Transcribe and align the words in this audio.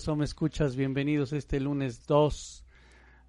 Queridos 0.00 0.16
me 0.16 0.24
escuchas, 0.24 0.76
bienvenidos 0.76 1.34
este 1.34 1.60
lunes 1.60 2.06
2 2.06 2.64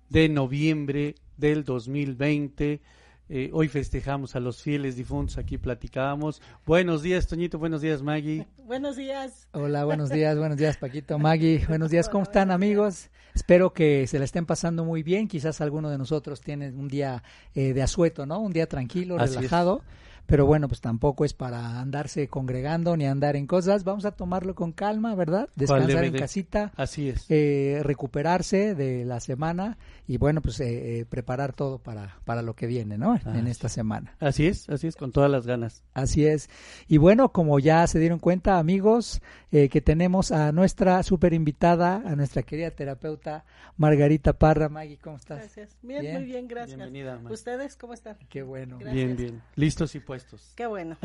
de 0.07 0.29
noviembre 0.29 1.15
del 1.35 1.65
2020. 1.65 2.79
Eh, 3.27 3.49
hoy 3.51 3.67
festejamos 3.67 4.37
a 4.37 4.39
los 4.39 4.61
fieles 4.61 4.95
difuntos, 4.95 5.37
aquí 5.37 5.57
platicábamos. 5.57 6.41
Buenos 6.65 7.01
días, 7.01 7.27
Toñito, 7.27 7.59
buenos 7.59 7.81
días, 7.81 8.01
Maggie. 8.01 8.47
Buenos 8.63 8.95
días. 8.95 9.49
Hola, 9.51 9.83
buenos 9.83 10.11
días, 10.11 10.37
buenos 10.37 10.55
días, 10.55 10.77
Paquito, 10.77 11.19
Maggie. 11.19 11.65
Buenos 11.67 11.91
días, 11.91 12.07
¿cómo 12.07 12.23
están, 12.23 12.51
amigos? 12.51 13.09
Espero 13.35 13.73
que 13.73 14.07
se 14.07 14.17
la 14.17 14.23
estén 14.23 14.45
pasando 14.45 14.85
muy 14.85 15.03
bien. 15.03 15.27
Quizás 15.27 15.59
alguno 15.59 15.89
de 15.89 15.97
nosotros 15.97 16.39
tiene 16.39 16.69
un 16.71 16.87
día 16.87 17.21
eh, 17.53 17.73
de 17.73 17.81
asueto, 17.81 18.25
¿no? 18.25 18.39
Un 18.39 18.53
día 18.53 18.67
tranquilo, 18.67 19.17
relajado 19.17 19.81
pero 20.25 20.45
bueno, 20.45 20.67
pues 20.67 20.81
tampoco 20.81 21.25
es 21.25 21.33
para 21.33 21.79
andarse 21.79 22.27
congregando 22.27 22.95
ni 22.97 23.05
andar 23.05 23.35
en 23.35 23.47
cosas. 23.47 23.83
Vamos 23.83 24.05
a 24.05 24.11
tomarlo 24.11 24.55
con 24.55 24.71
calma, 24.71 25.15
¿verdad? 25.15 25.49
Descansar 25.55 26.05
en 26.05 26.13
casita. 26.13 26.71
Así 26.75 27.09
es. 27.09 27.25
Eh, 27.29 27.81
recuperarse 27.83 28.75
de 28.75 29.05
la 29.05 29.19
semana 29.19 29.77
y 30.11 30.17
bueno, 30.17 30.41
pues 30.41 30.59
eh, 30.59 30.99
eh, 30.99 31.05
preparar 31.05 31.53
todo 31.53 31.79
para, 31.79 32.17
para 32.25 32.41
lo 32.41 32.53
que 32.53 32.67
viene, 32.67 32.97
¿no? 32.97 33.17
en 33.25 33.47
esta 33.47 33.69
semana. 33.69 34.13
Así 34.19 34.45
es, 34.45 34.69
así 34.69 34.87
es, 34.87 34.97
con 34.97 35.13
todas 35.13 35.31
las 35.31 35.47
ganas. 35.47 35.83
Así 35.93 36.25
es. 36.25 36.49
Y 36.89 36.97
bueno, 36.97 37.31
como 37.31 37.59
ya 37.59 37.87
se 37.87 37.97
dieron 37.97 38.19
cuenta, 38.19 38.59
amigos, 38.59 39.21
que 39.51 39.81
tenemos 39.81 40.33
a 40.33 40.51
nuestra 40.51 41.01
super 41.03 41.33
invitada, 41.33 42.03
a 42.05 42.17
nuestra 42.17 42.43
querida 42.43 42.71
terapeuta 42.71 43.45
Margarita 43.77 44.33
Parra. 44.33 44.67
Maggie, 44.67 44.97
¿cómo 44.97 45.15
estás? 45.15 45.37
Gracias. 45.37 45.77
Bien, 45.81 46.13
muy 46.13 46.25
bien, 46.25 46.45
gracias. 46.45 46.77
Bienvenida. 46.77 47.17
¿Ustedes 47.29 47.77
cómo 47.77 47.93
están? 47.93 48.17
Qué 48.27 48.43
bueno. 48.43 48.79
Bien, 48.79 49.15
bien. 49.15 49.41
Listos 49.55 49.95
y 49.95 50.01
pues 50.01 50.27
Qué 50.57 50.65
bueno. 50.65 50.97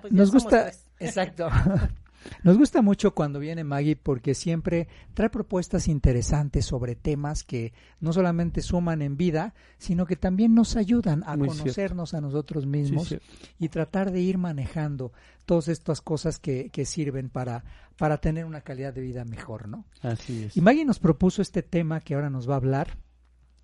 Pues 0.00 0.14
Nos 0.14 0.32
gusta, 0.32 0.72
exacto. 0.98 1.50
Nos 2.42 2.58
gusta 2.58 2.82
mucho 2.82 3.14
cuando 3.14 3.38
viene 3.38 3.64
Maggie 3.64 3.96
porque 3.96 4.34
siempre 4.34 4.88
trae 5.14 5.30
propuestas 5.30 5.88
interesantes 5.88 6.66
sobre 6.66 6.96
temas 6.96 7.44
que 7.44 7.72
no 8.00 8.12
solamente 8.12 8.62
suman 8.62 9.02
en 9.02 9.16
vida, 9.16 9.54
sino 9.78 10.06
que 10.06 10.16
también 10.16 10.54
nos 10.54 10.76
ayudan 10.76 11.22
a 11.26 11.36
conocernos 11.36 12.14
a 12.14 12.20
nosotros 12.20 12.66
mismos 12.66 13.14
y 13.58 13.68
tratar 13.68 14.12
de 14.12 14.20
ir 14.20 14.38
manejando 14.38 15.12
todas 15.44 15.68
estas 15.68 16.00
cosas 16.00 16.38
que, 16.38 16.70
que 16.70 16.84
sirven 16.84 17.30
para, 17.30 17.64
para 17.96 18.18
tener 18.18 18.44
una 18.44 18.60
calidad 18.60 18.92
de 18.92 19.00
vida 19.00 19.24
mejor, 19.24 19.68
¿no? 19.68 19.84
Así 20.02 20.44
es. 20.44 20.56
Y 20.56 20.60
Maggie 20.60 20.84
nos 20.84 20.98
propuso 20.98 21.42
este 21.42 21.62
tema 21.62 22.00
que 22.00 22.14
ahora 22.14 22.30
nos 22.30 22.48
va 22.48 22.54
a 22.54 22.58
hablar, 22.58 22.98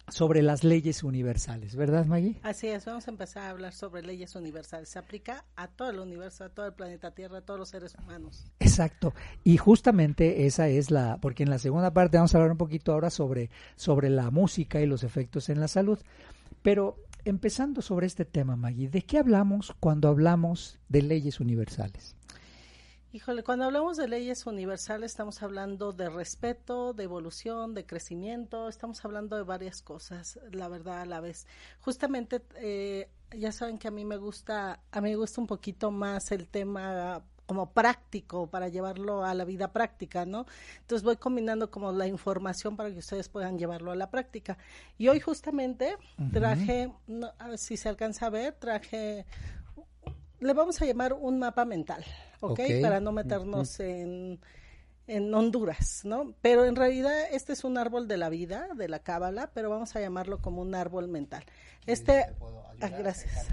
sobre 0.09 0.43
las 0.43 0.65
leyes 0.65 1.03
universales, 1.03 1.77
¿verdad, 1.77 2.07
Maggie? 2.07 2.39
Así 2.43 2.69
es, 2.69 2.85
vamos 2.85 3.07
a 3.09 3.11
empezar 3.11 3.45
a 3.45 3.51
hablar 3.51 3.73
sobre 3.73 4.03
leyes 4.03 4.35
universales. 4.35 4.89
Se 4.89 4.99
aplica 4.99 5.45
a 5.57 5.69
todo 5.69 5.91
el 5.91 5.99
universo, 6.01 6.45
a 6.45 6.49
todo 6.49 6.67
el 6.67 6.75
planeta 6.75 7.13
Tierra, 7.13 7.39
a 7.39 7.41
todos 7.41 7.59
los 7.59 7.69
seres 7.69 7.95
humanos. 7.95 8.45
Exacto. 8.61 9.15
Y 9.45 9.57
justamente 9.57 10.47
esa 10.47 10.69
es 10.69 10.91
la, 10.91 11.19
porque 11.21 11.43
en 11.43 11.51
la 11.51 11.59
segunda 11.59 11.93
parte 11.93 12.17
vamos 12.17 12.35
a 12.35 12.39
hablar 12.39 12.53
un 12.53 12.59
poquito 12.59 12.93
ahora 12.93 13.11
sobre, 13.11 13.51
sobre 13.77 14.11
la 14.11 14.31
música 14.31 14.81
y 14.81 14.87
los 14.87 15.05
efectos 15.05 15.49
en 15.49 15.61
la 15.61 15.69
salud. 15.69 15.99
Pero 16.63 16.97
empezando 17.25 17.83
sobre 17.83 18.07
este 18.07 18.25
tema, 18.25 18.57
Maggie, 18.57 18.89
¿de 18.89 19.03
qué 19.03 19.19
hablamos 19.19 19.73
cuando 19.81 20.09
hablamos 20.09 20.79
de 20.89 21.03
leyes 21.03 21.41
universales? 21.41 22.17
Híjole, 23.15 23.43
cuando 23.43 23.67
hablamos 23.67 23.99
de 23.99 24.09
leyes 24.09 24.47
universales 24.47 25.11
estamos 25.11 25.43
hablando 25.43 25.93
de 25.93 26.09
respeto, 26.09 26.95
de 26.95 27.05
evolución, 27.05 27.75
de 27.75 27.85
crecimiento, 27.85 28.71
estamos 28.71 29.05
hablando 29.05 29.37
de 29.37 29.43
varias 29.43 29.83
cosas, 29.83 30.41
la 30.51 30.67
verdad 30.69 31.03
a 31.03 31.05
la 31.05 31.21
vez. 31.21 31.47
Justamente, 31.81 32.41
eh, 32.55 33.11
ya 33.31 33.53
saben 33.53 33.77
que 33.77 33.89
a 33.89 33.91
mí 33.91 34.07
me 34.07 34.17
gusta, 34.17 34.81
a 34.91 35.01
mí 35.03 35.11
me 35.11 35.17
gusta 35.17 35.43
un 35.43 35.47
poquito 35.47 35.91
más 35.91 36.33
el 36.33 36.49
tema 36.49 37.23
como 37.45 37.75
práctico 37.75 38.47
para 38.47 38.69
llevarlo 38.69 39.27
a 39.27 39.35
la 39.35 39.45
vida 39.45 39.75
práctica, 39.75 40.25
¿no? 40.25 40.47
Entonces 40.81 41.05
voy 41.05 41.17
combinando 41.17 41.71
como 41.71 41.93
la 41.93 42.07
información 42.07 42.77
para 42.77 42.91
que 42.91 43.01
ustedes 43.01 43.29
puedan 43.29 43.59
llevarlo 43.59 43.91
a 43.91 43.95
la 43.95 44.11
práctica. 44.11 44.57
Y 44.97 45.09
hoy 45.09 45.21
justamente 45.21 45.99
traje, 46.33 46.91
a 47.39 47.49
ver 47.49 47.59
si 47.59 47.77
se 47.77 47.91
alcanza 47.91 48.27
a 48.27 48.31
ver, 48.31 48.55
traje 48.55 49.27
le 50.43 50.53
vamos 50.53 50.81
a 50.83 50.85
llamar 50.85 51.13
un 51.13 51.39
mapa 51.39 51.65
mental, 51.65 52.05
¿ok? 52.41 52.61
Para 52.81 53.01
no 53.01 53.13
meternos 53.13 53.81
en, 53.81 54.41
en 55.07 55.35
Honduras, 55.35 56.03
¿no? 56.05 56.35
Pero 56.43 56.65
en 56.65 56.77
realidad 56.77 57.13
este 57.31 57.53
es 57.53 57.65
un 57.65 57.79
árbol 57.79 58.09
de 58.09 58.17
la 58.17 58.29
vida, 58.29 58.69
de 58.75 58.89
la 58.89 58.99
cábala, 58.99 59.51
pero 59.55 59.71
vamos 59.71 59.95
a 59.97 60.01
llamarlo 60.01 60.39
como 60.39 60.63
un 60.63 60.75
árbol 60.75 61.09
mental. 61.09 61.45
Este, 61.87 62.27
ah, 62.81 62.89
gracias. 62.89 63.49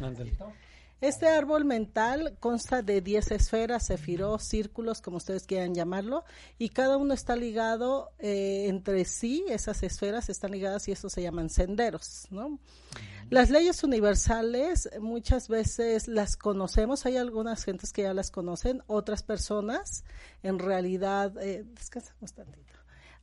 Este 1.02 1.30
árbol 1.30 1.64
mental 1.64 2.36
consta 2.42 2.82
de 2.82 3.00
10 3.00 3.32
esferas, 3.32 3.86
sefiró, 3.86 4.38
círculos, 4.38 5.02
como 5.02 5.16
ustedes 5.16 5.46
quieran 5.46 5.74
llamarlo, 5.74 6.26
y 6.58 6.70
cada 6.70 6.98
uno 6.98 7.14
está 7.14 7.38
ligado 7.38 8.12
eh, 8.20 8.66
entre 8.68 9.06
sí, 9.06 9.46
esas 9.48 9.82
esferas 9.84 10.28
están 10.28 10.52
ligadas 10.52 10.90
y 10.90 10.92
eso 10.92 11.10
se 11.10 11.22
llaman 11.22 11.50
senderos, 11.50 12.28
¿no? 12.32 12.60
Las 13.30 13.50
leyes 13.50 13.84
universales 13.84 14.90
muchas 15.00 15.48
veces 15.48 16.10
las 16.10 16.36
conocemos, 16.36 17.06
hay 17.06 17.16
algunas 17.16 17.64
gentes 17.64 17.94
que 17.94 18.02
ya 18.02 18.14
las 18.14 18.30
conocen, 18.30 18.84
otras 18.88 19.24
personas 19.24 20.04
en 20.44 20.60
realidad, 20.60 21.38
eh, 21.42 21.64
descansamos 21.76 22.34
tantito, 22.34 22.74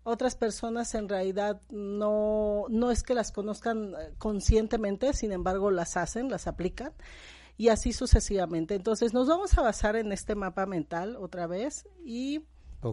otras 0.02 0.34
personas 0.34 0.94
en 0.94 1.10
realidad 1.10 1.60
no, 1.68 2.66
no 2.70 2.90
es 2.90 3.02
que 3.02 3.14
las 3.14 3.32
conozcan 3.32 3.94
eh, 3.98 4.14
conscientemente, 4.16 5.12
sin 5.12 5.32
embargo 5.32 5.70
las 5.70 5.98
hacen, 5.98 6.30
las 6.30 6.46
aplican 6.46 6.92
y 7.56 7.68
así 7.68 7.92
sucesivamente. 7.92 8.74
Entonces 8.74 9.14
nos 9.14 9.28
vamos 9.28 9.56
a 9.56 9.62
basar 9.62 9.96
en 9.96 10.12
este 10.12 10.34
mapa 10.34 10.66
mental 10.66 11.16
otra 11.16 11.46
vez 11.46 11.86
y 12.04 12.44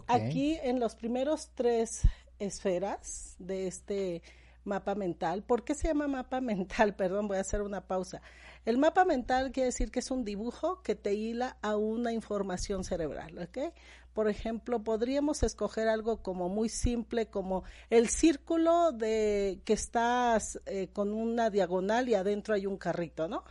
aquí 0.08 0.58
en 0.64 0.80
los 0.80 0.96
primeros 0.96 1.52
tres 1.56 2.02
esferas 2.40 3.36
de 3.40 3.68
este 3.68 4.22
mapa 4.64 4.96
mental. 4.96 5.44
¿Por 5.44 5.64
qué 5.64 5.76
se 5.76 5.88
llama 5.88 6.08
mapa 6.08 6.42
mental? 6.42 6.96
Perdón, 6.96 7.28
voy 7.28 7.38
a 7.38 7.42
hacer 7.42 7.62
una 7.62 7.82
pausa. 7.82 8.22
El 8.66 8.78
mapa 8.78 9.04
mental 9.04 9.52
quiere 9.52 9.68
decir 9.68 9.92
que 9.92 10.00
es 10.00 10.10
un 10.10 10.24
dibujo 10.24 10.82
que 10.84 10.96
te 10.96 11.14
hila 11.14 11.58
a 11.62 11.76
una 11.76 12.14
información 12.14 12.86
cerebral, 12.86 13.38
¿ok? 13.38 13.74
Por 14.14 14.30
ejemplo, 14.30 14.84
podríamos 14.84 15.44
escoger 15.44 15.90
algo 15.90 16.22
como 16.22 16.48
muy 16.48 16.70
simple, 16.70 17.28
como 17.28 17.64
el 17.90 18.08
círculo 18.10 18.92
de 18.92 19.60
que 19.66 19.74
estás 19.74 20.62
eh, 20.66 20.88
con 20.94 21.12
una 21.12 21.50
diagonal 21.50 22.08
y 22.08 22.14
adentro 22.14 22.54
hay 22.54 22.68
un 22.68 22.78
carrito, 22.78 23.28
¿no? 23.28 23.44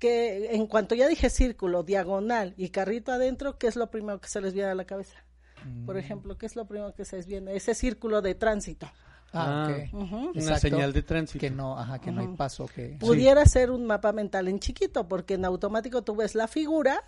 Que 0.00 0.56
en 0.56 0.66
cuanto 0.66 0.96
ya 0.96 1.06
dije 1.06 1.30
círculo, 1.30 1.84
diagonal 1.84 2.54
y 2.56 2.70
carrito 2.70 3.12
adentro, 3.12 3.56
¿qué 3.56 3.68
es 3.68 3.76
lo 3.76 3.88
primero 3.90 4.20
que 4.20 4.28
se 4.28 4.40
les 4.40 4.52
viene 4.52 4.70
a 4.70 4.74
la 4.74 4.86
cabeza? 4.86 5.24
Por 5.86 5.94
mm. 5.94 5.98
ejemplo, 5.98 6.38
¿qué 6.38 6.46
es 6.46 6.56
lo 6.56 6.66
primero 6.66 6.92
que 6.94 7.04
se 7.04 7.16
les 7.16 7.26
viene? 7.26 7.54
Ese 7.54 7.74
círculo 7.74 8.20
de 8.22 8.34
tránsito. 8.34 8.90
Ah, 9.32 9.68
ah 9.68 10.30
Una 10.34 10.58
señal 10.58 10.92
de 10.92 11.02
tránsito. 11.02 11.38
Que 11.38 11.50
no, 11.50 11.78
ajá, 11.78 12.00
que 12.00 12.10
no 12.10 12.20
hay 12.20 12.28
paso. 12.28 12.66
Que... 12.66 12.96
Pudiera 12.98 13.44
ser 13.46 13.70
un 13.70 13.86
mapa 13.86 14.12
mental 14.12 14.48
en 14.48 14.58
chiquito, 14.58 15.06
porque 15.06 15.34
en 15.34 15.44
automático 15.44 16.02
tú 16.02 16.16
ves 16.16 16.34
la 16.34 16.48
figura 16.48 17.04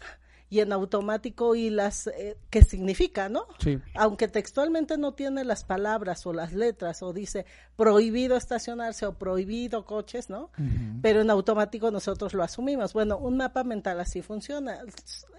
y 0.52 0.60
en 0.60 0.70
automático 0.70 1.54
y 1.54 1.70
las 1.70 2.08
eh, 2.08 2.36
qué 2.50 2.62
significa, 2.62 3.30
¿no? 3.30 3.46
Sí. 3.58 3.80
Aunque 3.94 4.28
textualmente 4.28 4.98
no 4.98 5.14
tiene 5.14 5.44
las 5.44 5.64
palabras 5.64 6.26
o 6.26 6.34
las 6.34 6.52
letras 6.52 7.02
o 7.02 7.14
dice 7.14 7.46
prohibido 7.74 8.36
estacionarse 8.36 9.06
o 9.06 9.14
prohibido 9.14 9.86
coches, 9.86 10.28
¿no? 10.28 10.50
Pero 11.00 11.22
en 11.22 11.30
automático 11.30 11.90
nosotros 11.90 12.34
lo 12.34 12.42
asumimos. 12.42 12.92
Bueno, 12.92 13.16
un 13.16 13.38
mapa 13.38 13.64
mental 13.64 13.98
así 13.98 14.20
funciona. 14.20 14.80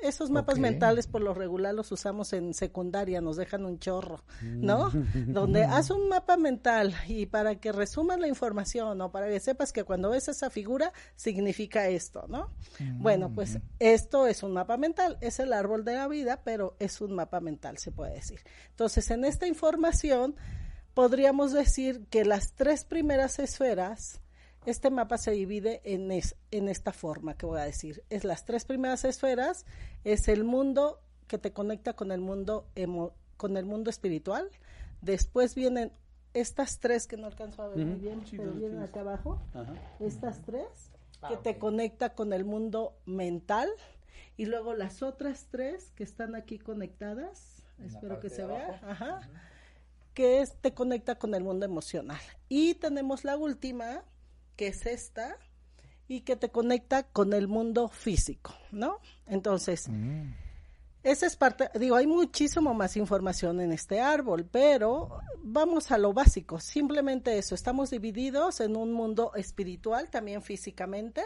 Esos 0.01 0.31
mapas 0.31 0.57
mentales 0.57 1.05
por 1.05 1.21
lo 1.21 1.35
regular 1.35 1.75
los 1.75 1.91
usamos 1.91 2.33
en 2.33 2.55
secundaria, 2.55 3.21
nos 3.21 3.37
dejan 3.37 3.65
un 3.65 3.77
chorro, 3.77 4.23
¿no? 4.41 4.91
Donde 5.27 5.63
haz 5.63 5.91
un 5.91 6.09
mapa 6.09 6.37
mental 6.37 6.95
y 7.07 7.27
para 7.27 7.53
que 7.53 7.71
resumas 7.71 8.19
la 8.19 8.27
información 8.27 8.99
o 8.99 9.11
para 9.11 9.27
que 9.27 9.39
sepas 9.39 9.71
que 9.71 9.83
cuando 9.83 10.09
ves 10.09 10.27
esa 10.27 10.49
figura 10.49 10.91
significa 11.15 11.87
esto, 11.87 12.25
¿no? 12.27 12.49
Bueno, 12.95 13.31
pues 13.31 13.59
esto 13.77 14.25
es 14.25 14.41
un 14.41 14.53
mapa 14.53 14.75
mental 14.75 15.02
es 15.21 15.39
el 15.39 15.53
árbol 15.53 15.83
de 15.85 15.95
la 15.95 16.07
vida, 16.07 16.41
pero 16.43 16.75
es 16.79 17.01
un 17.01 17.13
mapa 17.13 17.39
mental, 17.39 17.77
se 17.77 17.91
puede 17.91 18.13
decir. 18.13 18.39
Entonces, 18.69 19.09
en 19.11 19.25
esta 19.25 19.47
información 19.47 20.35
podríamos 20.93 21.51
decir 21.51 22.05
que 22.09 22.25
las 22.25 22.53
tres 22.53 22.85
primeras 22.85 23.39
esferas 23.39 24.21
este 24.65 24.89
mapa 24.89 25.17
se 25.17 25.31
divide 25.31 25.81
en, 25.83 26.09
en 26.11 26.69
esta 26.69 26.93
forma 26.93 27.35
que 27.35 27.45
voy 27.45 27.59
a 27.59 27.65
decir. 27.65 28.03
Es 28.09 28.23
las 28.23 28.45
tres 28.45 28.65
primeras 28.65 29.03
esferas, 29.03 29.65
es 30.03 30.27
el 30.27 30.43
mundo 30.43 31.01
que 31.27 31.37
te 31.37 31.51
conecta 31.51 31.93
con 31.93 32.11
el 32.11 32.21
mundo 32.21 32.67
con 33.37 33.57
el 33.57 33.65
mundo 33.65 33.89
espiritual. 33.89 34.49
Después 35.01 35.55
vienen 35.55 35.91
estas 36.33 36.79
tres 36.79 37.07
que 37.07 37.17
no 37.17 37.27
alcanzo 37.27 37.63
a 37.63 37.67
ver 37.69 37.85
muy 37.85 37.99
bien, 37.99 38.23
pero 38.31 38.53
vienen 38.53 38.81
acá 38.81 39.01
abajo. 39.01 39.41
Estas 39.99 40.41
tres 40.43 40.91
ah, 41.21 41.29
que 41.29 41.37
te 41.37 41.57
conecta 41.57 42.13
con 42.13 42.31
el 42.33 42.45
mundo 42.45 42.95
mental 43.05 43.69
y 44.37 44.45
luego 44.45 44.73
las 44.73 45.03
otras 45.03 45.47
tres 45.49 45.91
que 45.95 46.03
están 46.03 46.35
aquí 46.35 46.59
conectadas, 46.59 47.63
espero 47.79 48.19
que 48.19 48.29
se 48.29 48.45
vea, 48.45 48.79
ajá, 48.83 49.29
que 50.13 50.47
te 50.61 50.73
conecta 50.73 51.15
con 51.15 51.33
el 51.35 51.43
mundo 51.43 51.65
emocional. 51.65 52.21
Y 52.49 52.75
tenemos 52.75 53.23
la 53.23 53.37
última, 53.37 54.03
que 54.55 54.67
es 54.67 54.85
esta, 54.85 55.37
y 56.07 56.21
que 56.21 56.35
te 56.35 56.49
conecta 56.49 57.03
con 57.03 57.33
el 57.33 57.47
mundo 57.47 57.87
físico, 57.87 58.53
¿no? 58.71 58.99
Entonces, 59.25 59.87
mm. 59.89 60.33
esa 61.03 61.25
es 61.25 61.35
parte, 61.35 61.69
digo, 61.79 61.95
hay 61.95 62.07
muchísimo 62.07 62.73
más 62.73 62.97
información 62.97 63.61
en 63.61 63.71
este 63.71 63.99
árbol, 64.01 64.45
pero 64.45 65.19
vamos 65.41 65.91
a 65.91 65.97
lo 65.97 66.13
básico, 66.13 66.59
simplemente 66.59 67.37
eso, 67.37 67.55
estamos 67.55 67.89
divididos 67.89 68.59
en 68.59 68.75
un 68.75 68.91
mundo 68.93 69.31
espiritual, 69.35 70.09
también 70.09 70.41
físicamente, 70.41 71.23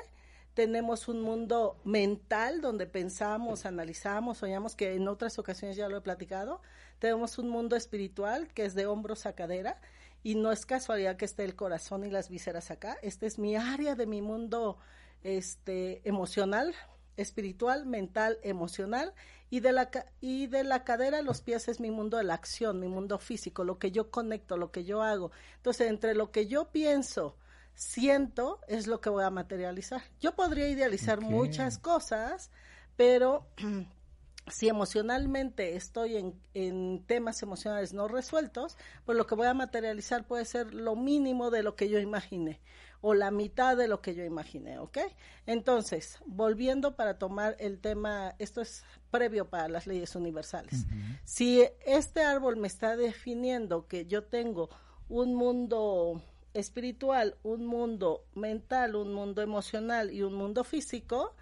tenemos 0.58 1.08
un 1.08 1.22
mundo 1.22 1.80
mental 1.84 2.62
donde 2.62 2.88
pensamos, 2.88 3.68
analizamos, 3.68 4.40
soñamos, 4.40 4.76
que 4.76 4.96
en 4.96 5.08
otras 5.08 5.38
ocasiones 5.38 5.78
ya 5.78 5.88
lo 5.88 5.98
he 5.98 6.02
platicado. 6.02 6.64
Tenemos 6.98 7.38
un 7.38 7.48
mundo 7.48 7.76
espiritual 7.76 8.48
que 8.56 8.66
es 8.66 8.74
de 8.74 8.88
hombros 8.88 9.28
a 9.28 9.34
cadera 9.34 9.80
y 10.24 10.34
no 10.34 10.52
es 10.52 10.66
casualidad 10.66 11.16
que 11.16 11.26
esté 11.26 11.44
el 11.44 11.56
corazón 11.56 12.06
y 12.06 12.10
las 12.10 12.30
vísceras 12.30 12.72
acá. 12.72 12.98
Este 13.04 13.28
es 13.28 13.38
mi 13.38 13.56
área 13.56 13.94
de 13.94 14.08
mi 14.08 14.24
mundo 14.24 14.80
este 15.22 16.02
emocional, 16.10 16.74
espiritual, 17.18 17.86
mental, 17.86 18.40
emocional 18.42 19.14
y 19.52 19.60
de 19.60 19.74
la 19.74 19.92
y 20.22 20.48
de 20.48 20.64
la 20.64 20.84
cadera 20.84 21.20
a 21.20 21.22
los 21.22 21.42
pies 21.42 21.68
es 21.68 21.80
mi 21.80 21.92
mundo 21.92 22.18
de 22.18 22.24
la 22.24 22.34
acción, 22.34 22.80
mi 22.80 22.88
mundo 22.88 23.20
físico, 23.20 23.64
lo 23.64 23.78
que 23.78 23.92
yo 23.92 24.10
conecto, 24.10 24.58
lo 24.58 24.72
que 24.72 24.86
yo 24.86 25.04
hago. 25.04 25.30
Entonces, 25.58 25.88
entre 25.88 26.16
lo 26.16 26.32
que 26.32 26.48
yo 26.48 26.72
pienso, 26.72 27.36
siento 27.78 28.60
es 28.68 28.88
lo 28.88 29.00
que 29.00 29.10
voy 29.10 29.24
a 29.24 29.30
materializar. 29.30 30.02
Yo 30.20 30.36
podría 30.36 30.68
idealizar 30.68 31.22
muchas 31.22 31.78
cosas, 31.78 32.50
pero 32.96 33.46
si 34.48 34.68
emocionalmente 34.68 35.76
estoy 35.76 36.18
en, 36.18 36.42
en, 36.56 37.04
temas 37.06 37.44
emocionales 37.44 37.94
no 37.94 38.08
resueltos, 38.08 38.78
pues 39.06 39.16
lo 39.16 39.28
que 39.28 39.36
voy 39.36 39.46
a 39.46 39.54
materializar 39.54 40.26
puede 40.26 40.46
ser 40.46 40.74
lo 40.74 40.96
mínimo 40.96 41.52
de 41.52 41.62
lo 41.62 41.76
que 41.76 41.88
yo 41.88 42.00
imaginé 42.00 42.60
o 43.02 43.14
la 43.14 43.30
mitad 43.30 43.78
de 43.78 43.88
lo 43.88 44.02
que 44.02 44.16
yo 44.16 44.24
imaginé, 44.24 44.80
¿ok? 44.80 44.98
Entonces, 45.46 46.18
volviendo 46.26 46.96
para 46.96 47.20
tomar 47.20 47.56
el 47.60 47.80
tema, 47.80 48.34
esto 48.40 48.60
es 48.60 48.84
previo 49.12 49.50
para 49.52 49.70
las 49.70 49.86
leyes 49.86 50.16
universales. 50.16 50.88
Si 51.24 51.64
este 51.86 52.24
árbol 52.24 52.58
me 52.58 52.68
está 52.68 52.98
definiendo 52.98 53.88
que 53.88 54.08
yo 54.08 54.24
tengo 54.24 54.72
un 55.10 55.36
mundo 55.36 56.24
espiritual, 56.60 57.36
un 57.44 57.66
mundo 57.66 58.26
mental, 58.34 58.96
un 58.96 59.14
mundo 59.14 59.42
emocional 59.42 60.12
y 60.12 60.24
un 60.24 60.34
mundo 60.34 60.64
físico, 60.64 61.36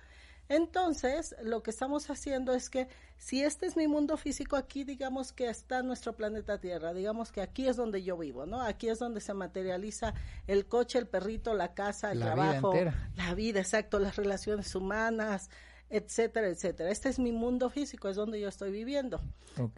entonces 0.47 1.35
lo 1.41 1.63
que 1.63 1.71
estamos 1.71 2.09
haciendo 2.09 2.53
es 2.53 2.69
que 2.69 2.87
si 3.17 3.43
este 3.43 3.65
es 3.65 3.75
mi 3.77 3.87
mundo 3.87 4.17
físico, 4.17 4.55
aquí 4.57 4.83
digamos 4.83 5.31
que 5.31 5.49
está 5.49 5.81
nuestro 5.81 6.15
planeta 6.15 6.59
Tierra, 6.59 6.93
digamos 6.93 7.31
que 7.31 7.41
aquí 7.41 7.67
es 7.67 7.77
donde 7.77 8.03
yo 8.03 8.17
vivo, 8.17 8.45
¿no? 8.45 8.61
Aquí 8.61 8.89
es 8.89 8.99
donde 8.99 9.21
se 9.21 9.33
materializa 9.33 10.13
el 10.45 10.67
coche, 10.67 10.99
el 10.99 11.07
perrito, 11.07 11.53
la 11.53 11.73
casa, 11.73 12.11
el 12.11 12.19
trabajo, 12.19 12.73
la 13.15 13.33
vida, 13.33 13.61
exacto, 13.61 13.97
las 13.99 14.17
relaciones 14.17 14.75
humanas, 14.75 15.49
etcétera, 15.89 16.47
etcétera. 16.47 16.91
Este 16.91 17.09
es 17.09 17.17
mi 17.17 17.31
mundo 17.31 17.69
físico, 17.69 18.09
es 18.09 18.15
donde 18.15 18.39
yo 18.39 18.49
estoy 18.49 18.71
viviendo. 18.71 19.21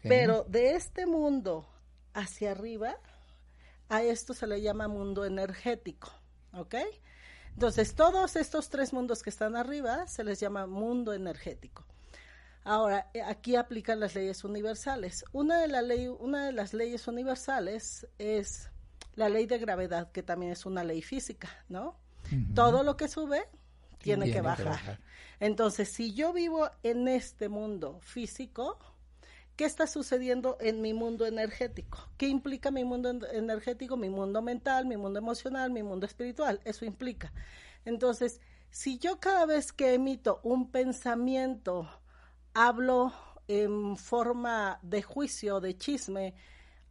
Pero 0.02 0.44
de 0.50 0.72
este 0.72 1.06
mundo 1.06 1.66
hacia 2.14 2.52
arriba, 2.52 2.98
a 3.90 4.04
esto 4.04 4.34
se 4.34 4.48
le 4.48 4.62
llama 4.62 4.88
mundo 4.88 5.26
energético, 5.26 6.12
¿ok? 6.54 6.76
Entonces, 7.54 7.96
todos 7.96 8.36
estos 8.36 8.70
tres 8.70 8.94
mundos 8.94 9.24
que 9.24 9.30
están 9.30 9.56
arriba 9.56 10.06
se 10.08 10.24
les 10.24 10.40
llama 10.40 10.68
mundo 10.68 11.14
energético. 11.14 11.86
Ahora, 12.64 13.10
eh, 13.14 13.22
aquí 13.22 13.56
aplican 13.56 14.00
las 14.00 14.14
leyes 14.14 14.44
universales. 14.44 15.24
Una 15.32 15.62
de, 15.62 15.68
la 15.68 15.82
ley, 15.82 16.08
una 16.08 16.46
de 16.46 16.52
las 16.52 16.74
leyes 16.74 17.08
universales 17.08 18.08
es 18.20 18.70
la 19.16 19.30
ley 19.30 19.46
de 19.46 19.58
gravedad, 19.58 20.12
que 20.12 20.22
también 20.22 20.52
es 20.52 20.66
una 20.66 20.84
ley 20.84 21.02
física, 21.02 21.50
¿no? 21.70 21.98
Todo 22.54 22.84
lo 22.84 22.98
que 22.98 23.08
sube 23.08 23.48
tiene, 24.00 24.32
que, 24.32 24.42
bajar. 24.42 25.00
Entonces, 25.40 25.90
si 25.90 26.14
yo 26.14 26.34
vivo 26.34 26.70
en 26.84 27.08
este 27.08 27.48
mundo 27.48 28.00
físico, 28.02 28.78
¿Qué 29.58 29.66
está 29.66 29.88
sucediendo 29.88 30.56
en 30.62 30.82
mi 30.82 30.94
mundo 30.94 31.26
energético? 31.26 31.98
¿Qué 32.16 32.28
implica 32.28 32.70
mi 32.70 32.86
mundo 32.86 33.10
energético, 33.32 33.98
mi 33.98 34.08
mundo 34.08 34.44
mental, 34.44 34.86
mi 34.86 34.98
mundo 34.98 35.18
emocional, 35.18 35.72
mi 35.72 35.82
mundo 35.82 36.06
espiritual? 36.06 36.62
Eso 36.64 36.86
implica. 36.86 37.34
Entonces, 37.84 38.40
si 38.70 39.00
yo 39.00 39.20
cada 39.20 39.48
vez 39.48 39.74
que 39.74 39.96
emito 39.96 40.42
un 40.44 40.70
pensamiento 40.70 41.90
hablo 42.54 43.12
en 43.48 43.98
forma 43.98 44.78
de 44.84 45.02
juicio, 45.02 45.60
de 45.60 45.76
chisme, 45.76 46.36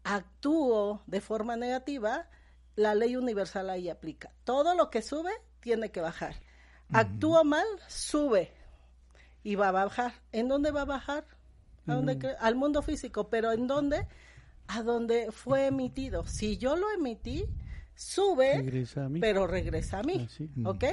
actúo 0.02 1.04
de 1.06 1.20
forma 1.20 1.54
negativa, 1.54 2.28
la 2.74 2.96
ley 2.96 3.14
universal 3.14 3.70
ahí 3.70 3.88
aplica. 3.88 4.32
Todo 4.42 4.74
lo 4.74 4.90
que 4.90 5.02
sube 5.02 5.30
tiene 5.60 5.92
que 5.92 6.00
bajar. 6.00 6.34
Actúo 6.92 7.44
mal, 7.44 7.66
sube 7.86 8.52
y 9.44 9.54
va 9.54 9.68
a 9.68 9.72
bajar. 9.72 10.14
¿En 10.32 10.48
dónde 10.48 10.72
va 10.72 10.80
a 10.82 10.86
bajar? 10.86 11.35
Al 11.86 12.54
mundo 12.56 12.82
físico, 12.82 13.28
pero 13.28 13.52
¿en 13.52 13.66
dónde? 13.66 14.06
A 14.68 14.82
donde 14.82 15.30
fue 15.30 15.66
emitido. 15.66 16.26
Si 16.26 16.58
yo 16.58 16.76
lo 16.76 16.90
emití, 16.90 17.46
sube, 17.94 18.86
pero 19.20 19.46
regresa 19.46 20.00
a 20.00 20.02
mí, 20.02 20.28
ah, 20.64 20.70
¿ok? 20.70 20.84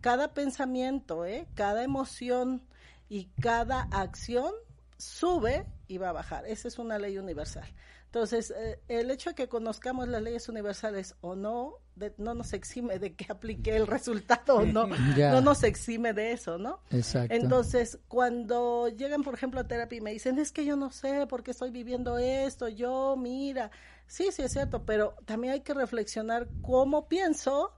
Cada 0.00 0.34
pensamiento, 0.34 1.24
¿eh? 1.24 1.46
cada 1.54 1.82
emoción 1.82 2.62
y 3.08 3.26
cada 3.40 3.82
acción 3.90 4.52
sube 5.00 5.66
y 5.88 5.98
va 5.98 6.10
a 6.10 6.12
bajar. 6.12 6.46
Esa 6.46 6.68
es 6.68 6.78
una 6.78 6.98
ley 6.98 7.18
universal. 7.18 7.66
Entonces, 8.06 8.52
eh, 8.56 8.80
el 8.88 9.08
hecho 9.10 9.30
de 9.30 9.36
que 9.36 9.48
conozcamos 9.48 10.08
las 10.08 10.20
leyes 10.20 10.48
universales 10.48 11.14
o 11.20 11.36
no, 11.36 11.76
no 12.18 12.34
nos 12.34 12.52
exime 12.54 12.98
de 12.98 13.14
que 13.14 13.26
aplique 13.30 13.76
el 13.76 13.86
resultado 13.86 14.56
o 14.56 14.66
no, 14.66 14.86
no 15.16 15.40
nos 15.40 15.62
exime 15.62 16.12
de 16.12 16.32
eso, 16.32 16.58
¿no? 16.58 16.80
Exacto. 16.90 17.32
Entonces, 17.32 18.00
cuando 18.08 18.88
llegan, 18.88 19.22
por 19.22 19.34
ejemplo, 19.34 19.60
a 19.60 19.68
terapia 19.68 19.98
y 19.98 20.00
me 20.00 20.10
dicen, 20.12 20.40
es 20.40 20.50
que 20.50 20.64
yo 20.64 20.74
no 20.74 20.90
sé 20.90 21.26
por 21.28 21.44
qué 21.44 21.52
estoy 21.52 21.70
viviendo 21.70 22.18
esto, 22.18 22.68
yo, 22.68 23.16
mira, 23.16 23.70
sí, 24.08 24.30
sí 24.32 24.42
es 24.42 24.52
cierto, 24.52 24.84
pero 24.84 25.14
también 25.24 25.52
hay 25.52 25.60
que 25.60 25.74
reflexionar 25.74 26.48
cómo 26.62 27.06
pienso, 27.08 27.72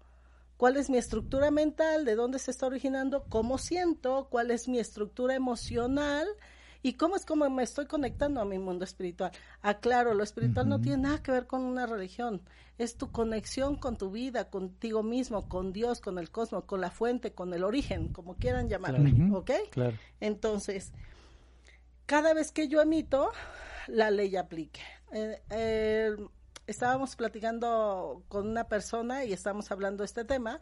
cuál 0.56 0.78
es 0.78 0.88
mi 0.88 0.96
estructura 0.96 1.50
mental, 1.50 2.06
de 2.06 2.14
dónde 2.14 2.38
se 2.38 2.52
está 2.52 2.66
originando, 2.66 3.26
cómo 3.28 3.58
siento, 3.58 4.28
cuál 4.30 4.50
es 4.50 4.66
mi 4.66 4.78
estructura 4.78 5.34
emocional, 5.34 6.26
¿Y 6.82 6.94
cómo 6.94 7.14
es 7.16 7.24
como 7.24 7.48
me 7.48 7.62
estoy 7.62 7.86
conectando 7.86 8.40
a 8.40 8.44
mi 8.44 8.58
mundo 8.58 8.84
espiritual? 8.84 9.30
Aclaro, 9.60 10.10
ah, 10.10 10.14
lo 10.14 10.24
espiritual 10.24 10.68
no 10.68 10.80
tiene 10.80 11.02
nada 11.02 11.22
que 11.22 11.30
ver 11.30 11.46
con 11.46 11.62
una 11.62 11.86
religión. 11.86 12.42
Es 12.76 12.96
tu 12.96 13.12
conexión 13.12 13.76
con 13.76 13.96
tu 13.96 14.10
vida, 14.10 14.50
contigo 14.50 15.04
mismo, 15.04 15.48
con 15.48 15.72
Dios, 15.72 16.00
con 16.00 16.18
el 16.18 16.30
cosmos, 16.30 16.64
con 16.64 16.80
la 16.80 16.90
fuente, 16.90 17.32
con 17.32 17.54
el 17.54 17.62
origen, 17.62 18.08
como 18.08 18.34
quieran 18.34 18.68
llamarle. 18.68 19.14
¿Ok? 19.32 19.50
Claro. 19.70 19.96
Entonces, 20.20 20.92
cada 22.06 22.34
vez 22.34 22.50
que 22.50 22.66
yo 22.66 22.80
emito, 22.80 23.30
la 23.86 24.10
ley 24.10 24.34
aplique. 24.36 24.80
Eh, 25.12 25.40
eh, 25.50 26.16
estábamos 26.66 27.14
platicando 27.14 28.24
con 28.28 28.48
una 28.48 28.64
persona 28.64 29.24
y 29.24 29.32
estábamos 29.32 29.70
hablando 29.70 30.02
de 30.02 30.06
este 30.06 30.24
tema 30.24 30.60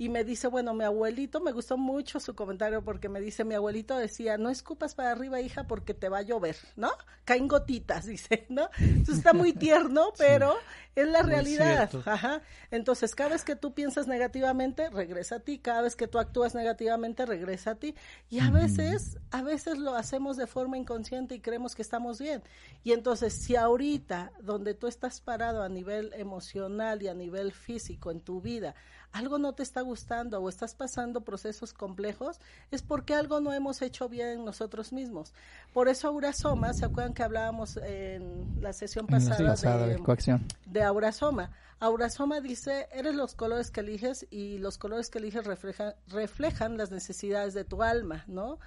y 0.00 0.08
me 0.08 0.24
dice, 0.24 0.48
bueno, 0.48 0.72
mi 0.72 0.82
abuelito, 0.82 1.40
me 1.40 1.52
gustó 1.52 1.76
mucho 1.76 2.20
su 2.20 2.34
comentario 2.34 2.82
porque 2.82 3.10
me 3.10 3.20
dice, 3.20 3.44
mi 3.44 3.54
abuelito 3.54 3.98
decía, 3.98 4.38
no 4.38 4.48
escupas 4.48 4.94
para 4.94 5.10
arriba, 5.10 5.42
hija, 5.42 5.66
porque 5.66 5.92
te 5.92 6.08
va 6.08 6.20
a 6.20 6.22
llover, 6.22 6.56
¿no? 6.74 6.90
Caen 7.26 7.46
gotitas, 7.48 8.06
dice, 8.06 8.46
¿no? 8.48 8.70
Eso 8.78 9.12
está 9.12 9.34
muy 9.34 9.52
tierno, 9.52 10.14
pero 10.16 10.56
es 10.96 11.06
la 11.06 11.20
realidad. 11.20 11.90
Ajá. 12.06 12.40
Entonces, 12.70 13.14
cada 13.14 13.28
vez 13.28 13.44
que 13.44 13.56
tú 13.56 13.74
piensas 13.74 14.06
negativamente, 14.06 14.88
regresa 14.88 15.34
a 15.34 15.40
ti, 15.40 15.58
cada 15.58 15.82
vez 15.82 15.96
que 15.96 16.08
tú 16.08 16.18
actúas 16.18 16.54
negativamente, 16.54 17.26
regresa 17.26 17.72
a 17.72 17.74
ti. 17.74 17.94
Y 18.30 18.40
a 18.40 18.50
veces, 18.50 19.18
a 19.30 19.42
veces 19.42 19.76
lo 19.76 19.94
hacemos 19.96 20.38
de 20.38 20.46
forma 20.46 20.78
inconsciente 20.78 21.34
y 21.34 21.40
creemos 21.40 21.74
que 21.74 21.82
estamos 21.82 22.18
bien. 22.18 22.42
Y 22.84 22.92
entonces, 22.92 23.34
si 23.34 23.54
ahorita, 23.54 24.32
donde 24.40 24.72
tú 24.72 24.86
estás 24.86 25.20
parado 25.20 25.62
a 25.62 25.68
nivel 25.68 26.10
emocional 26.14 27.02
y 27.02 27.08
a 27.08 27.14
nivel 27.14 27.52
físico 27.52 28.10
en 28.10 28.22
tu 28.22 28.40
vida, 28.40 28.74
algo 29.12 29.38
no 29.38 29.52
te 29.54 29.62
está 29.62 29.80
gustando 29.80 30.40
o 30.40 30.48
estás 30.48 30.74
pasando 30.74 31.22
procesos 31.22 31.72
complejos, 31.72 32.38
es 32.70 32.82
porque 32.82 33.14
algo 33.14 33.40
no 33.40 33.52
hemos 33.52 33.82
hecho 33.82 34.08
bien 34.08 34.44
nosotros 34.44 34.92
mismos. 34.92 35.32
Por 35.72 35.88
eso 35.88 36.08
Aurasoma, 36.08 36.72
¿se 36.72 36.84
acuerdan 36.84 37.14
que 37.14 37.22
hablábamos 37.22 37.76
en 37.78 38.60
la 38.60 38.72
sesión 38.72 39.06
pasada, 39.06 39.86
de, 39.86 39.94
de, 39.94 39.98
coacción? 39.98 40.46
De 40.66 40.82
Aurasoma. 40.82 41.50
Aurasoma 41.80 42.40
dice, 42.40 42.88
eres 42.92 43.14
los 43.14 43.34
colores 43.34 43.70
que 43.70 43.80
eliges 43.80 44.26
y 44.30 44.58
los 44.58 44.78
colores 44.78 45.08
que 45.08 45.18
eliges 45.18 45.44
reflejan, 45.46 45.94
reflejan 46.08 46.76
las 46.76 46.90
necesidades 46.90 47.54
de 47.54 47.64
tu 47.64 47.82
alma, 47.82 48.24
¿no? 48.28 48.58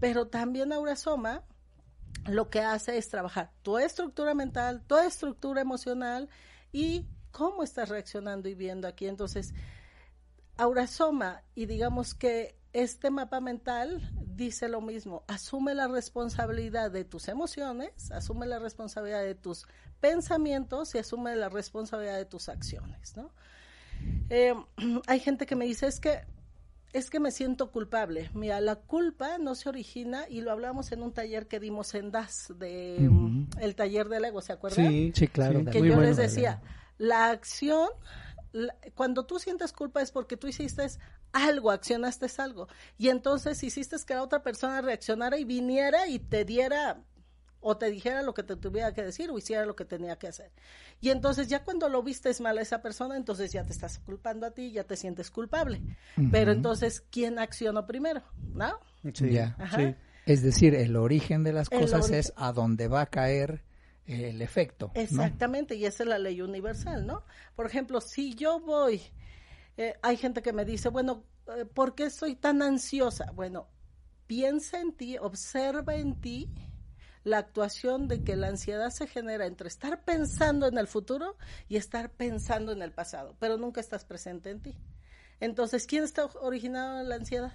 Pero 0.00 0.28
también 0.28 0.72
Aurasoma 0.72 1.42
lo 2.26 2.50
que 2.50 2.60
hace 2.60 2.98
es 2.98 3.08
trabajar 3.08 3.50
tu 3.62 3.78
estructura 3.78 4.34
mental, 4.34 4.82
tu 4.86 4.96
estructura 4.96 5.60
emocional 5.60 6.28
y 6.70 7.04
cómo 7.32 7.64
estás 7.64 7.88
reaccionando 7.88 8.48
y 8.48 8.54
viendo 8.54 8.86
aquí. 8.86 9.08
Entonces, 9.08 9.52
Aurasoma 10.62 11.42
y 11.54 11.66
digamos 11.66 12.14
que 12.14 12.56
este 12.72 13.10
mapa 13.10 13.40
mental 13.40 14.00
dice 14.34 14.68
lo 14.68 14.80
mismo, 14.80 15.24
asume 15.26 15.74
la 15.74 15.88
responsabilidad 15.88 16.90
de 16.90 17.04
tus 17.04 17.28
emociones, 17.28 18.10
asume 18.12 18.46
la 18.46 18.58
responsabilidad 18.58 19.22
de 19.22 19.34
tus 19.34 19.66
pensamientos 20.00 20.94
y 20.94 20.98
asume 20.98 21.34
la 21.36 21.48
responsabilidad 21.48 22.16
de 22.16 22.24
tus 22.24 22.48
acciones, 22.48 23.16
¿no? 23.16 23.30
Eh, 24.30 24.54
hay 25.06 25.20
gente 25.20 25.46
que 25.46 25.56
me 25.56 25.66
dice, 25.66 25.86
es 25.86 26.00
que 26.00 26.20
es 26.92 27.08
que 27.08 27.20
me 27.20 27.30
siento 27.30 27.70
culpable. 27.70 28.30
Mira, 28.34 28.60
la 28.60 28.76
culpa 28.76 29.38
no 29.38 29.54
se 29.54 29.68
origina 29.70 30.26
y 30.28 30.42
lo 30.42 30.52
hablamos 30.52 30.92
en 30.92 31.02
un 31.02 31.12
taller 31.12 31.48
que 31.48 31.58
dimos 31.58 31.94
en 31.94 32.10
DAS 32.10 32.52
de 32.58 33.10
el 33.60 33.74
taller 33.74 34.10
del 34.10 34.26
ego, 34.26 34.42
¿se 34.42 34.52
acuerdan? 34.52 34.88
Sí, 34.88 35.12
sí, 35.14 35.26
claro. 35.26 35.64
que 35.64 35.82
yo 35.82 35.98
les 35.98 36.18
decía, 36.18 36.60
la 36.98 37.30
acción 37.30 37.88
cuando 38.94 39.24
tú 39.24 39.38
sientes 39.38 39.72
culpa 39.72 40.02
es 40.02 40.10
porque 40.10 40.36
tú 40.36 40.46
hiciste 40.46 40.86
algo, 41.32 41.70
accionaste 41.70 42.26
algo. 42.38 42.68
Y 42.98 43.08
entonces 43.08 43.62
hiciste 43.62 43.96
que 44.06 44.14
la 44.14 44.22
otra 44.22 44.42
persona 44.42 44.80
reaccionara 44.80 45.38
y 45.38 45.44
viniera 45.44 46.06
y 46.06 46.18
te 46.18 46.44
diera 46.44 47.02
o 47.62 47.76
te 47.76 47.90
dijera 47.90 48.22
lo 48.22 48.34
que 48.34 48.42
te 48.42 48.56
tuviera 48.56 48.92
que 48.92 49.02
decir 49.02 49.30
o 49.30 49.38
hiciera 49.38 49.64
lo 49.64 49.76
que 49.76 49.84
tenía 49.84 50.16
que 50.16 50.26
hacer. 50.26 50.50
Y 51.00 51.10
entonces 51.10 51.48
ya 51.48 51.64
cuando 51.64 51.88
lo 51.88 52.02
vistes 52.02 52.40
mal 52.40 52.58
a 52.58 52.62
esa 52.62 52.82
persona, 52.82 53.16
entonces 53.16 53.52
ya 53.52 53.64
te 53.64 53.72
estás 53.72 54.00
culpando 54.00 54.46
a 54.46 54.50
ti, 54.50 54.72
ya 54.72 54.84
te 54.84 54.96
sientes 54.96 55.30
culpable. 55.30 55.80
Pero 56.30 56.52
entonces, 56.52 57.02
¿quién 57.10 57.38
accionó 57.38 57.86
primero? 57.86 58.22
¿No? 58.52 58.78
Sí, 59.14 59.38
Es 60.26 60.42
decir, 60.42 60.74
el 60.74 60.96
origen 60.96 61.44
de 61.44 61.52
las 61.52 61.70
cosas 61.70 62.10
es 62.10 62.32
a 62.36 62.52
dónde 62.52 62.88
va 62.88 63.02
a 63.02 63.06
caer 63.06 63.62
el 64.06 64.42
efecto. 64.42 64.90
Exactamente, 64.94 65.74
y 65.74 65.84
esa 65.84 66.02
es 66.02 66.08
la 66.08 66.18
ley 66.18 66.40
universal, 66.40 67.06
¿no? 67.06 67.24
Por 67.54 67.66
ejemplo, 67.66 68.00
si 68.00 68.34
yo 68.34 68.60
voy, 68.60 69.02
eh, 69.76 69.94
hay 70.02 70.16
gente 70.16 70.42
que 70.42 70.52
me 70.52 70.64
dice, 70.64 70.88
bueno, 70.88 71.24
eh, 71.56 71.64
¿por 71.64 71.94
qué 71.94 72.10
soy 72.10 72.34
tan 72.34 72.62
ansiosa? 72.62 73.30
Bueno, 73.32 73.68
piensa 74.26 74.80
en 74.80 74.92
ti, 74.92 75.18
observa 75.18 75.94
en 75.94 76.20
ti 76.20 76.48
la 77.24 77.38
actuación 77.38 78.08
de 78.08 78.24
que 78.24 78.36
la 78.36 78.48
ansiedad 78.48 78.90
se 78.90 79.06
genera 79.06 79.46
entre 79.46 79.68
estar 79.68 80.04
pensando 80.04 80.66
en 80.66 80.76
el 80.78 80.88
futuro 80.88 81.36
y 81.68 81.76
estar 81.76 82.10
pensando 82.10 82.72
en 82.72 82.82
el 82.82 82.92
pasado, 82.92 83.36
pero 83.38 83.56
nunca 83.58 83.80
estás 83.80 84.04
presente 84.04 84.50
en 84.50 84.60
ti. 84.60 84.76
Entonces, 85.38 85.86
¿quién 85.86 86.04
está 86.04 86.26
originado 86.40 87.02
la 87.04 87.16
ansiedad? 87.16 87.52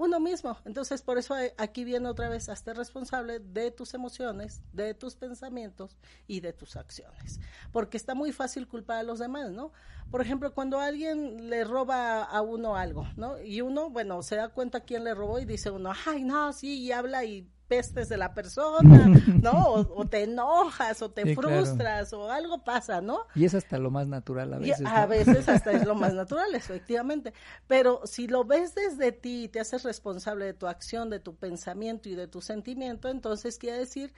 Uno 0.00 0.18
mismo. 0.18 0.56
Entonces, 0.64 1.02
por 1.02 1.18
eso 1.18 1.34
aquí 1.58 1.84
viene 1.84 2.08
otra 2.08 2.30
vez, 2.30 2.48
hazte 2.48 2.72
responsable 2.72 3.38
de 3.38 3.70
tus 3.70 3.92
emociones, 3.92 4.62
de 4.72 4.94
tus 4.94 5.14
pensamientos 5.14 5.98
y 6.26 6.40
de 6.40 6.54
tus 6.54 6.76
acciones. 6.76 7.38
Porque 7.70 7.98
está 7.98 8.14
muy 8.14 8.32
fácil 8.32 8.66
culpar 8.66 8.96
a 8.96 9.02
los 9.02 9.18
demás, 9.18 9.50
¿no? 9.50 9.72
Por 10.10 10.22
ejemplo, 10.22 10.54
cuando 10.54 10.80
alguien 10.80 11.50
le 11.50 11.64
roba 11.64 12.22
a 12.22 12.40
uno 12.40 12.76
algo, 12.76 13.06
¿no? 13.16 13.42
Y 13.42 13.60
uno, 13.60 13.90
bueno, 13.90 14.22
se 14.22 14.36
da 14.36 14.48
cuenta 14.48 14.80
quién 14.80 15.04
le 15.04 15.12
robó 15.12 15.38
y 15.38 15.44
dice 15.44 15.70
uno, 15.70 15.92
ay, 16.06 16.24
no, 16.24 16.50
sí, 16.54 16.78
y 16.80 16.92
habla 16.92 17.22
y 17.26 17.46
pestes 17.70 18.08
de 18.08 18.16
la 18.16 18.34
persona, 18.34 19.06
¿no? 19.42 19.68
O, 19.94 20.04
te 20.04 20.24
enojas 20.24 21.00
o 21.02 21.10
te 21.12 21.36
frustras 21.36 22.12
o 22.12 22.28
algo 22.28 22.64
pasa, 22.64 23.00
¿no? 23.00 23.20
Y 23.36 23.44
es 23.44 23.54
hasta 23.54 23.78
lo 23.78 23.92
más 23.92 24.08
natural 24.08 24.52
a 24.54 24.58
veces. 24.58 24.84
A 24.84 25.06
veces 25.06 25.48
hasta 25.48 25.70
es 25.70 25.86
lo 25.86 25.94
más 25.94 26.12
natural, 26.22 26.52
efectivamente. 26.56 27.32
Pero 27.68 28.00
si 28.04 28.26
lo 28.26 28.44
ves 28.44 28.74
desde 28.74 29.12
ti 29.12 29.44
y 29.44 29.48
te 29.48 29.60
haces 29.60 29.84
responsable 29.84 30.46
de 30.46 30.52
tu 30.52 30.66
acción, 30.66 31.10
de 31.10 31.20
tu 31.20 31.36
pensamiento 31.36 32.08
y 32.08 32.16
de 32.16 32.26
tu 32.26 32.40
sentimiento, 32.40 33.08
entonces 33.08 33.56
quiere 33.56 33.78
decir 33.78 34.12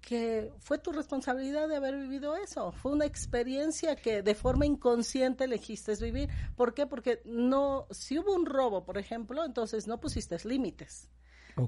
que 0.00 0.52
fue 0.58 0.78
tu 0.78 0.90
responsabilidad 0.90 1.68
de 1.68 1.76
haber 1.76 1.96
vivido 1.96 2.34
eso. 2.36 2.72
Fue 2.72 2.90
una 2.90 3.04
experiencia 3.04 3.94
que 3.94 4.22
de 4.22 4.34
forma 4.34 4.66
inconsciente 4.66 5.44
elegiste 5.44 5.94
vivir. 5.94 6.28
¿Por 6.56 6.74
qué? 6.74 6.88
Porque 6.88 7.22
no, 7.24 7.86
si 7.92 8.18
hubo 8.18 8.34
un 8.34 8.46
robo, 8.46 8.84
por 8.84 8.98
ejemplo, 8.98 9.44
entonces 9.44 9.86
no 9.86 10.00
pusiste 10.00 10.36
límites. 10.44 11.08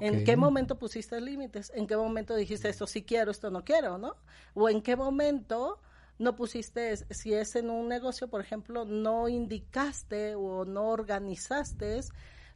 ¿En 0.00 0.24
qué 0.24 0.36
momento 0.36 0.78
pusiste 0.78 1.20
límites? 1.20 1.72
¿En 1.74 1.86
qué 1.86 1.96
momento 1.96 2.34
dijiste 2.34 2.68
esto 2.68 2.86
sí 2.86 3.02
quiero, 3.02 3.30
esto 3.30 3.50
no 3.50 3.64
quiero, 3.64 3.98
no? 3.98 4.16
¿O 4.54 4.68
en 4.68 4.82
qué 4.82 4.96
momento 4.96 5.80
no 6.18 6.36
pusiste, 6.36 6.96
si 6.96 7.34
es 7.34 7.56
en 7.56 7.70
un 7.70 7.88
negocio, 7.88 8.28
por 8.28 8.40
ejemplo, 8.40 8.84
no 8.84 9.28
indicaste 9.28 10.34
o 10.34 10.64
no 10.64 10.88
organizaste 10.88 12.00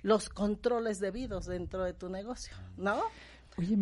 los 0.02 0.28
controles 0.28 1.00
debidos 1.00 1.46
dentro 1.46 1.82
de 1.84 1.92
tu 1.92 2.08
negocio, 2.08 2.54
¿no? 2.76 3.02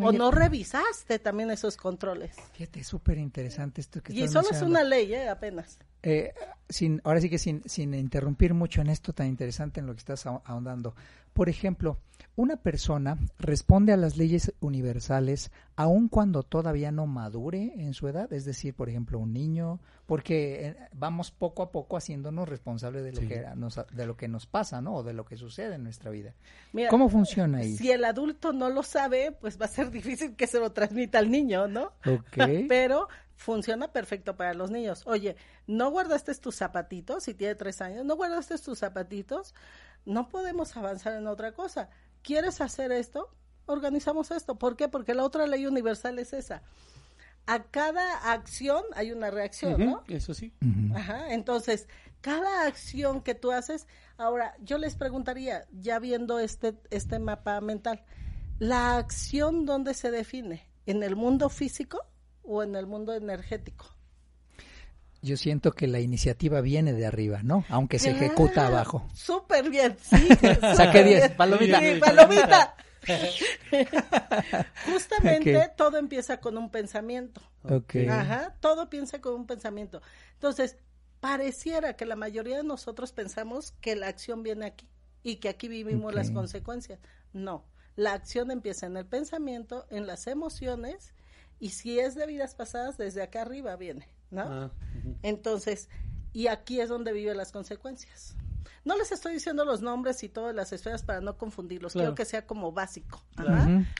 o 0.01 0.13
no 0.13 0.31
revisaste 0.31 1.19
también 1.19 1.51
esos 1.51 1.77
controles. 1.77 2.37
Fíjate, 2.53 2.81
es 2.81 2.87
súper 2.87 3.19
interesante 3.19 3.81
esto 3.81 4.03
que 4.03 4.13
Y 4.13 4.29
solo 4.29 4.49
es 4.51 4.63
una 4.63 4.85
ley, 4.85 5.13
¿eh? 5.13 5.29
apenas. 5.29 5.79
Eh, 6.05 6.35
sin, 6.69 7.01
ahora 7.05 7.21
sí 7.21 7.31
que 7.31 7.39
sin, 7.39 7.63
sin 7.67 7.95
interrumpir 7.95 8.53
mucho 8.53 8.81
en 8.83 8.91
esto 8.91 9.13
tan 9.13 9.27
interesante 9.27 9.81
en 9.81 9.87
lo 9.87 9.95
que 9.95 10.01
estás 10.01 10.27
ahondando. 10.27 10.95
Por 11.33 11.49
ejemplo, 11.49 11.99
una 12.37 12.57
persona 12.57 13.19
responde 13.39 13.93
a 13.93 13.97
las 13.97 14.17
leyes 14.17 14.53
universales 14.61 15.51
aun 15.77 16.09
cuando 16.09 16.43
todavía 16.43 16.93
no 16.93 17.07
madure 17.07 17.73
en 17.77 17.95
su 17.95 18.07
edad, 18.07 18.33
es 18.33 18.45
decir, 18.45 18.75
por 18.75 18.89
ejemplo, 18.89 19.19
un 19.19 19.33
niño, 19.33 19.81
porque 20.07 20.67
eh, 20.67 20.77
vamos 20.93 21.31
poco 21.33 21.63
a 21.63 21.73
poco 21.73 21.97
haciéndonos 21.97 22.49
responsables 22.49 23.03
de 23.03 23.13
lo 23.13 23.21
que 23.29 23.45
nos, 23.57 23.81
de 23.93 24.07
lo 24.07 24.17
que 24.17 24.29
nos 24.29 24.47
pasa, 24.47 24.81
¿no? 24.81 24.97
O 24.97 25.03
de 25.03 25.13
lo 25.13 25.25
que 25.25 25.37
sucede 25.37 25.75
en 25.75 25.83
nuestra 25.85 26.11
vida. 26.11 26.35
¿Cómo 26.91 27.09
funciona 27.09 27.59
ahí? 27.59 27.77
Si 27.77 27.91
el 27.91 28.05
adulto 28.05 28.53
no 28.53 28.71
lo 28.71 28.83
sabe, 28.83 29.33
pues 29.33 29.61
va 29.61 29.65
a 29.67 29.69
ser 29.69 29.91
difícil 29.93 30.37
que 30.37 30.47
se 30.47 30.61
lo 30.61 30.73
transmita 30.73 31.19
al 31.19 31.31
niño, 31.31 31.67
¿no? 31.67 31.93
Ok. 32.07 32.37
Pero 32.69 33.09
funciona 33.37 33.93
perfecto 33.93 34.37
para 34.37 34.55
los 34.55 34.71
niños. 34.71 35.03
Oye, 35.07 35.37
¿no 35.67 35.91
guardaste 35.91 36.35
tus 36.35 36.57
zapatitos? 36.57 37.25
Si 37.25 37.35
tiene 37.35 37.55
tres 37.55 37.81
años, 37.81 38.05
¿no 38.05 38.17
guardaste 38.17 38.59
tus 38.59 38.79
zapatitos? 38.79 39.55
No 40.05 40.29
podemos 40.29 40.77
avanzar 40.77 41.15
en 41.15 41.27
otra 41.27 41.53
cosa. 41.53 41.89
¿quieres 42.25 42.61
hacer 42.61 42.91
esto? 42.91 43.29
Organizamos 43.67 44.33
esto. 44.33 44.57
¿Por 44.57 44.77
qué? 44.77 44.89
Porque 44.89 45.15
la 45.15 45.23
otra 45.23 45.47
ley 45.47 45.67
universal 45.67 46.19
es 46.19 46.33
esa. 46.33 46.63
A 47.47 47.63
cada 47.63 48.33
acción 48.33 48.83
hay 48.95 49.13
una 49.13 49.31
reacción, 49.31 49.85
¿no? 49.85 50.03
Eso 50.09 50.35
sí. 50.35 50.53
Ajá. 50.95 51.33
Entonces, 51.33 51.87
cada 52.21 52.67
acción 52.67 53.23
que 53.23 53.35
tú 53.35 53.53
haces, 53.53 53.87
ahora 54.17 54.57
yo 54.61 54.79
les 54.79 54.97
preguntaría, 54.97 55.67
ya 55.71 55.99
viendo 55.99 56.41
este, 56.41 56.75
este 56.91 57.19
mapa 57.19 57.61
mental, 57.61 58.03
¿la 58.59 58.97
acción 58.97 59.67
dónde 59.67 59.95
se 59.95 60.11
define? 60.11 60.67
¿En 60.87 61.03
el 61.03 61.17
mundo 61.17 61.51
físico 61.51 62.01
o 62.45 62.63
en 62.63 62.77
el 62.77 62.87
mundo 62.87 63.15
energético? 63.15 63.95
yo 65.25 65.39
siento 65.39 65.73
que 65.73 65.87
la 65.87 66.01
iniciativa 66.01 66.61
viene 66.61 66.93
de 66.93 67.07
arriba, 67.07 67.43
¿no? 67.43 67.65
Aunque 67.71 67.99
se 67.99 68.11
ejecuta 68.11 68.67
abajo. 68.67 69.09
Súper 69.15 69.71
bien, 69.71 69.97
sí. 70.03 70.29
Saqué 70.77 71.03
10, 71.03 71.31
palomita. 71.31 71.81
Sí, 71.81 71.99
palomita. 71.99 72.77
Justamente 74.87 75.71
todo 75.77 75.97
empieza 75.97 76.41
con 76.41 76.59
un 76.59 76.71
pensamiento. 76.71 77.41
Okay. 77.63 78.07
Ajá, 78.07 78.55
todo 78.61 78.91
piensa 78.91 79.23
con 79.23 79.35
un 79.35 79.47
pensamiento. 79.47 80.03
Entonces, 80.35 80.77
pareciera 81.21 81.97
que 81.97 82.05
la 82.05 82.17
mayoría 82.17 82.59
de 82.59 82.65
nosotros 82.65 83.13
pensamos 83.13 83.73
que 83.81 83.97
la 83.97 84.09
acción 84.09 84.43
viene 84.43 84.67
aquí 84.67 84.89
y 85.23 85.37
que 85.37 85.49
aquí 85.49 85.69
vivimos 85.69 86.15
las 86.15 86.31
consecuencias. 86.31 86.99
No, 87.33 87.65
la 87.97 88.13
acción 88.13 88.51
empieza 88.51 88.85
en 88.87 88.99
el 88.99 89.07
pensamiento, 89.07 89.87
en 89.91 90.07
las 90.07 90.27
emociones 90.27 91.15
y 91.59 91.71
si 91.71 91.99
es 91.99 92.15
de 92.15 92.27
vidas 92.27 92.55
pasadas, 92.55 92.97
desde 92.97 93.23
acá 93.23 93.43
arriba 93.43 93.77
viene. 93.77 94.09
¿no? 94.31 94.43
Ah, 94.43 94.71
Entonces, 95.23 95.89
y 96.33 96.49
aquí 96.49 96.81
es 96.81 96.89
donde 96.89 97.13
viven 97.13 97.37
las 97.37 97.53
consecuencias. 97.53 98.37
No 98.85 98.99
les 98.99 99.13
estoy 99.13 99.35
diciendo 99.35 99.65
los 99.65 99.81
nombres 99.81 100.23
y 100.25 100.29
todas 100.29 100.55
las 100.55 100.73
esferas 100.73 101.03
para 101.03 101.23
no 101.23 101.39
confundirlos, 101.39 101.95
quiero 101.95 102.15
que 102.15 102.27
sea 102.27 102.47
como 102.47 102.73
básico. 102.73 103.23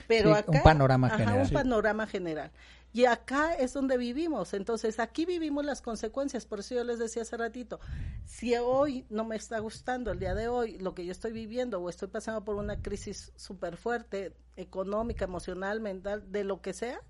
Pero 0.07 0.35
acá, 0.35 0.51
un 0.51 0.61
panorama 0.61 1.09
general. 1.09 1.41
Un 1.41 1.49
panorama 1.49 2.05
general. 2.05 2.51
Y 2.93 3.05
acá 3.05 3.55
es 3.55 3.73
donde 3.73 3.97
vivimos. 3.97 4.53
Entonces, 4.53 4.99
aquí 4.99 5.25
vivimos 5.25 5.65
las 5.65 5.81
consecuencias. 5.81 6.45
Por 6.45 6.61
eso 6.61 6.75
yo 6.75 6.83
les 6.83 6.97
decía 6.97 7.23
hace 7.23 7.35
ratito, 7.35 7.79
si 8.25 8.55
hoy 8.55 9.05
no 9.09 9.25
me 9.25 9.35
está 9.35 9.59
gustando, 9.59 10.11
el 10.11 10.19
día 10.19 10.33
de 10.33 10.47
hoy, 10.47 10.77
lo 10.77 10.93
que 10.95 11.05
yo 11.05 11.11
estoy 11.11 11.33
viviendo 11.33 11.81
o 11.81 11.89
estoy 11.89 12.07
pasando 12.07 12.45
por 12.45 12.55
una 12.55 12.81
crisis 12.81 13.33
súper 13.35 13.75
fuerte, 13.75 14.33
económica, 14.55 15.25
emocional, 15.25 15.81
mental, 15.81 16.31
de 16.31 16.43
lo 16.45 16.61
que 16.61 16.73
sea, 16.73 17.01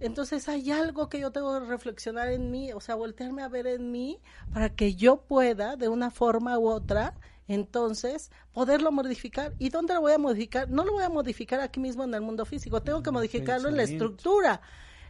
Entonces 0.00 0.48
hay 0.48 0.70
algo 0.70 1.08
que 1.08 1.20
yo 1.20 1.32
tengo 1.32 1.58
que 1.58 1.66
reflexionar 1.66 2.28
en 2.28 2.50
mí, 2.50 2.72
o 2.72 2.80
sea, 2.80 2.94
voltearme 2.94 3.42
a 3.42 3.48
ver 3.48 3.66
en 3.66 3.90
mí 3.90 4.20
para 4.52 4.70
que 4.70 4.94
yo 4.94 5.22
pueda, 5.22 5.76
de 5.76 5.88
una 5.88 6.10
forma 6.10 6.58
u 6.58 6.68
otra, 6.68 7.14
entonces 7.48 8.30
poderlo 8.52 8.92
modificar. 8.92 9.54
¿Y 9.58 9.70
dónde 9.70 9.94
lo 9.94 10.02
voy 10.02 10.12
a 10.12 10.18
modificar? 10.18 10.70
No 10.70 10.84
lo 10.84 10.92
voy 10.92 11.04
a 11.04 11.08
modificar 11.08 11.60
aquí 11.60 11.80
mismo 11.80 12.04
en 12.04 12.14
el 12.14 12.20
mundo 12.20 12.44
físico, 12.44 12.82
tengo 12.82 13.02
que 13.02 13.10
modificarlo 13.10 13.68
en 13.68 13.76
la 13.76 13.82
estructura 13.82 14.60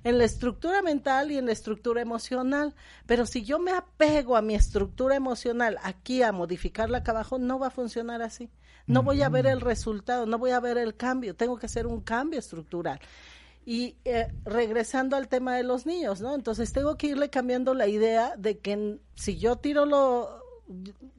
en 0.04 0.18
la 0.18 0.24
estructura 0.24 0.82
mental 0.82 1.30
y 1.30 1.38
en 1.38 1.46
la 1.46 1.52
estructura 1.52 2.00
emocional. 2.00 2.74
Pero 3.06 3.26
si 3.26 3.44
yo 3.44 3.58
me 3.58 3.72
apego 3.72 4.36
a 4.36 4.42
mi 4.42 4.54
estructura 4.54 5.16
emocional 5.16 5.78
aquí 5.82 6.22
a 6.22 6.32
modificarla 6.32 6.98
acá 6.98 7.12
abajo, 7.12 7.38
no 7.38 7.58
va 7.58 7.68
a 7.68 7.70
funcionar 7.70 8.22
así. 8.22 8.50
No 8.86 9.02
voy 9.02 9.20
a 9.20 9.28
ver 9.28 9.46
el 9.46 9.60
resultado, 9.60 10.24
no 10.24 10.38
voy 10.38 10.52
a 10.52 10.60
ver 10.60 10.78
el 10.78 10.96
cambio. 10.96 11.36
Tengo 11.36 11.58
que 11.58 11.66
hacer 11.66 11.86
un 11.86 12.00
cambio 12.00 12.38
estructural. 12.38 12.98
Y 13.70 13.98
eh, 14.06 14.32
regresando 14.46 15.14
al 15.14 15.28
tema 15.28 15.54
de 15.54 15.62
los 15.62 15.84
niños, 15.84 16.22
¿no? 16.22 16.34
Entonces 16.34 16.72
tengo 16.72 16.96
que 16.96 17.08
irle 17.08 17.28
cambiando 17.28 17.74
la 17.74 17.86
idea 17.86 18.34
de 18.38 18.60
que 18.60 18.98
si 19.14 19.36
yo 19.36 19.56
tiro 19.56 19.84
lo 19.84 20.42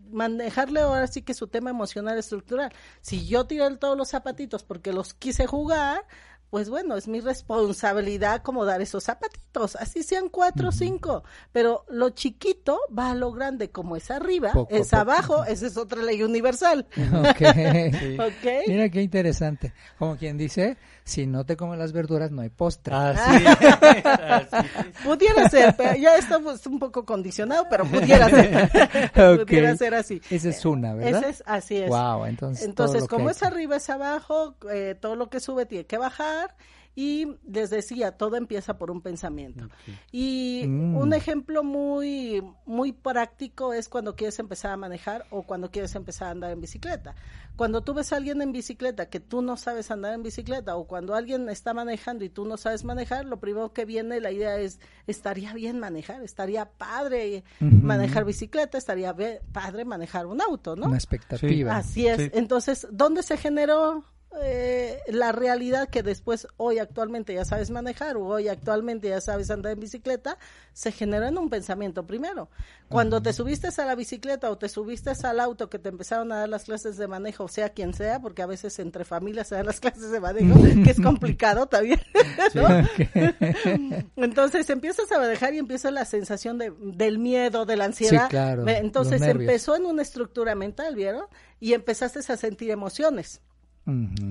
manejarle 0.10 0.80
ahora 0.80 1.06
sí 1.06 1.22
que 1.22 1.36
su 1.36 1.46
tema 1.46 1.70
emocional 1.70 2.18
estructural. 2.18 2.74
Si 3.02 3.28
yo 3.28 3.46
tiro 3.46 3.78
todos 3.78 3.96
los 3.96 4.10
zapatitos 4.10 4.64
porque 4.64 4.94
los 4.94 5.14
quise 5.14 5.46
jugar, 5.46 6.08
pues 6.50 6.72
bueno, 6.72 6.96
es 6.98 7.08
mi 7.08 7.22
responsabilidad 7.22 8.34
acomodar 8.34 8.82
esos 8.82 9.04
zapatitos, 9.04 9.48
así 9.80 10.04
sean 10.04 10.30
cuatro 10.30 10.70
o 10.70 10.72
cinco, 10.72 11.24
pero 11.52 11.86
lo 11.90 12.12
chiquito 12.12 12.80
va 12.98 13.12
a 13.12 13.16
lo 13.16 13.32
grande, 13.32 13.72
como 13.72 13.96
es 13.96 14.12
arriba, 14.12 14.52
es 14.70 14.94
abajo, 14.94 15.44
esa 15.46 15.68
es 15.68 15.78
otra 15.78 16.02
ley 16.02 16.24
universal. 16.24 16.86
Okay. 18.40 18.64
Mira 18.68 18.90
qué 18.90 19.02
interesante. 19.02 19.74
Como 19.98 20.16
quien 20.18 20.38
dice, 20.38 20.78
si 21.04 21.26
no 21.26 21.46
te 21.46 21.58
comen 21.58 21.80
las 21.80 21.92
verduras 21.92 22.32
no 22.32 22.42
hay 22.42 22.50
postre. 22.50 22.94
Así, 22.96 23.46
Pudiera 25.04 25.50
ser, 25.50 25.76
pero 25.76 25.96
ya 25.96 26.16
estamos 26.16 26.66
un 26.68 26.80
poco 26.80 27.06
condicionado, 27.06 27.66
pero 27.70 27.86
pudiera 27.86 28.30
ser. 28.30 29.12
pudiera 29.46 29.76
ser 29.76 29.96
así. 29.96 30.22
Esa 30.30 30.50
es 30.50 30.66
una, 30.66 30.94
¿verdad? 30.94 31.22
Esa 31.22 31.30
es, 31.30 31.44
así 31.46 31.78
es. 31.78 31.90
Wow, 31.90 32.26
entonces. 32.26 32.66
Entonces, 32.66 33.08
como 33.08 33.30
es 33.30 33.42
arriba 33.44 33.78
es 33.78 33.90
abajo, 33.90 34.56
eh, 34.72 34.96
todo 35.00 35.16
lo 35.16 35.30
que 35.30 35.40
sube 35.40 35.66
tiene 35.66 35.86
que 35.86 35.98
bajar 35.98 36.56
y 36.96 37.28
les 37.50 37.70
decía, 37.70 38.18
todo 38.18 38.36
empieza 38.36 38.78
por 38.78 38.92
un 38.92 39.02
pensamiento. 39.02 39.70
Y 40.12 40.66
mm. 40.68 40.98
un 40.98 41.14
ejemplo 41.14 41.64
muy, 41.64 42.44
muy 42.66 42.92
práctico 42.92 43.74
es 43.74 43.88
cuando 43.88 44.16
quieres 44.16 44.40
empezar 44.40 44.72
a 44.72 44.78
manejar 44.78 45.26
o 45.30 45.44
cuando 45.44 45.72
quieres 45.72 45.96
empezar 45.96 46.28
a 46.28 46.32
andar 46.32 46.52
en 46.52 46.62
bicicleta. 46.62 47.16
Cuando 47.56 47.82
tú 47.82 47.94
ves 47.94 48.12
a 48.12 48.18
alguien 48.18 48.42
en 48.42 48.52
bicicleta 48.52 49.10
que 49.10 49.20
tú 49.20 49.42
no 49.42 49.56
sabes 49.58 49.92
andar 49.92 50.14
en 50.14 50.24
bicicleta 50.24 50.76
o 50.76 50.88
cuando 50.88 51.16
alguien 51.16 51.50
está 51.50 51.74
manejando 51.74 52.26
y 52.26 52.30
tú 52.30 52.46
no 52.46 52.58
sabes 52.58 52.84
manejar, 52.84 53.26
lo 53.26 53.40
primero 53.40 53.72
que 53.72 53.86
viene 53.86 54.20
la 54.20 54.32
idea 54.32 54.58
es, 54.58 54.80
estaría 55.08 55.54
bien 55.54 55.80
manejar, 55.80 56.22
estaría 56.22 56.66
padre 56.70 57.44
manejar 57.60 58.26
bicicleta, 58.26 58.78
estaría 58.78 59.16
padre 59.52 59.86
manejar 59.86 60.26
un 60.26 60.42
auto, 60.42 60.76
¿no? 60.76 60.88
Una 60.88 60.98
expectativa. 60.98 61.78
Así 61.78 62.08
es. 62.08 62.32
Entonces, 62.34 62.88
¿dónde 62.92 63.24
se 63.24 63.38
generó 63.38 64.04
eh, 64.44 65.00
la 65.08 65.32
realidad 65.32 65.90
que 65.90 66.04
después 66.04 66.48
hoy 66.58 66.78
actualmente 66.78 67.34
ya 67.34 67.46
sabes 67.46 67.72
manejar 67.72 68.16
o 68.16 68.26
hoy 68.28 68.48
actualmente 68.48 69.10
ya 69.10 69.22
sabes 69.22 69.50
andar 69.50 69.72
en 69.72 69.80
bicicleta, 69.80 70.38
se 70.72 70.92
genera 70.92 71.30
en 71.30 71.38
un 71.40 71.50
pensamiento 71.50 72.06
primero. 72.06 72.48
Cuando 72.90 73.22
te 73.24 73.34
subiste 73.34 73.70
a 73.76 73.86
la 73.86 73.96
bicicleta 73.96 74.52
o 74.52 74.58
te 74.58 74.70
subiste 74.70 75.12
al 75.24 75.40
auto 75.40 75.70
que 75.70 75.80
te 75.80 75.90
empezaron 75.90 76.32
a 76.32 76.38
dar 76.38 76.50
las 76.50 76.66
clases 76.66 76.98
de 76.98 77.08
manejo, 77.08 77.48
sea 77.48 77.70
quien 77.70 77.94
sea, 77.96 78.22
porque 78.22 78.44
a 78.44 78.46
veces 78.46 78.78
entre 78.78 79.04
familias 79.04 79.48
se 79.48 79.56
dan 79.56 79.66
las 79.66 79.80
clases 79.82 80.12
de 80.12 80.20
manejo, 80.20 80.62
que 80.84 80.92
es 80.92 81.02
complicado 81.02 81.66
también. 81.66 82.00
Entonces 84.16 84.70
empiezas 84.70 85.12
a 85.12 85.18
manejar 85.18 85.56
y 85.56 85.58
empieza 85.58 85.90
la 85.90 86.06
sensación 86.06 86.60
de, 86.60 86.72
del 86.80 87.18
miedo, 87.18 87.66
de 87.66 87.78
la 87.78 87.86
ansiedad. 87.86 88.30
Entonces 88.68 89.24
empezó 89.24 89.76
en 89.76 89.86
una 89.86 90.04
estructura 90.04 90.54
mental, 90.54 90.96
¿vieron? 90.96 91.26
Y 91.60 91.74
empezaste 91.74 92.20
a 92.20 92.38
sentir 92.38 92.70
emociones 92.70 93.42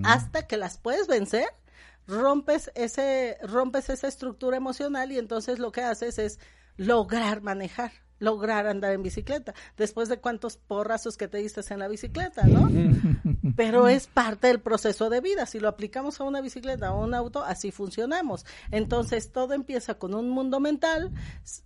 hasta 0.04 0.46
que 0.46 0.56
las 0.56 0.78
puedes 0.78 1.06
vencer, 1.06 1.48
rompes 2.06 2.70
ese, 2.74 3.38
rompes 3.42 3.88
esa 3.90 4.08
estructura 4.08 4.56
emocional 4.56 5.12
y 5.12 5.18
entonces 5.18 5.58
lo 5.58 5.72
que 5.72 5.82
haces 5.82 6.18
es 6.18 6.38
lograr 6.76 7.42
manejar 7.42 7.92
lograr 8.18 8.66
andar 8.66 8.92
en 8.92 9.02
bicicleta, 9.02 9.54
después 9.76 10.08
de 10.08 10.18
cuántos 10.18 10.56
porrazos 10.56 11.16
que 11.16 11.28
te 11.28 11.38
diste 11.38 11.58
en 11.70 11.80
la 11.80 11.88
bicicleta, 11.88 12.44
¿no? 12.44 12.70
Pero 13.56 13.88
es 13.88 14.06
parte 14.06 14.46
del 14.46 14.60
proceso 14.60 15.10
de 15.10 15.20
vida. 15.20 15.46
Si 15.46 15.58
lo 15.58 15.68
aplicamos 15.68 16.20
a 16.20 16.24
una 16.24 16.40
bicicleta 16.40 16.92
o 16.92 17.02
a 17.02 17.06
un 17.06 17.14
auto, 17.14 17.42
así 17.42 17.72
funcionamos. 17.72 18.46
Entonces, 18.70 19.32
todo 19.32 19.54
empieza 19.54 19.94
con 19.94 20.14
un 20.14 20.30
mundo 20.30 20.60
mental, 20.60 21.10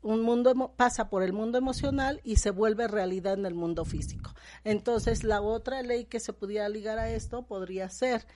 un 0.01 0.23
mundo 0.23 0.73
pasa 0.77 1.09
por 1.09 1.23
el 1.23 1.33
mundo 1.33 1.59
emocional 1.59 2.21
y 2.25 2.37
se 2.37 2.51
vuelve 2.51 2.89
realidad 2.89 3.35
en 3.35 3.47
el 3.47 3.55
mundo 3.55 3.85
físico. 3.85 4.35
Entonces, 4.65 5.25
la 5.25 5.43
otra 5.43 5.83
ley 5.83 6.07
que 6.07 6.21
se 6.21 6.33
pudiera 6.33 6.69
ligar 6.69 6.99
a 6.99 7.11
esto 7.11 7.43
podría 7.43 7.89
ser 7.91 8.27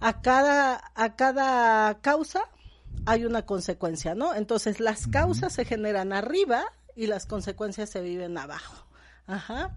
a 0.00 0.20
cada 0.20 0.92
a 0.94 1.16
cada 1.16 2.00
causa 2.00 2.42
hay 3.04 3.24
una 3.24 3.46
consecuencia, 3.46 4.14
¿no? 4.14 4.34
Entonces, 4.34 4.80
las 4.80 5.06
causas 5.06 5.52
se 5.52 5.64
generan 5.64 6.12
arriba 6.12 6.72
y 6.96 7.06
las 7.06 7.26
consecuencias 7.26 7.90
se 7.90 8.00
viven 8.00 8.36
abajo. 8.38 8.86
Ajá. 9.26 9.76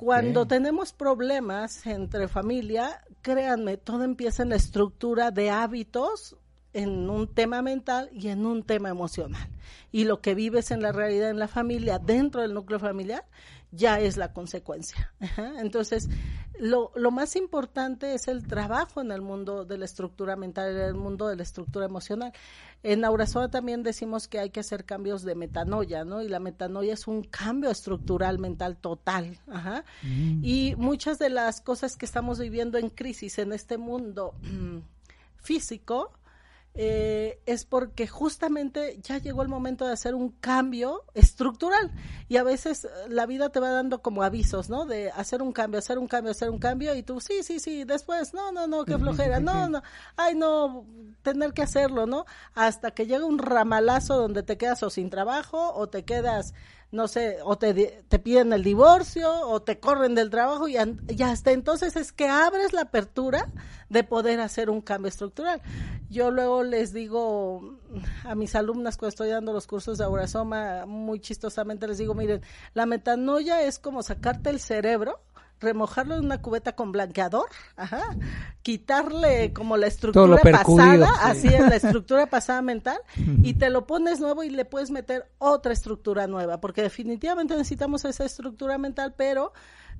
Cuando 0.00 0.46
tenemos 0.46 0.92
problemas 0.92 1.86
entre 1.86 2.28
familia, 2.28 3.02
créanme, 3.22 3.76
todo 3.78 4.04
empieza 4.04 4.42
en 4.42 4.50
la 4.50 4.56
estructura 4.56 5.30
de 5.30 5.50
hábitos 5.50 6.36
en 6.74 7.08
un 7.08 7.26
tema 7.26 7.62
mental 7.62 8.10
y 8.12 8.28
en 8.28 8.44
un 8.44 8.62
tema 8.62 8.90
emocional. 8.90 9.48
Y 9.90 10.04
lo 10.04 10.20
que 10.20 10.34
vives 10.34 10.70
en 10.70 10.82
la 10.82 10.92
realidad 10.92 11.30
en 11.30 11.38
la 11.38 11.48
familia, 11.48 11.98
dentro 11.98 12.42
del 12.42 12.52
núcleo 12.54 12.78
familiar, 12.78 13.24
ya 13.70 14.00
es 14.00 14.16
la 14.16 14.32
consecuencia. 14.32 15.12
Entonces, 15.58 16.08
lo, 16.58 16.90
lo, 16.94 17.10
más 17.10 17.36
importante 17.36 18.14
es 18.14 18.28
el 18.28 18.46
trabajo 18.46 19.00
en 19.00 19.12
el 19.12 19.20
mundo 19.20 19.64
de 19.64 19.78
la 19.78 19.84
estructura 19.84 20.36
mental, 20.36 20.72
en 20.72 20.82
el 20.82 20.94
mundo 20.94 21.28
de 21.28 21.36
la 21.36 21.42
estructura 21.42 21.86
emocional. 21.86 22.32
En 22.82 23.04
Aurazoa 23.04 23.50
también 23.50 23.82
decimos 23.82 24.28
que 24.28 24.38
hay 24.38 24.50
que 24.50 24.60
hacer 24.60 24.84
cambios 24.84 25.22
de 25.22 25.34
metanoia, 25.34 26.04
¿no? 26.04 26.22
Y 26.22 26.28
la 26.28 26.40
metanoia 26.40 26.94
es 26.94 27.06
un 27.06 27.22
cambio 27.24 27.70
estructural 27.70 28.38
mental 28.38 28.76
total. 28.76 29.38
Mm. 30.02 30.44
Y 30.44 30.74
muchas 30.76 31.18
de 31.18 31.28
las 31.28 31.60
cosas 31.60 31.96
que 31.96 32.06
estamos 32.06 32.38
viviendo 32.38 32.78
en 32.78 32.88
crisis 32.88 33.38
en 33.38 33.52
este 33.52 33.78
mundo 33.78 34.34
físico, 35.36 36.12
eh, 36.74 37.40
es 37.46 37.64
porque 37.64 38.06
justamente 38.06 39.00
ya 39.02 39.18
llegó 39.18 39.42
el 39.42 39.48
momento 39.48 39.86
de 39.86 39.92
hacer 39.92 40.14
un 40.14 40.30
cambio 40.30 41.04
estructural 41.14 41.92
y 42.28 42.36
a 42.36 42.44
veces 42.44 42.84
eh, 42.84 42.88
la 43.08 43.26
vida 43.26 43.50
te 43.50 43.58
va 43.58 43.70
dando 43.70 44.00
como 44.00 44.22
avisos, 44.22 44.70
¿no? 44.70 44.86
De 44.86 45.10
hacer 45.10 45.42
un 45.42 45.52
cambio, 45.52 45.78
hacer 45.78 45.98
un 45.98 46.06
cambio, 46.06 46.30
hacer 46.30 46.50
un 46.50 46.58
cambio 46.58 46.94
y 46.94 47.02
tú, 47.02 47.20
sí, 47.20 47.42
sí, 47.42 47.58
sí, 47.58 47.84
después, 47.84 48.32
no, 48.32 48.52
no, 48.52 48.66
no, 48.66 48.84
qué 48.84 48.96
flojera, 48.96 49.40
no, 49.40 49.68
no, 49.68 49.82
ay, 50.16 50.36
no, 50.36 50.86
tener 51.22 51.52
que 51.52 51.62
hacerlo, 51.62 52.06
¿no? 52.06 52.26
Hasta 52.54 52.92
que 52.92 53.06
llega 53.06 53.24
un 53.24 53.38
ramalazo 53.38 54.16
donde 54.16 54.42
te 54.42 54.56
quedas 54.56 54.82
o 54.84 54.90
sin 54.90 55.10
trabajo 55.10 55.72
o 55.74 55.88
te 55.88 56.04
quedas 56.04 56.54
no 56.90 57.06
sé, 57.06 57.38
o 57.44 57.58
te, 57.58 58.02
te 58.08 58.18
piden 58.18 58.52
el 58.52 58.64
divorcio 58.64 59.30
o 59.46 59.60
te 59.60 59.78
corren 59.78 60.14
del 60.14 60.30
trabajo 60.30 60.68
y, 60.68 60.76
ya 61.06 61.30
hasta 61.30 61.52
entonces 61.52 61.96
es 61.96 62.12
que 62.12 62.28
abres 62.28 62.72
la 62.72 62.82
apertura 62.82 63.50
de 63.90 64.04
poder 64.04 64.40
hacer 64.40 64.70
un 64.70 64.80
cambio 64.80 65.08
estructural. 65.08 65.60
Yo 66.08 66.30
luego 66.30 66.62
les 66.62 66.94
digo 66.94 67.78
a 68.24 68.34
mis 68.34 68.54
alumnas 68.54 68.96
cuando 68.96 69.10
estoy 69.10 69.28
dando 69.28 69.52
los 69.52 69.66
cursos 69.66 69.98
de 69.98 70.04
Aurasoma, 70.04 70.86
muy 70.86 71.20
chistosamente 71.20 71.86
les 71.86 71.98
digo, 71.98 72.14
miren, 72.14 72.40
la 72.72 72.86
metanoia 72.86 73.62
es 73.62 73.78
como 73.78 74.02
sacarte 74.02 74.48
el 74.48 74.60
cerebro 74.60 75.20
remojarlo 75.60 76.16
en 76.16 76.24
una 76.24 76.40
cubeta 76.40 76.74
con 76.74 76.92
blanqueador, 76.92 77.48
ajá, 77.76 78.16
quitarle 78.62 79.52
como 79.52 79.76
la 79.76 79.86
estructura 79.86 80.38
pasada, 80.38 81.10
así 81.22 81.48
es 81.48 81.60
la 81.60 81.76
estructura 81.76 82.26
pasada 82.26 82.62
mental, 82.62 82.98
y 83.42 83.54
te 83.54 83.70
lo 83.70 83.86
pones 83.86 84.20
nuevo 84.20 84.44
y 84.44 84.50
le 84.50 84.64
puedes 84.64 84.90
meter 84.90 85.30
otra 85.38 85.72
estructura 85.72 86.26
nueva, 86.26 86.60
porque 86.60 86.82
definitivamente 86.82 87.54
necesitamos 87.54 88.04
esa 88.04 88.24
estructura 88.24 88.78
mental, 88.78 89.14
pero 89.16 89.52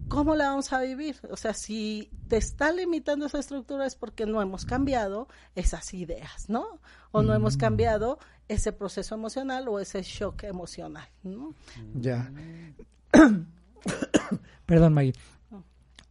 ¿cómo 0.09 0.35
la 0.35 0.51
vamos 0.51 0.73
a 0.73 0.81
vivir? 0.81 1.17
O 1.31 1.37
sea, 1.37 1.55
si 1.55 2.11
te 2.29 2.37
está 2.37 2.73
limitando 2.73 3.27
esa 3.27 3.39
estructura 3.39 3.87
es 3.87 3.95
porque 3.95 4.27
no 4.27 4.41
hemos 4.41 4.65
cambiado 4.65 5.29
esas 5.55 5.93
ideas, 5.95 6.49
¿no? 6.49 6.81
O 7.11 7.23
no 7.23 7.35
hemos 7.35 7.57
cambiado 7.57 8.19
ese 8.49 8.73
proceso 8.73 9.15
emocional 9.15 9.69
o 9.69 9.81
ese 9.81 10.03
shock 10.03 10.45
emocional, 10.45 11.09
¿no? 11.23 11.55
Ya. 11.95 12.31
Perdón, 14.67 14.95
Maggie. 14.95 15.15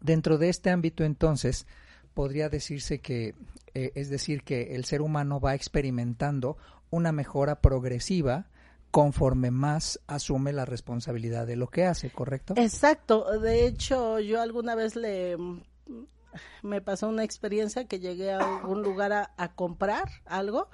Dentro 0.08 0.38
de 0.38 0.48
este 0.48 0.70
ámbito, 0.70 1.04
entonces, 1.04 1.68
podría 2.14 2.48
decirse 2.48 3.02
que, 3.02 3.36
eh, 3.74 3.92
es 3.96 4.10
decir, 4.10 4.44
que 4.44 4.74
el 4.76 4.86
ser 4.86 5.02
humano 5.02 5.42
va 5.42 5.54
experimentando 5.54 6.56
una 6.90 7.12
mejora 7.12 7.60
progresiva 7.60 8.48
conforme 8.90 9.52
más 9.52 10.00
asume 10.08 10.54
la 10.54 10.64
responsabilidad 10.64 11.46
de 11.46 11.58
lo 11.58 11.68
que 11.68 11.84
hace, 11.84 12.10
¿correcto? 12.10 12.54
Exacto. 12.56 13.38
De 13.42 13.68
hecho, 13.68 14.22
yo 14.22 14.42
alguna 14.42 14.76
vez 14.76 14.96
le 14.96 15.36
me 16.64 16.82
pasó 16.82 17.10
una 17.10 17.26
experiencia 17.26 17.86
que 17.86 18.00
llegué 18.00 18.32
a 18.32 18.62
un 18.66 18.84
lugar 18.84 19.12
a, 19.12 19.34
a 19.36 19.56
comprar 19.56 20.08
algo 20.26 20.70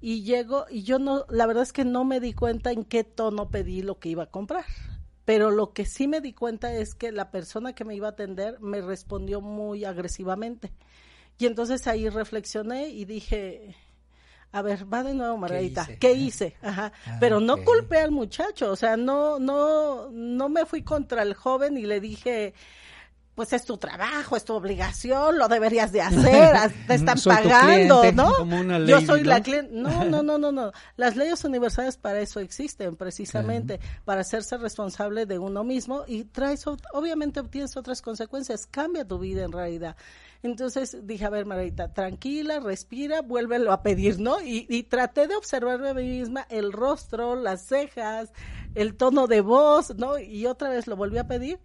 y 0.00 0.24
llego 0.24 0.66
y 0.68 0.82
yo 0.82 0.98
no, 0.98 1.24
la 1.28 1.46
verdad 1.46 1.62
es 1.62 1.72
que 1.72 1.84
no 1.84 2.04
me 2.04 2.18
di 2.18 2.32
cuenta 2.32 2.72
en 2.72 2.84
qué 2.84 3.04
tono 3.04 3.48
pedí 3.48 3.82
lo 3.82 4.00
que 4.00 4.08
iba 4.08 4.24
a 4.24 4.30
comprar. 4.30 4.64
Pero 5.24 5.50
lo 5.50 5.72
que 5.72 5.84
sí 5.84 6.08
me 6.08 6.20
di 6.20 6.32
cuenta 6.32 6.72
es 6.72 6.94
que 6.94 7.12
la 7.12 7.30
persona 7.30 7.74
que 7.74 7.84
me 7.84 7.94
iba 7.94 8.08
a 8.08 8.10
atender 8.12 8.58
me 8.60 8.80
respondió 8.80 9.40
muy 9.40 9.84
agresivamente. 9.84 10.72
Y 11.38 11.46
entonces 11.46 11.86
ahí 11.86 12.08
reflexioné 12.08 12.88
y 12.88 13.04
dije, 13.04 13.76
a 14.52 14.62
ver, 14.62 14.92
va 14.92 15.02
de 15.02 15.14
nuevo 15.14 15.36
Margarita, 15.36 15.86
¿qué 15.98 16.12
hice? 16.12 16.56
Ajá. 16.60 16.92
Ah, 17.06 17.16
Pero 17.20 17.40
no 17.40 17.62
culpé 17.64 17.98
al 17.98 18.10
muchacho, 18.10 18.70
o 18.70 18.76
sea, 18.76 18.96
no, 18.96 19.38
no, 19.38 20.10
no 20.10 20.48
me 20.48 20.66
fui 20.66 20.82
contra 20.82 21.22
el 21.22 21.34
joven 21.34 21.78
y 21.78 21.82
le 21.82 22.00
dije, 22.00 22.52
pues 23.40 23.54
es 23.54 23.64
tu 23.64 23.78
trabajo, 23.78 24.36
es 24.36 24.44
tu 24.44 24.52
obligación, 24.52 25.38
lo 25.38 25.48
deberías 25.48 25.92
de 25.92 26.02
hacer, 26.02 26.70
te 26.86 26.96
están 26.96 27.18
pagando, 27.24 28.12
¿no? 28.12 28.76
Yo 28.86 29.00
soy 29.00 29.24
la 29.24 29.42
cliente. 29.42 29.70
No, 29.72 30.04
no, 30.10 30.22
no, 30.22 30.36
no, 30.36 30.52
no. 30.52 30.72
Las 30.98 31.16
leyes 31.16 31.42
universales 31.42 31.96
para 31.96 32.20
eso 32.20 32.40
existen, 32.40 32.96
precisamente, 32.96 33.80
para 34.04 34.20
hacerse 34.20 34.58
responsable 34.58 35.24
de 35.24 35.38
uno 35.38 35.64
mismo 35.64 36.04
y 36.06 36.24
traes, 36.24 36.66
obviamente 36.92 37.42
tienes 37.44 37.78
otras 37.78 38.02
consecuencias, 38.02 38.66
cambia 38.66 39.06
tu 39.06 39.18
vida 39.18 39.42
en 39.42 39.52
realidad. 39.52 39.96
Entonces 40.42 40.98
dije, 41.04 41.24
a 41.24 41.30
ver, 41.30 41.46
Margarita, 41.46 41.94
tranquila, 41.94 42.60
respira, 42.60 43.22
vuélvelo 43.22 43.72
a 43.72 43.82
pedir, 43.82 44.20
¿no? 44.20 44.42
Y, 44.42 44.66
y 44.68 44.82
traté 44.82 45.28
de 45.28 45.36
observarme 45.36 45.88
a 45.88 45.94
mí 45.94 46.02
misma 46.02 46.46
el 46.50 46.72
rostro, 46.74 47.36
las 47.36 47.64
cejas, 47.64 48.34
el 48.74 48.96
tono 48.96 49.28
de 49.28 49.40
voz, 49.40 49.96
¿no? 49.96 50.18
Y 50.18 50.44
otra 50.44 50.68
vez 50.68 50.86
lo 50.86 50.94
volví 50.94 51.16
a 51.16 51.26
pedir 51.26 51.58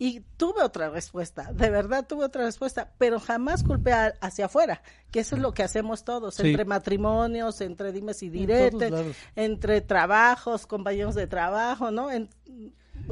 y 0.00 0.20
tuve 0.38 0.62
otra 0.62 0.88
respuesta, 0.88 1.52
de 1.52 1.68
verdad 1.68 2.06
tuve 2.08 2.24
otra 2.24 2.46
respuesta, 2.46 2.90
pero 2.96 3.20
jamás 3.20 3.62
culpé 3.62 3.92
hacia 3.92 4.46
afuera, 4.46 4.80
que 5.10 5.20
eso 5.20 5.36
es 5.36 5.42
lo 5.42 5.52
que 5.52 5.62
hacemos 5.62 6.04
todos, 6.04 6.40
entre 6.40 6.64
matrimonios, 6.64 7.60
entre 7.60 7.92
dimes 7.92 8.22
y 8.22 8.30
diretes, 8.30 8.90
entre 9.36 9.82
trabajos, 9.82 10.66
compañeros 10.66 11.14
de 11.14 11.26
trabajo, 11.26 11.90
¿no? 11.90 12.10
En, 12.10 12.30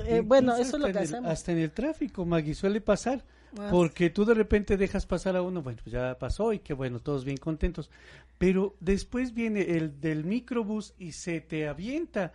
eh, 0.07 0.23
bueno, 0.25 0.57
eso 0.57 0.77
es 0.77 0.83
lo 0.83 0.91
que 0.91 1.01
hacemos. 1.01 1.31
Hasta 1.31 1.53
en 1.53 1.59
el 1.59 1.73
tráfico, 1.73 2.25
Maggie, 2.25 2.55
suele 2.55 2.81
pasar, 2.81 3.23
ah. 3.59 3.69
porque 3.71 4.09
tú 4.09 4.25
de 4.25 4.33
repente 4.33 4.79
dejas 4.79 5.05
pasar 5.05 5.37
a 5.37 5.43
uno, 5.43 5.61
bueno, 5.61 5.81
pues 5.85 5.93
ya 5.93 6.19
pasó 6.19 6.55
y 6.55 6.61
qué 6.61 6.73
bueno, 6.73 7.01
todos 7.01 7.23
bien 7.23 7.37
contentos, 7.37 7.91
pero 8.39 8.77
después 8.81 9.35
viene 9.35 9.77
el 9.77 10.01
del 10.01 10.25
microbús 10.25 10.95
y 10.99 11.13
se 11.13 11.43
te 11.43 11.69
avienta 11.69 12.33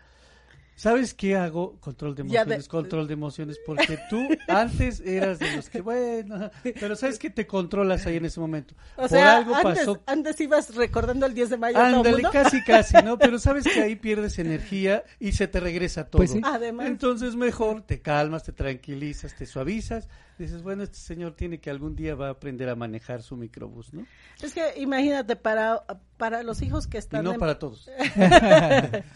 ¿Sabes 0.76 1.14
qué 1.14 1.36
hago? 1.36 1.80
Control 1.80 2.16
de 2.16 2.22
emociones, 2.24 2.68
control 2.68 3.08
de 3.08 3.14
emociones, 3.14 3.60
porque 3.66 4.00
tú 4.10 4.28
antes 4.48 5.00
eras 5.02 5.40
de 5.40 5.56
los 5.56 5.70
que, 5.70 5.82
bueno, 5.82 6.50
pero 6.80 6.96
¿sabes 6.96 7.20
que 7.20 7.30
te 7.30 7.46
controlas 7.46 8.06
ahí 8.08 8.18
en 8.18 8.26
ese 8.26 8.40
momento? 8.40 8.74
O 8.98 9.08
sea, 9.08 9.38
algo 9.38 9.56
antes, 9.56 9.80
pasó. 9.80 10.04
Antes 10.08 10.42
ibas 10.42 10.76
recordando 10.76 11.26
el 11.26 11.34
10 11.34 11.50
de 11.52 11.58
mayo. 11.58 11.78
Ándale, 11.78 12.24
casi, 12.32 12.64
casi, 12.64 12.98
¿no? 13.04 13.18
Pero 13.18 13.38
sabes 13.40 13.66
que 13.66 13.82
ahí 13.82 13.96
pierdes 13.96 14.40
energía 14.40 15.04
y 15.20 15.34
se 15.34 15.48
te 15.48 15.60
regresa 15.60 16.06
todo. 16.06 16.20
Pues 16.20 16.32
sí. 16.32 16.42
Además. 16.44 16.88
Entonces 16.88 17.36
mejor 17.36 17.84
te 17.84 18.02
calmas, 18.02 18.44
te 18.44 18.52
tranquilizas, 18.52 19.36
te 19.36 19.46
suavizas 19.46 20.08
dices, 20.38 20.64
bueno, 20.64 20.84
este 20.84 20.98
señor 20.98 21.36
tiene 21.36 21.60
que 21.60 21.70
algún 21.70 21.96
día 21.96 22.16
va 22.16 22.28
a 22.28 22.32
aprender 22.32 22.70
a 22.70 22.76
manejar 22.76 23.22
su 23.22 23.36
microbús, 23.36 23.94
¿no? 23.94 24.06
Es 24.42 24.54
que 24.54 24.74
imagínate, 24.78 25.36
para, 25.36 25.84
para 26.18 26.44
los 26.44 26.62
hijos 26.62 26.88
que 26.88 26.98
están... 26.98 27.22
Y 27.22 27.30
no 27.30 27.38
para 27.38 27.60
todos. 27.60 27.90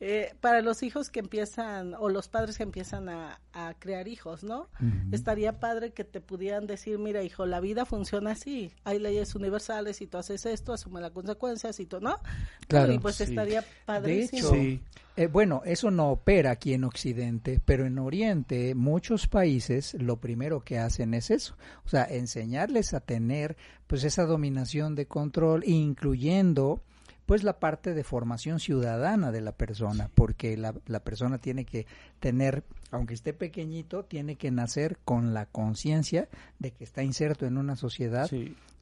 eh, 0.00 0.34
para 0.40 0.62
los 0.62 0.82
hijos 0.82 1.10
que 1.10 1.20
empiezan, 1.20 1.94
o 1.94 2.08
los 2.08 2.28
padres 2.28 2.56
que 2.56 2.62
empiezan 2.62 3.08
a, 3.08 3.40
a 3.52 3.74
crear 3.78 4.08
hijos, 4.08 4.44
¿no? 4.44 4.68
Estaría 5.12 5.60
padre 5.60 5.92
que 5.92 6.04
te 6.04 6.20
pudieran 6.20 6.66
decir, 6.66 6.98
mira, 6.98 7.22
hijo, 7.22 7.46
la 7.46 7.60
vida 7.60 7.84
funciona 7.84 8.32
así, 8.32 8.72
hay 8.84 8.98
leyes 8.98 9.34
universales 9.34 10.00
y 10.00 10.06
tú 10.06 10.18
haces 10.18 10.46
esto, 10.46 10.72
asume 10.72 11.00
las 11.00 11.10
consecuencias 11.10 11.78
y 11.80 11.86
tú, 11.86 12.00
¿no? 12.00 12.18
Claro. 12.68 12.92
Y 12.92 12.98
pues 12.98 13.20
estaría 13.20 13.64
padrísimo. 13.84 14.50
De 14.50 14.72
hecho, 14.72 14.82
eh, 15.18 15.26
bueno, 15.26 15.62
eso 15.64 15.90
no 15.90 16.10
opera 16.10 16.52
aquí 16.52 16.74
en 16.74 16.84
Occidente, 16.84 17.60
pero 17.64 17.86
en 17.86 17.98
Oriente 17.98 18.76
muchos 18.76 19.26
países 19.26 19.94
lo 19.94 20.20
primero 20.20 20.60
que 20.60 20.78
hacen 20.78 21.12
es 21.12 21.32
eso, 21.32 21.56
o 21.84 21.88
sea, 21.88 22.04
enseñarles 22.04 22.94
a 22.94 23.00
tener 23.00 23.56
pues 23.88 24.04
esa 24.04 24.26
dominación 24.26 24.94
de 24.94 25.06
control, 25.06 25.64
incluyendo 25.66 26.80
pues 27.26 27.42
la 27.42 27.58
parte 27.58 27.94
de 27.94 28.04
formación 28.04 28.60
ciudadana 28.60 29.32
de 29.32 29.40
la 29.40 29.50
persona, 29.50 30.08
porque 30.14 30.56
la, 30.56 30.72
la 30.86 31.00
persona 31.00 31.38
tiene 31.38 31.64
que 31.64 31.86
tener, 32.20 32.62
aunque 32.92 33.14
esté 33.14 33.32
pequeñito, 33.32 34.04
tiene 34.04 34.36
que 34.36 34.52
nacer 34.52 34.98
con 35.04 35.34
la 35.34 35.46
conciencia 35.46 36.28
de 36.60 36.70
que 36.70 36.84
está 36.84 37.02
inserto 37.02 37.44
en 37.44 37.58
una 37.58 37.74
sociedad 37.74 38.30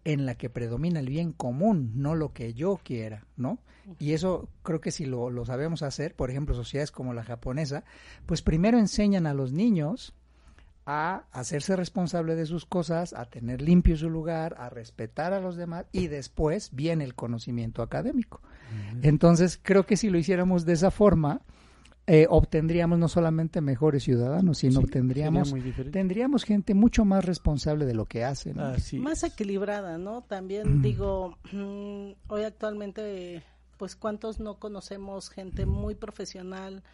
en 0.07 0.25
la 0.25 0.37
que 0.37 0.49
predomina 0.49 1.01
el 1.01 1.09
bien 1.09 1.33
común, 1.33 1.91
no 1.97 2.15
lo 2.15 2.33
que 2.33 2.55
yo 2.55 2.79
quiera, 2.83 3.27
¿no? 3.37 3.59
Y 3.99 4.13
eso 4.13 4.49
creo 4.63 4.81
que 4.81 4.93
si 4.93 5.05
lo, 5.05 5.31
lo 5.31 5.45
sabemos 5.45 5.83
hacer, 5.83 6.15
por 6.15 6.31
ejemplo, 6.31 6.55
sociedades 6.55 6.93
como 6.93 7.13
la 7.13 7.25
japonesa, 7.25 7.83
pues 8.25 8.41
primero 8.41 8.79
enseñan 8.79 9.27
a 9.27 9.35
los 9.35 9.53
niños 9.53 10.15
a 10.87 11.25
hacerse 11.33 11.75
responsable 11.75 12.37
de 12.37 12.47
sus 12.47 12.67
cosas, 12.67 13.15
a 13.15 13.25
tener 13.25 13.61
limpio 13.61 13.97
su 13.97 14.09
lugar, 14.09 14.55
a 14.59 14.71
respetar 14.71 15.33
a 15.33 15.41
los 15.41 15.57
demás 15.57 15.87
y 15.91 16.07
después 16.07 16.71
viene 16.73 17.03
el 17.03 17.17
conocimiento 17.17 17.83
académico. 17.83 18.41
Entonces, 19.03 19.59
creo 19.61 19.87
que 19.87 19.97
si 19.97 20.09
lo 20.09 20.19
hiciéramos 20.19 20.65
de 20.65 20.75
esa 20.75 20.93
forma, 20.93 21.41
eh, 22.09 22.27
obtendríamos 22.31 22.99
no 22.99 23.09
solamente 23.09 23.61
mejores 23.61 24.05
ciudadanos, 24.05 24.59
sino 24.59 24.79
obtendríamos 24.81 25.53
tendríamos 25.91 26.45
gente 26.45 26.73
mucho 26.73 27.05
más 27.05 27.25
responsable 27.25 27.85
de 27.85 27.95
lo 27.95 28.07
que 28.07 28.25
hacen. 28.25 28.57
Más 29.01 29.25
equilibrada, 29.25 29.99
¿no? 29.99 30.23
También 30.23 30.83
digo, 30.83 31.37
mm, 31.53 32.13
hoy 32.29 32.43
actualmente, 32.45 33.43
pues 33.77 33.97
cuántos 33.97 34.39
no 34.39 34.61
conocemos 34.61 35.31
gente 35.31 35.67
muy 35.67 35.97
profesional, 35.97 36.85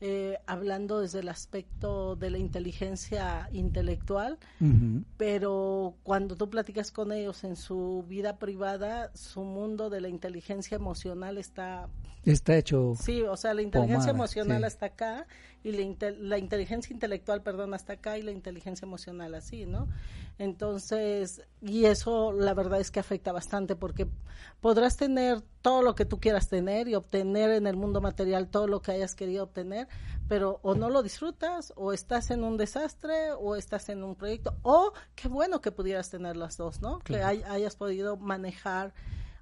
eh, 0.00 0.38
hablando 0.46 1.00
desde 1.00 1.20
el 1.20 1.28
aspecto 1.28 2.14
de 2.14 2.30
la 2.30 2.38
inteligencia 2.38 3.48
intelectual, 3.52 4.38
pero 5.16 5.96
cuando 6.04 6.36
tú 6.36 6.48
platicas 6.48 6.92
con 6.92 7.10
ellos 7.10 7.42
en 7.42 7.56
su 7.56 8.04
vida 8.08 8.38
privada, 8.38 9.10
su 9.14 9.42
mundo 9.42 9.90
de 9.90 10.00
la 10.00 10.08
inteligencia 10.08 10.76
emocional 10.76 11.36
está... 11.36 11.88
Está 12.24 12.56
hecho... 12.56 12.94
Sí, 13.00 13.22
o 13.22 13.36
sea, 13.36 13.54
la 13.54 13.62
inteligencia 13.62 14.10
emocional 14.10 14.62
está 14.64 14.86
acá 14.86 15.26
y 15.64 15.72
la, 15.72 16.10
la 16.20 16.38
inteligencia 16.38 16.94
intelectual, 16.94 17.42
perdón, 17.42 17.74
hasta 17.74 17.94
acá 17.94 18.18
y 18.18 18.22
la 18.22 18.30
inteligencia 18.30 18.86
emocional 18.86 19.34
así, 19.34 19.66
¿no? 19.66 19.88
Entonces, 20.38 21.42
y 21.60 21.86
eso 21.86 22.32
la 22.32 22.54
verdad 22.54 22.80
es 22.80 22.92
que 22.92 23.00
afecta 23.00 23.32
bastante 23.32 23.74
porque 23.74 24.08
podrás 24.60 24.96
tener 24.96 25.42
todo 25.62 25.82
lo 25.82 25.96
que 25.96 26.04
tú 26.04 26.20
quieras 26.20 26.48
tener 26.48 26.86
y 26.86 26.94
obtener 26.94 27.50
en 27.50 27.66
el 27.66 27.76
mundo 27.76 28.00
material 28.00 28.48
todo 28.48 28.68
lo 28.68 28.80
que 28.80 28.92
hayas 28.92 29.16
querido 29.16 29.44
obtener, 29.44 29.88
pero 30.28 30.60
o 30.62 30.76
no 30.76 30.90
lo 30.90 31.02
disfrutas 31.02 31.72
o 31.74 31.92
estás 31.92 32.30
en 32.30 32.44
un 32.44 32.56
desastre 32.56 33.32
o 33.32 33.56
estás 33.56 33.88
en 33.88 34.04
un 34.04 34.14
proyecto 34.14 34.56
o 34.62 34.92
qué 35.16 35.26
bueno 35.26 35.60
que 35.60 35.72
pudieras 35.72 36.08
tener 36.08 36.36
las 36.36 36.56
dos, 36.56 36.80
¿no? 36.80 37.00
Que 37.00 37.22
hayas 37.22 37.74
podido 37.74 38.16
manejar 38.16 38.94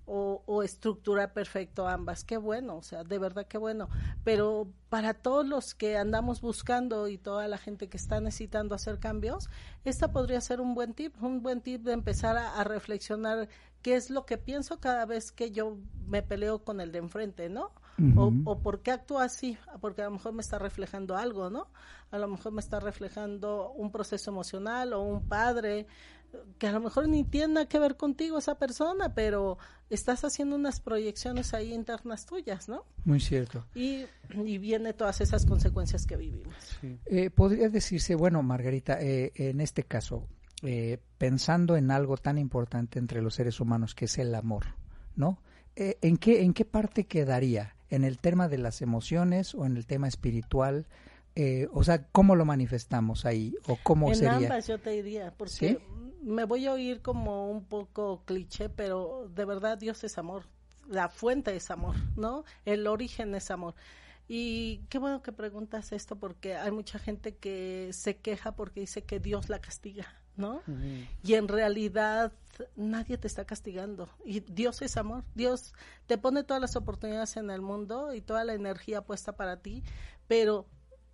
o, 0.07 0.42
o 0.47 0.62
estructurar 0.62 1.33
perfecto 1.33 1.87
ambas. 1.87 2.25
Qué 2.25 2.37
bueno, 2.37 2.77
o 2.77 2.83
sea, 2.83 3.05
de 3.05 3.19
verdad 3.19 3.47
qué 3.47 3.59
bueno. 3.59 3.88
Pero 4.25 4.69
para 4.88 5.14
todos 5.14 5.47
los 5.47 5.75
que 5.75 5.97
andamos 5.99 6.40
buscando 6.40 7.09
y 7.09 7.19
toda 7.19 7.49
la 7.49 7.59
gente 7.59 7.88
que 7.88 7.97
está 7.97 8.21
necesitando 8.21 8.75
hacer 8.75 8.99
cambios, 8.99 9.51
esta 9.85 10.12
podría 10.12 10.40
ser 10.40 10.61
un 10.61 10.75
buen 10.75 10.95
tip, 10.95 11.21
un 11.23 11.42
buen 11.42 11.61
tip 11.61 11.83
de 11.83 11.92
empezar 11.92 12.37
a, 12.37 12.64
reflexionar 12.64 13.49
qué 13.83 13.97
es 13.97 14.11
lo 14.11 14.27
que 14.27 14.38
pienso 14.38 14.81
cada 14.81 15.05
vez 15.07 15.33
que 15.33 15.51
yo 15.51 15.77
me 16.07 16.23
peleo 16.23 16.64
con 16.64 16.81
el 16.81 16.92
de 16.92 16.99
enfrente, 16.99 17.49
¿no? 17.49 17.73
o, 18.16 18.31
o, 18.45 18.59
por 18.59 18.83
qué 18.83 18.90
actúo 18.90 19.21
así, 19.21 19.57
porque 19.81 20.03
a 20.03 20.05
lo 20.07 20.11
mejor 20.12 20.35
me 20.35 20.42
está 20.42 20.59
reflejando 20.59 21.16
algo, 21.16 21.49
¿no? 21.49 21.69
A 22.11 22.19
lo 22.19 22.29
mejor 22.29 22.53
me 22.53 22.61
está 22.61 22.79
reflejando 22.79 23.71
un 23.71 23.90
proceso 23.90 24.31
emocional 24.31 24.92
o 24.92 25.01
un 25.01 25.27
padre 25.27 25.87
que 26.59 26.66
a 26.66 26.72
lo 26.72 26.81
mejor 26.81 27.09
ni 27.09 27.25
tiene 27.25 27.55
nada 27.55 27.68
que 27.68 27.79
ver 27.79 27.96
contigo 27.96 28.38
esa 28.38 28.57
persona, 28.59 29.14
pero 29.14 29.59
estás 29.90 30.25
haciendo 30.25 30.57
unas 30.57 30.81
proyecciones 30.81 31.55
ahí 31.55 31.72
internas 31.72 32.27
tuyas, 32.27 32.68
¿no? 32.68 32.85
Muy 33.05 33.20
cierto. 33.20 33.64
Y, 33.75 34.05
y 34.35 34.59
viene 34.59 34.92
todas 34.92 35.20
esas 35.20 35.46
consecuencias 35.46 36.07
que 36.07 36.16
vivimos. 36.16 36.55
Eh, 37.07 37.31
podría 37.31 37.68
decirse, 37.68 38.14
bueno, 38.14 38.42
Margarita, 38.42 39.01
eh, 39.01 39.33
en 39.37 39.61
este 39.61 39.85
caso, 39.85 40.27
eh, 40.62 40.99
pensando 41.18 41.77
en 41.77 41.90
algo 41.90 42.16
tan 42.16 42.38
importante 42.38 42.99
entre 42.99 43.22
los 43.22 43.35
seres 43.35 43.61
humanos 43.61 43.94
que 43.94 44.07
es 44.07 44.18
el 44.18 44.35
amor, 44.35 44.64
¿no? 45.14 45.38
¿en, 45.79 46.16
qué, 46.16 46.42
¿En 46.42 46.55
qué 46.55 46.64
parte 46.64 47.05
quedaría? 47.05 47.77
¿En 47.90 48.05
el 48.05 48.18
tema 48.18 48.49
de 48.49 48.57
las 48.57 48.81
emociones 48.81 49.55
o 49.55 49.66
en 49.66 49.77
el 49.77 49.87
tema 49.87 50.09
espiritual? 50.09 50.87
o 51.70 51.85
sea, 51.85 52.07
¿cómo 52.07 52.35
lo 52.35 52.46
manifestamos 52.46 53.27
ahí? 53.27 53.55
¿O 53.66 53.77
cómo 53.83 54.09
en 54.09 54.16
sería? 54.16 54.37
ambas 54.37 54.66
yo 54.66 54.79
te 54.79 54.88
diría, 54.88 55.35
porque 55.37 55.79
me 56.26 56.44
voy 56.44 56.66
a 56.66 56.72
oír 56.72 57.02
como 57.02 57.48
un 57.48 57.64
poco 57.64 58.22
cliché, 58.24 58.68
pero 58.68 59.30
de 59.32 59.44
verdad 59.44 59.78
Dios 59.78 60.02
es 60.02 60.18
amor. 60.18 60.42
La 60.88 61.08
fuente 61.08 61.54
es 61.54 61.70
amor, 61.70 61.94
¿no? 62.16 62.44
El 62.64 62.86
origen 62.88 63.34
es 63.36 63.50
amor. 63.52 63.74
Y 64.28 64.78
qué 64.88 64.98
bueno 64.98 65.22
que 65.22 65.30
preguntas 65.30 65.92
esto 65.92 66.16
porque 66.16 66.56
hay 66.56 66.72
mucha 66.72 66.98
gente 66.98 67.36
que 67.36 67.90
se 67.92 68.16
queja 68.16 68.56
porque 68.56 68.80
dice 68.80 69.04
que 69.04 69.20
Dios 69.20 69.48
la 69.48 69.60
castiga. 69.60 70.06
¿no? 70.36 70.62
Y 71.22 71.34
en 71.34 71.48
realidad 71.48 72.32
nadie 72.74 73.16
te 73.16 73.26
está 73.26 73.46
castigando 73.46 74.08
y 74.24 74.40
Dios 74.40 74.82
es 74.82 74.96
amor. 74.96 75.24
Dios 75.34 75.72
te 76.06 76.18
pone 76.18 76.44
todas 76.44 76.60
las 76.60 76.76
oportunidades 76.76 77.36
en 77.36 77.50
el 77.50 77.62
mundo 77.62 78.12
y 78.12 78.20
toda 78.20 78.44
la 78.44 78.52
energía 78.52 79.00
puesta 79.00 79.36
para 79.36 79.58
ti, 79.58 79.82
pero 80.28 80.66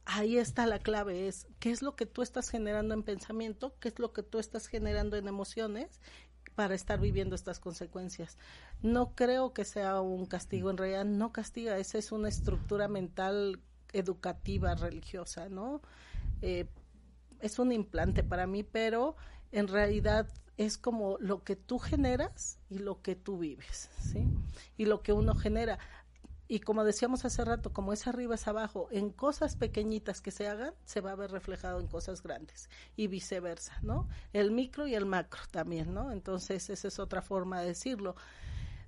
ahí 0.04 0.38
está 0.38 0.66
la 0.66 0.78
clave, 0.78 1.28
es 1.28 1.46
qué 1.58 1.70
es 1.70 1.82
lo 1.82 1.94
que 1.96 2.06
tú 2.06 2.22
estás 2.22 2.48
generando 2.48 2.94
en 2.94 3.02
pensamiento, 3.02 3.74
qué 3.80 3.88
es 3.88 3.98
lo 3.98 4.12
que 4.12 4.22
tú 4.22 4.38
estás 4.38 4.66
generando 4.66 5.16
en 5.16 5.28
emociones 5.28 6.00
para 6.54 6.74
estar 6.74 7.00
viviendo 7.00 7.34
estas 7.34 7.60
consecuencias. 7.60 8.36
No 8.82 9.14
creo 9.14 9.52
que 9.52 9.64
sea 9.64 10.00
un 10.00 10.26
castigo, 10.26 10.70
en 10.70 10.76
realidad 10.76 11.04
no 11.04 11.32
castiga, 11.32 11.78
esa 11.78 11.98
es 11.98 12.12
una 12.12 12.28
estructura 12.28 12.88
mental 12.88 13.60
educativa, 13.92 14.74
religiosa, 14.74 15.48
¿no? 15.48 15.80
Eh, 16.40 16.66
es 17.40 17.58
un 17.58 17.72
implante 17.72 18.22
para 18.22 18.46
mí, 18.46 18.62
pero 18.62 19.16
en 19.50 19.68
realidad 19.68 20.28
es 20.56 20.78
como 20.78 21.16
lo 21.18 21.42
que 21.42 21.56
tú 21.56 21.78
generas 21.78 22.58
y 22.68 22.78
lo 22.78 23.02
que 23.02 23.16
tú 23.16 23.38
vives, 23.38 23.90
¿sí? 24.00 24.26
Y 24.76 24.84
lo 24.86 25.02
que 25.02 25.12
uno 25.12 25.34
genera. 25.34 25.78
Y 26.52 26.60
como 26.60 26.84
decíamos 26.84 27.24
hace 27.24 27.46
rato, 27.46 27.72
como 27.72 27.94
es 27.94 28.06
arriba 28.06 28.34
es 28.34 28.46
abajo, 28.46 28.86
en 28.90 29.08
cosas 29.08 29.56
pequeñitas 29.56 30.20
que 30.20 30.30
se 30.30 30.48
hagan, 30.48 30.74
se 30.84 31.00
va 31.00 31.12
a 31.12 31.14
ver 31.14 31.30
reflejado 31.30 31.80
en 31.80 31.86
cosas 31.86 32.22
grandes 32.22 32.68
y 32.94 33.06
viceversa, 33.06 33.78
¿no? 33.80 34.06
El 34.34 34.50
micro 34.50 34.86
y 34.86 34.94
el 34.94 35.06
macro 35.06 35.40
también, 35.50 35.94
¿no? 35.94 36.12
Entonces, 36.12 36.68
esa 36.68 36.88
es 36.88 36.98
otra 36.98 37.22
forma 37.22 37.62
de 37.62 37.68
decirlo. 37.68 38.16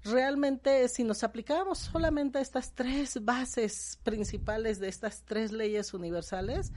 Realmente, 0.02 0.86
si 0.90 1.04
nos 1.04 1.24
aplicáramos 1.24 1.78
solamente 1.78 2.36
a 2.36 2.42
estas 2.42 2.74
tres 2.74 3.24
bases 3.24 3.98
principales 4.02 4.78
de 4.78 4.88
estas 4.88 5.22
tres 5.22 5.50
leyes 5.50 5.94
universales, 5.94 6.70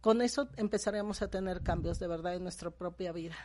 con 0.00 0.22
eso 0.22 0.48
empezaríamos 0.56 1.22
a 1.22 1.30
tener 1.30 1.62
cambios 1.62 2.00
de 2.00 2.08
verdad 2.08 2.34
en 2.34 2.42
nuestra 2.42 2.72
propia 2.72 3.12
vida. 3.12 3.36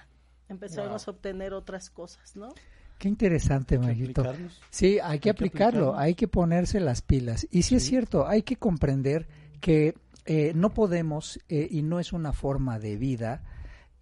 Empezaremos 0.49 1.07
a 1.07 1.11
obtener 1.11 1.53
otras 1.53 1.91
cosas, 1.91 2.35
¿no? 2.35 2.55
Qué 2.97 3.07
interesante, 3.07 3.77
Maguito. 3.77 4.23
Sí, 4.69 4.97
hay 5.01 5.19
que 5.19 5.29
aplicarlo, 5.29 5.97
hay 5.97 6.15
que 6.15 6.27
ponerse 6.27 6.79
las 6.79 7.01
pilas. 7.01 7.47
Y 7.51 7.63
sí, 7.63 7.75
es 7.75 7.83
cierto, 7.83 8.27
hay 8.27 8.41
que 8.41 8.55
comprender 8.55 9.27
que 9.61 9.95
eh, 10.25 10.51
no 10.55 10.73
podemos, 10.73 11.39
eh, 11.47 11.67
y 11.69 11.83
no 11.83 11.99
es 11.99 12.11
una 12.11 12.33
forma 12.33 12.79
de 12.79 12.97
vida, 12.97 13.43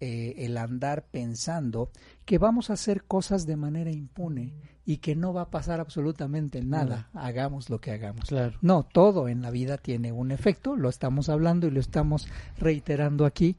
eh, 0.00 0.44
el 0.44 0.58
andar 0.58 1.06
pensando 1.10 1.90
que 2.26 2.36
vamos 2.36 2.68
a 2.68 2.74
hacer 2.74 3.04
cosas 3.04 3.46
de 3.46 3.56
manera 3.56 3.90
impune 3.90 4.52
y 4.84 4.98
que 4.98 5.16
no 5.16 5.32
va 5.32 5.42
a 5.42 5.50
pasar 5.50 5.80
absolutamente 5.80 6.62
nada, 6.62 7.08
hagamos 7.14 7.70
lo 7.70 7.80
que 7.80 7.92
hagamos. 7.92 8.26
Claro. 8.26 8.58
No, 8.60 8.82
todo 8.82 9.28
en 9.28 9.40
la 9.40 9.50
vida 9.50 9.78
tiene 9.78 10.12
un 10.12 10.32
efecto, 10.32 10.76
lo 10.76 10.90
estamos 10.90 11.30
hablando 11.30 11.66
y 11.66 11.70
lo 11.70 11.80
estamos 11.80 12.28
reiterando 12.58 13.24
aquí 13.24 13.56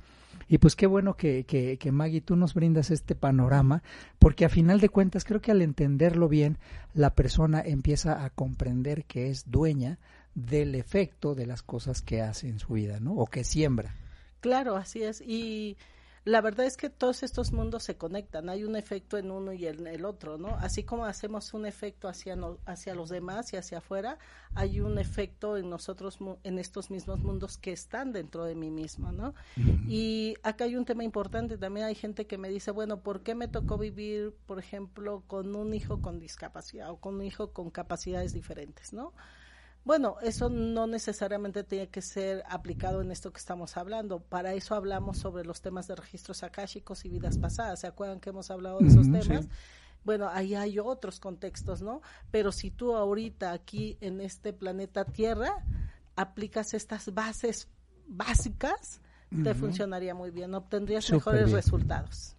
y 0.47 0.57
pues 0.60 0.75
qué 0.75 0.88
bueno 0.88 1.15
que, 1.15 1.45
que, 1.45 1.77
que, 1.77 1.91
Maggie, 1.91 2.21
tú 2.21 2.36
nos 2.36 2.53
brindas 2.53 2.91
este 2.91 3.15
panorama, 3.15 3.83
porque 4.19 4.45
a 4.45 4.49
final 4.49 4.79
de 4.79 4.89
cuentas 4.89 5.25
creo 5.25 5.41
que 5.41 5.51
al 5.51 5.62
entenderlo 5.62 6.29
bien, 6.29 6.57
la 6.93 7.15
persona 7.15 7.62
empieza 7.62 8.23
a 8.23 8.29
comprender 8.29 9.05
que 9.05 9.29
es 9.29 9.49
dueña 9.51 9.99
del 10.36 10.75
efecto 10.75 11.36
de 11.36 11.47
las 11.47 11.63
cosas 11.63 12.01
que 12.01 12.21
hace 12.21 12.47
en 12.47 12.60
su 12.60 12.73
vida, 12.73 12.99
¿no? 12.99 13.15
O 13.15 13.25
que 13.25 13.43
siembra. 13.43 13.95
Claro, 14.39 14.75
así 14.75 15.03
es. 15.03 15.21
Y 15.21 15.77
la 16.28 16.42
verdad 16.42 16.66
es 16.66 16.76
que 16.76 16.90
todos 16.90 17.24
estos 17.24 17.54
mundos 17.54 17.84
se 17.84 17.96
conectan, 17.96 18.50
hay 18.50 18.66
un 18.66 18.76
efecto 18.76 19.18
en 19.18 19.32
uno 19.32 19.54
y 19.54 19.66
en 19.66 19.88
el 19.88 20.04
otro, 20.04 20.38
¿no? 20.38 20.50
Así 20.58 20.84
como 20.84 21.06
hacemos 21.06 21.54
un 21.54 21.66
efecto 21.66 22.10
hacia, 22.10 22.38
hacia 22.66 22.96
los 22.96 23.08
demás 23.08 23.54
y 23.54 23.56
hacia 23.56 23.78
afuera, 23.78 24.18
hay 24.54 24.82
un 24.82 25.00
efecto 25.00 25.56
en 25.56 25.70
nosotros, 25.70 26.20
en 26.44 26.60
estos 26.60 26.92
mismos 26.92 27.20
mundos 27.20 27.58
que 27.58 27.72
están 27.72 28.12
dentro 28.12 28.44
de 28.44 28.56
mí 28.56 28.70
mismo, 28.70 29.13
¿no? 29.13 29.36
Y 29.88 30.36
acá 30.44 30.66
hay 30.66 30.76
un 30.76 30.84
tema 30.84 31.06
importante, 31.06 31.58
también 31.58 31.86
hay 31.86 31.96
gente 31.96 32.28
que 32.28 32.38
me 32.38 32.50
dice, 32.50 32.72
bueno, 32.72 33.00
¿por 33.00 33.24
qué 33.24 33.34
me 33.34 33.48
tocó 33.48 33.78
vivir, 33.78 34.36
por 34.46 34.60
ejemplo, 34.60 35.24
con 35.28 35.56
un 35.56 35.74
hijo 35.74 36.02
con 36.02 36.20
discapacidad 36.20 36.92
o 36.92 36.98
con 36.98 37.16
un 37.16 37.24
hijo 37.24 37.54
con 37.54 37.70
capacidades 37.70 38.34
diferentes, 38.34 38.92
¿no? 38.92 39.13
Bueno, 39.88 40.17
eso 40.21 40.50
no 40.50 40.86
necesariamente 40.86 41.63
tiene 41.63 41.88
que 41.88 42.02
ser 42.02 42.43
aplicado 42.50 43.02
en 43.02 43.10
esto 43.10 43.32
que 43.32 43.39
estamos 43.39 43.78
hablando. 43.78 44.19
Para 44.19 44.54
eso 44.54 44.76
hablamos 44.76 45.17
sobre 45.17 45.45
los 45.45 45.62
temas 45.62 45.88
de 45.88 45.95
registros 45.95 46.43
akáshicos 46.43 47.06
y 47.06 47.10
vidas 47.10 47.38
pasadas. 47.38 47.80
¿Se 47.80 47.88
acuerdan 47.88 48.19
que 48.19 48.32
hemos 48.32 48.52
hablado 48.52 48.80
de 48.80 48.89
esos 48.89 49.10
temas? 49.10 49.47
Bueno, 50.04 50.28
ahí 50.28 50.56
hay 50.56 50.78
otros 50.78 51.21
contextos, 51.21 51.82
¿no? 51.82 52.02
Pero 52.32 52.52
si 52.52 52.69
tú 52.69 52.97
ahorita 52.97 53.54
aquí 53.54 53.97
en 54.02 54.19
este 54.19 54.52
planeta 54.52 55.06
Tierra 55.06 55.63
aplicas 56.17 56.73
estas 56.73 57.13
bases 57.13 57.69
básicas, 58.10 59.00
te 59.41 59.54
funcionaría 59.54 60.13
muy 60.13 60.32
bien, 60.32 60.54
obtendrías 60.54 61.10
mejores 61.10 61.50
resultados. 61.52 62.36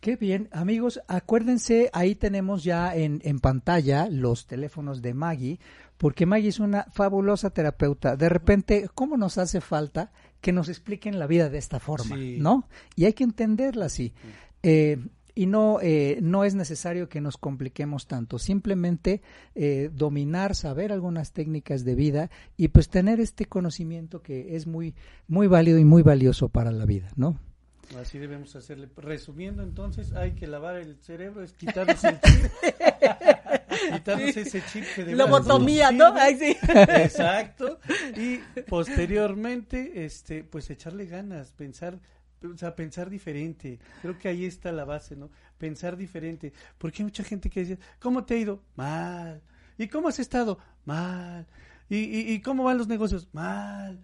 Qué 0.00 0.14
bien, 0.14 0.48
amigos, 0.52 1.00
acuérdense, 1.08 1.90
ahí 1.92 2.14
tenemos 2.14 2.62
ya 2.62 2.94
en, 2.94 3.20
en 3.24 3.40
pantalla 3.40 4.08
los 4.08 4.46
teléfonos 4.46 5.02
de 5.02 5.12
Maggie 5.12 5.58
porque 5.98 6.26
Maggie 6.26 6.48
es 6.48 6.60
una 6.60 6.84
fabulosa 6.92 7.50
terapeuta. 7.50 8.16
De 8.16 8.28
repente, 8.28 8.88
¿cómo 8.94 9.16
nos 9.16 9.36
hace 9.36 9.60
falta 9.60 10.12
que 10.40 10.52
nos 10.52 10.68
expliquen 10.68 11.18
la 11.18 11.26
vida 11.26 11.50
de 11.50 11.58
esta 11.58 11.80
forma? 11.80 12.16
¿No? 12.16 12.68
Y 12.96 13.04
hay 13.04 13.12
que 13.12 13.24
entenderla 13.24 13.86
así. 13.86 14.14
Eh, 14.62 14.98
y 15.34 15.46
no, 15.46 15.78
eh, 15.80 16.18
no 16.20 16.42
es 16.44 16.56
necesario 16.56 17.08
que 17.08 17.20
nos 17.20 17.36
compliquemos 17.36 18.08
tanto, 18.08 18.40
simplemente 18.40 19.22
eh, 19.54 19.88
dominar, 19.94 20.56
saber 20.56 20.90
algunas 20.90 21.32
técnicas 21.32 21.84
de 21.84 21.94
vida 21.94 22.30
y 22.56 22.68
pues 22.68 22.88
tener 22.88 23.20
este 23.20 23.44
conocimiento 23.44 24.20
que 24.20 24.56
es 24.56 24.66
muy, 24.66 24.96
muy 25.28 25.46
válido 25.46 25.78
y 25.78 25.84
muy 25.84 26.02
valioso 26.02 26.48
para 26.48 26.72
la 26.72 26.86
vida, 26.86 27.12
¿no? 27.14 27.38
Así 27.96 28.18
debemos 28.18 28.54
hacerle. 28.54 28.88
Resumiendo, 28.96 29.62
entonces, 29.62 30.12
hay 30.12 30.32
que 30.32 30.46
lavar 30.46 30.76
el 30.76 30.96
cerebro, 31.00 31.42
es 31.42 31.52
quitarnos 31.54 32.02
el 32.04 32.20
chip. 32.20 32.52
quitarnos 33.92 34.36
ese 34.36 34.62
chip 34.66 34.84
que 34.94 35.16
Lobotomía, 35.16 35.90
¿no? 35.90 36.14
sí. 36.38 36.56
Exacto. 36.68 37.80
Y 38.16 38.38
posteriormente, 38.68 40.04
este, 40.04 40.44
pues 40.44 40.68
echarle 40.70 41.06
ganas, 41.06 41.52
pensar, 41.52 41.98
o 42.42 42.56
sea, 42.56 42.76
pensar 42.76 43.08
diferente. 43.08 43.78
Creo 44.02 44.18
que 44.18 44.28
ahí 44.28 44.44
está 44.44 44.70
la 44.70 44.84
base, 44.84 45.16
¿no? 45.16 45.30
Pensar 45.56 45.96
diferente. 45.96 46.52
Porque 46.76 47.02
hay 47.02 47.04
mucha 47.04 47.24
gente 47.24 47.48
que 47.48 47.60
dice, 47.60 47.78
¿cómo 48.00 48.24
te 48.24 48.34
ha 48.34 48.38
ido? 48.38 48.62
Mal. 48.76 49.42
¿Y 49.78 49.88
cómo 49.88 50.08
has 50.08 50.18
estado? 50.18 50.58
Mal. 50.84 51.46
¿Y, 51.88 51.96
y, 51.96 52.32
y 52.32 52.40
cómo 52.42 52.64
van 52.64 52.76
los 52.76 52.88
negocios? 52.88 53.28
Mal. 53.32 53.98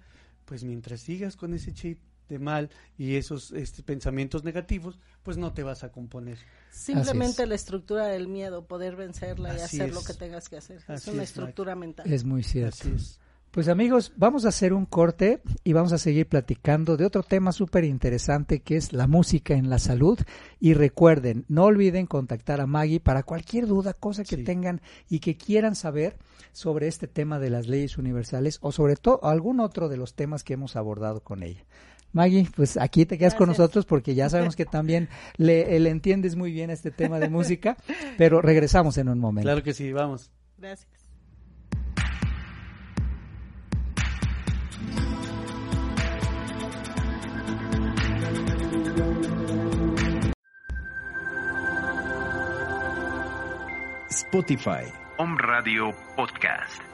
Pues 0.47 0.65
mientras 0.65 1.01
sigas 1.01 1.37
con 1.37 1.53
ese 1.53 1.73
chip 1.75 1.99
de 2.29 2.39
mal 2.39 2.71
y 2.97 3.17
esos 3.17 3.53
este, 3.53 3.83
pensamientos 3.83 4.45
negativos, 4.45 4.99
pues 5.23 5.37
no 5.37 5.53
te 5.53 5.63
vas 5.63 5.85
a 5.85 5.93
componer. 5.93 6.39
Simplemente 6.71 7.47
la 7.47 7.55
estructura 7.55 8.07
del 8.07 8.29
miedo, 8.29 8.67
poder 8.67 8.97
vencerla 8.97 9.57
y 9.57 9.61
hacer 9.61 9.93
lo 9.93 10.03
que 10.03 10.15
tengas 10.15 10.49
que 10.49 10.57
hacer. 10.57 10.83
es 10.89 11.07
una 11.07 11.23
estructura 11.23 11.75
mental. 11.75 12.13
Es 12.13 12.25
muy 12.25 12.43
cierto. 12.43 12.89
Pues 13.55 13.69
amigos, 13.69 14.13
vamos 14.17 14.47
a 14.47 14.49
hacer 14.49 14.73
un 14.73 14.85
corte 14.85 15.41
y 15.63 15.75
vamos 15.75 15.93
a 15.93 15.99
seguir 15.99 16.29
platicando 16.29 16.97
de 16.97 17.07
otro 17.07 17.23
tema 17.23 17.53
súper 17.53 17.85
interesante 17.85 18.63
que 18.63 18.77
es 18.77 18.93
la 18.93 19.07
música 19.07 19.55
en 19.55 19.71
la 19.71 19.79
salud. 19.79 20.19
Y 20.59 20.75
recuerden, 20.75 21.45
no 21.47 21.63
olviden 21.63 22.07
contactar 22.07 22.61
a 22.61 22.67
Maggie 22.67 22.99
para 22.99 23.23
cualquier 23.23 23.69
duda, 23.69 23.93
cosa 23.93 24.25
que 24.25 24.39
tengan 24.39 24.83
y 25.09 25.21
que 25.21 25.37
quieran 25.37 25.77
saber 25.77 26.17
sobre 26.51 26.89
este 26.89 27.07
tema 27.07 27.39
de 27.39 27.51
las 27.51 27.69
leyes 27.69 27.97
universales 27.97 28.59
o 28.61 28.73
sobre 28.73 28.97
todo 28.97 29.25
algún 29.25 29.61
otro 29.61 29.89
de 29.89 29.99
los 29.99 30.15
temas 30.15 30.43
que 30.43 30.55
hemos 30.55 30.75
abordado 30.75 31.23
con 31.23 31.45
ella. 31.45 31.65
Maggie, 32.15 32.49
pues 32.55 32.77
aquí 32.77 33.05
te 33.05 33.19
quedas 33.19 33.35
con 33.35 33.49
nosotros 33.49 33.85
porque 33.85 34.15
ya 34.15 34.31
sabemos 34.31 34.57
que 34.57 34.65
también 34.65 35.09
le, 35.37 35.79
le 35.81 35.91
entiendes 35.91 36.37
muy 36.37 36.53
bien 36.53 36.71
este 36.71 36.91
tema 36.91 37.19
de 37.19 37.29
música, 37.29 37.77
pero 38.17 38.41
regresamos 38.41 38.97
en 38.99 39.09
un 39.09 39.19
momento. 39.19 39.47
Claro 39.47 39.63
que 39.63 39.75
sí, 39.75 39.93
vamos. 39.93 40.31
Gracias. 40.57 40.89
Spotify. 54.09 54.85
Home 55.19 55.37
Radio 55.41 55.93
Podcast. 56.17 56.94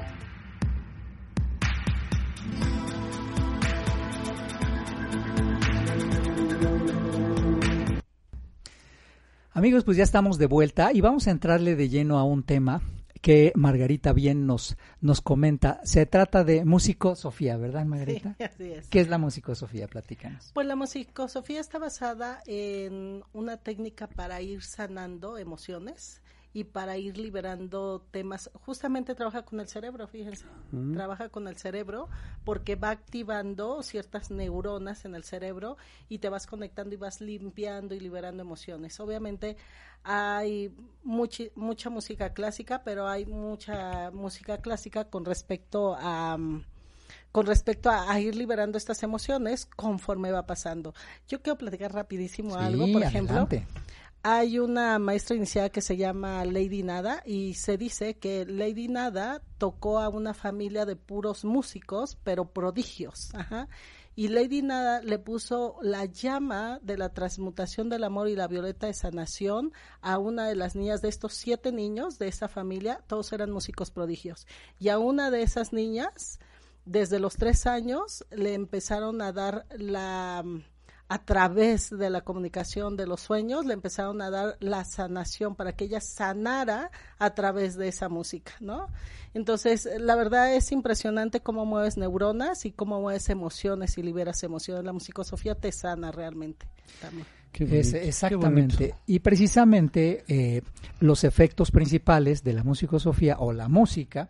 Amigos, 9.61 9.83
pues 9.83 9.95
ya 9.95 10.03
estamos 10.03 10.39
de 10.39 10.47
vuelta 10.47 10.91
y 10.91 11.01
vamos 11.01 11.27
a 11.27 11.29
entrarle 11.29 11.75
de 11.75 11.87
lleno 11.87 12.17
a 12.17 12.23
un 12.23 12.41
tema 12.41 12.81
que 13.21 13.53
Margarita 13.53 14.11
bien 14.11 14.47
nos, 14.47 14.75
nos 15.01 15.21
comenta. 15.21 15.79
Se 15.83 16.07
trata 16.07 16.43
de 16.43 16.65
musicosofía, 16.65 17.57
¿verdad, 17.57 17.85
Margarita? 17.85 18.33
Sí, 18.39 18.43
así 18.43 18.71
es. 18.71 18.87
¿Qué 18.87 19.01
es 19.01 19.07
la 19.07 19.19
musicosofía? 19.19 19.87
Platícanos. 19.87 20.49
Pues 20.55 20.65
la 20.65 20.75
musicosofía 20.75 21.59
está 21.59 21.77
basada 21.77 22.41
en 22.47 23.23
una 23.33 23.57
técnica 23.57 24.07
para 24.07 24.41
ir 24.41 24.63
sanando 24.63 25.37
emociones 25.37 26.23
y 26.53 26.65
para 26.65 26.97
ir 26.97 27.17
liberando 27.17 28.05
temas. 28.11 28.49
Justamente 28.53 29.15
trabaja 29.15 29.43
con 29.43 29.59
el 29.59 29.67
cerebro, 29.67 30.07
fíjense. 30.07 30.45
Mm. 30.71 30.93
Trabaja 30.93 31.29
con 31.29 31.47
el 31.47 31.57
cerebro 31.57 32.09
porque 32.43 32.75
va 32.75 32.89
activando 32.89 33.81
ciertas 33.83 34.31
neuronas 34.31 35.05
en 35.05 35.15
el 35.15 35.23
cerebro 35.23 35.77
y 36.09 36.19
te 36.19 36.29
vas 36.29 36.47
conectando 36.47 36.93
y 36.95 36.97
vas 36.97 37.21
limpiando 37.21 37.95
y 37.95 37.99
liberando 37.99 38.41
emociones. 38.43 38.99
Obviamente 38.99 39.55
hay 40.03 40.75
mucha, 41.03 41.43
mucha 41.55 41.89
música 41.89 42.33
clásica, 42.33 42.83
pero 42.83 43.07
hay 43.07 43.25
mucha 43.25 44.11
música 44.11 44.57
clásica 44.57 45.05
con 45.05 45.25
respecto 45.25 45.95
a 45.97 46.37
con 47.31 47.45
respecto 47.45 47.89
a, 47.89 48.19
ir 48.19 48.35
liberando 48.35 48.77
estas 48.77 49.03
emociones 49.03 49.65
conforme 49.65 50.31
va 50.31 50.45
pasando. 50.45 50.93
Yo 51.29 51.41
quiero 51.41 51.57
platicar 51.57 51.93
rapidísimo 51.93 52.55
algo, 52.55 52.91
por 52.91 53.03
ejemplo. 53.03 53.47
Hay 54.23 54.59
una 54.59 54.99
maestra 54.99 55.35
iniciada 55.35 55.69
que 55.69 55.81
se 55.81 55.97
llama 55.97 56.45
Lady 56.45 56.83
Nada 56.83 57.23
y 57.25 57.55
se 57.55 57.77
dice 57.77 58.15
que 58.15 58.45
Lady 58.45 58.87
Nada 58.87 59.41
tocó 59.57 59.99
a 59.99 60.09
una 60.09 60.33
familia 60.33 60.85
de 60.85 60.95
puros 60.95 61.43
músicos, 61.43 62.17
pero 62.23 62.45
prodigios. 62.53 63.33
Ajá 63.33 63.67
y 64.15 64.27
Lady 64.27 64.61
Nada 64.61 65.01
le 65.01 65.19
puso 65.19 65.77
la 65.81 66.05
llama 66.05 66.79
de 66.81 66.97
la 66.97 67.09
transmutación 67.13 67.89
del 67.89 68.03
amor 68.03 68.27
y 68.27 68.35
la 68.35 68.47
violeta 68.47 68.87
de 68.87 68.93
sanación 68.93 69.71
a 70.01 70.17
una 70.17 70.47
de 70.47 70.55
las 70.55 70.75
niñas 70.75 71.01
de 71.01 71.09
estos 71.09 71.33
siete 71.33 71.71
niños 71.71 72.19
de 72.19 72.27
esa 72.27 72.47
familia, 72.47 73.01
todos 73.07 73.31
eran 73.31 73.51
músicos 73.51 73.89
prodigios. 73.89 74.47
Y 74.79 74.89
a 74.89 74.99
una 74.99 75.31
de 75.31 75.43
esas 75.43 75.71
niñas, 75.71 76.39
desde 76.85 77.19
los 77.19 77.37
tres 77.37 77.65
años, 77.65 78.25
le 78.31 78.53
empezaron 78.53 79.21
a 79.21 79.31
dar 79.31 79.65
la 79.77 80.43
a 81.11 81.17
través 81.17 81.89
de 81.89 82.09
la 82.09 82.21
comunicación 82.21 82.95
de 82.95 83.05
los 83.05 83.19
sueños, 83.19 83.65
le 83.65 83.73
empezaron 83.73 84.21
a 84.21 84.29
dar 84.29 84.55
la 84.61 84.85
sanación 84.85 85.55
para 85.55 85.73
que 85.73 85.83
ella 85.83 85.99
sanara 85.99 86.89
a 87.19 87.31
través 87.31 87.75
de 87.75 87.89
esa 87.89 88.07
música, 88.07 88.53
¿no? 88.61 88.87
Entonces, 89.33 89.89
la 89.99 90.15
verdad 90.15 90.55
es 90.55 90.71
impresionante 90.71 91.41
cómo 91.41 91.65
mueves 91.65 91.97
neuronas 91.97 92.65
y 92.65 92.71
cómo 92.71 93.01
mueves 93.01 93.27
emociones 93.27 93.97
y 93.97 94.03
liberas 94.03 94.41
emociones. 94.43 94.85
La 94.85 94.93
musicosofía 94.93 95.53
te 95.53 95.73
sana 95.73 96.13
realmente. 96.13 96.65
También 97.01 97.27
exactamente. 97.53 98.95
Y 99.07 99.19
precisamente 99.19 100.23
eh, 100.27 100.61
los 100.99 101.23
efectos 101.23 101.71
principales 101.71 102.43
de 102.43 102.53
la 102.53 102.63
musicosofía 102.63 103.37
o 103.39 103.53
la 103.53 103.67
música, 103.67 104.29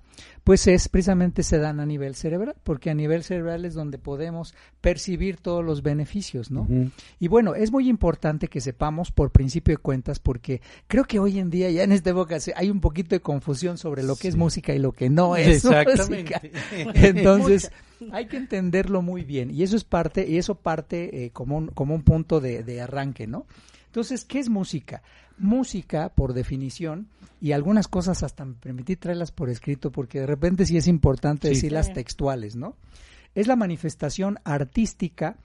pues 0.52 0.68
es 0.68 0.90
precisamente 0.90 1.44
se 1.44 1.60
dan 1.60 1.80
a 1.80 1.86
nivel 1.86 2.14
cerebral, 2.14 2.58
porque 2.64 2.90
a 2.90 2.94
nivel 2.94 3.24
cerebral 3.24 3.64
es 3.64 3.74
donde 3.74 3.98
podemos 3.98 4.54
percibir 4.82 5.38
todos 5.38 5.64
los 5.64 5.82
beneficios, 5.82 6.52
¿no? 6.52 6.68
Y 7.22 7.30
bueno, 7.30 7.56
es 7.56 7.72
muy 7.72 7.88
importante 7.88 8.50
que 8.50 8.60
sepamos 8.60 9.14
por 9.14 9.32
principio 9.32 9.76
de 9.76 9.78
cuentas, 9.78 10.20
porque 10.20 10.60
creo 10.88 11.06
que 11.06 11.20
hoy 11.20 11.40
en 11.40 11.52
día 11.52 11.72
ya 11.72 11.84
en 11.84 11.94
esta 11.94 12.10
época 12.10 12.38
hay 12.58 12.70
un 12.70 12.82
poquito 12.82 13.16
de 13.16 13.22
confusión 13.22 13.78
sobre 13.78 14.04
lo 14.04 14.18
que 14.18 14.28
es 14.28 14.36
música 14.36 14.76
y 14.76 14.80
lo 14.80 14.92
que 14.92 15.10
no 15.10 15.38
es 15.38 15.64
música. 16.10 16.42
Entonces, 16.96 17.72
hay 18.12 18.26
que 18.26 18.36
entenderlo 18.36 19.02
muy 19.02 19.24
bien 19.24 19.52
y 19.52 19.64
eso 19.64 19.78
es 19.78 19.86
parte 19.86 20.28
y 20.28 20.38
eso 20.38 20.56
parte 20.56 21.24
eh, 21.24 21.30
como, 21.30 21.60
un, 21.60 21.68
como 21.68 21.96
un 21.96 22.04
punto 22.04 22.42
de, 22.42 22.82
arranque, 22.82 23.26
¿no? 23.26 23.46
Entonces, 23.91 24.23
¿qué 24.23 24.39
es 24.39 24.47
música? 24.47 25.04
Música, 25.38 26.13
por 26.15 26.32
definición, 26.32 27.10
y 27.41 27.51
algunas 27.51 27.89
cosas 27.89 28.23
hasta 28.23 28.45
me 28.45 28.54
permití 28.54 28.95
traerlas 28.95 29.34
por 29.34 29.49
escrito 29.49 29.91
porque 29.91 30.21
de 30.21 30.27
repente 30.27 30.65
sí 30.65 30.77
es 30.77 30.88
importante 30.88 31.49
decirlas 31.49 31.91
textuales, 31.91 32.56
¿no? 32.56 32.77
Es 33.36 33.47
la 33.47 33.58
manifestación 33.58 34.39
artística 34.45 35.36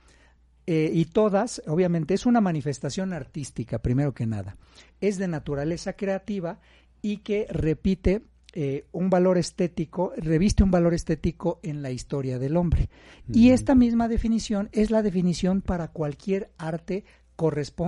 eh, 0.65 0.93
y 0.95 1.07
todas, 1.07 1.61
obviamente, 1.67 2.15
es 2.15 2.25
una 2.25 2.41
manifestación 2.41 3.13
artística, 3.13 3.81
primero 3.81 4.15
que 4.15 4.27
nada. 4.27 4.57
Es 5.01 5.19
de 5.19 5.27
naturaleza 5.27 5.95
creativa 5.95 6.61
y 7.03 7.17
que 7.19 7.49
repite 7.51 8.23
eh, 8.53 8.87
un 8.93 9.11
valor 9.11 9.39
estético, 9.39 10.13
reviste 10.17 10.63
un 10.63 10.71
valor 10.71 10.95
estético 10.95 11.59
en 11.65 11.83
la 11.83 11.91
historia 11.91 12.39
del 12.39 12.57
hombre. 12.57 12.91
Y 13.33 13.51
esta 13.51 13.75
misma 13.75 14.07
definición 14.07 14.69
es 14.71 14.93
la 14.93 15.03
definición 15.03 15.63
para 15.63 15.89
cualquier 15.89 16.51
arte 16.59 17.05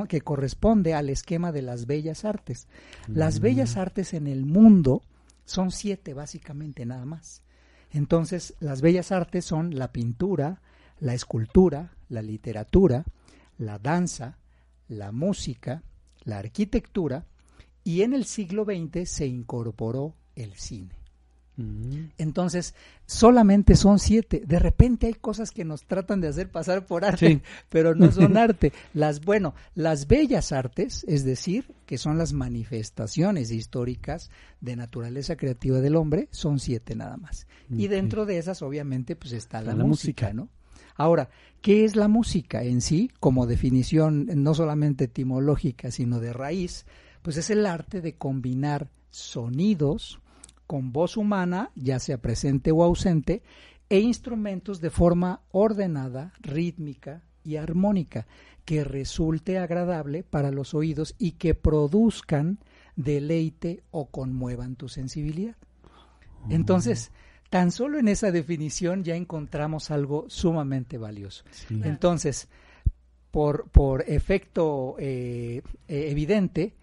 que 0.09 0.21
corresponde 0.21 0.95
al 0.95 1.09
esquema 1.09 1.53
de 1.53 1.63
las 1.63 1.87
bellas 1.87 2.25
artes. 2.25 2.69
Las 3.07 3.41
bellas 3.41 3.77
artes 3.77 4.15
en 4.15 4.27
el 4.27 4.45
mundo 4.45 5.03
son 5.45 5.71
siete 5.71 6.15
básicamente 6.15 6.85
nada 6.85 7.05
más. 7.07 7.43
Entonces, 7.91 8.55
las 8.61 8.83
bellas 8.83 9.13
artes 9.13 9.45
son 9.45 9.75
la 9.75 9.93
pintura, 9.93 10.61
la 11.01 11.15
escultura, 11.15 11.95
la 12.09 12.21
literatura, 12.21 13.05
la 13.57 13.79
danza, 13.79 14.39
la 14.89 15.13
música, 15.13 15.83
la 16.25 16.39
arquitectura, 16.39 17.27
y 17.85 18.03
en 18.03 18.13
el 18.13 18.27
siglo 18.27 18.65
XX 18.65 19.09
se 19.09 19.27
incorporó 19.27 20.15
el 20.35 20.55
cine. 20.55 20.98
Entonces, 22.19 22.75
solamente 23.05 23.75
son 23.75 23.99
siete. 23.99 24.43
De 24.47 24.61
repente 24.61 25.09
hay 25.09 25.15
cosas 25.15 25.51
que 25.51 25.65
nos 25.65 25.85
tratan 25.85 26.21
de 26.21 26.29
hacer 26.29 26.51
pasar 26.51 26.87
por 26.87 27.05
arte, 27.05 27.43
pero 27.69 27.97
no 27.97 28.13
son 28.13 28.37
arte. 28.37 28.73
Las, 28.95 29.25
bueno, 29.25 29.55
las 29.75 30.07
bellas 30.07 30.53
artes, 30.53 31.05
es 31.09 31.25
decir, 31.25 31.75
que 31.85 31.99
son 31.99 32.17
las 32.17 32.33
manifestaciones 32.33 33.51
históricas 33.51 34.31
de 34.61 34.77
naturaleza 34.77 35.37
creativa 35.37 35.81
del 35.81 35.97
hombre, 35.97 36.29
son 36.31 36.61
siete 36.61 36.95
nada 36.95 37.17
más. 37.17 37.49
Y 37.71 37.89
dentro 37.89 38.25
de 38.25 38.39
esas, 38.39 38.63
obviamente, 38.63 39.17
pues 39.17 39.33
está 39.33 39.61
la, 39.61 39.75
música, 39.75 40.33
¿no? 40.33 40.49
Ahora, 40.95 41.29
¿qué 41.61 41.85
es 41.85 41.97
la 41.97 42.09
música 42.09 42.63
en 42.63 42.81
sí? 42.81 43.11
Como 43.21 43.47
definición 43.47 44.29
no 44.43 44.55
solamente 44.55 45.05
etimológica, 45.05 45.91
sino 45.91 46.21
de 46.21 46.33
raíz, 46.33 46.87
pues 47.23 47.37
es 47.37 47.51
el 47.51 47.67
arte 47.67 48.01
de 48.01 48.15
combinar 48.15 48.89
sonidos, 49.11 50.21
con 50.69 50.93
voz 50.93 51.17
humana, 51.17 51.73
ya 51.75 51.99
sea 51.99 52.19
presente 52.19 52.71
o 52.71 52.85
ausente, 52.85 53.43
e 53.89 54.01
instrumentos 54.01 54.83
de 54.83 54.91
forma 54.91 55.41
ordenada, 55.51 56.35
rítmica 56.41 57.23
y 57.43 57.57
armónica, 57.57 58.27
que 58.67 58.85
resulte 58.85 59.59
agradable 59.59 60.23
para 60.23 60.51
los 60.51 60.75
oídos 60.75 61.15
y 61.19 61.33
que 61.33 61.55
produzcan 61.55 62.59
deleite 62.97 63.83
o 63.91 64.11
conmuevan 64.11 64.77
tu 64.77 64.91
sensibilidad. 64.91 65.57
Oh. 65.85 66.49
Entonces, 66.51 67.13
tan 67.49 67.71
solo 67.71 67.99
en 67.99 68.09
esa 68.09 68.31
definición 68.31 69.05
ya 69.05 69.17
encontramos 69.17 69.91
algo 69.91 70.27
sumamente 70.29 70.99
valioso. 70.99 71.45
Entonces, 71.71 72.47
por, 73.31 73.71
por 73.71 74.03
efecto 74.07 74.97
eh, 74.99 75.63
eh, 75.89 76.11
evidente, 76.11 76.75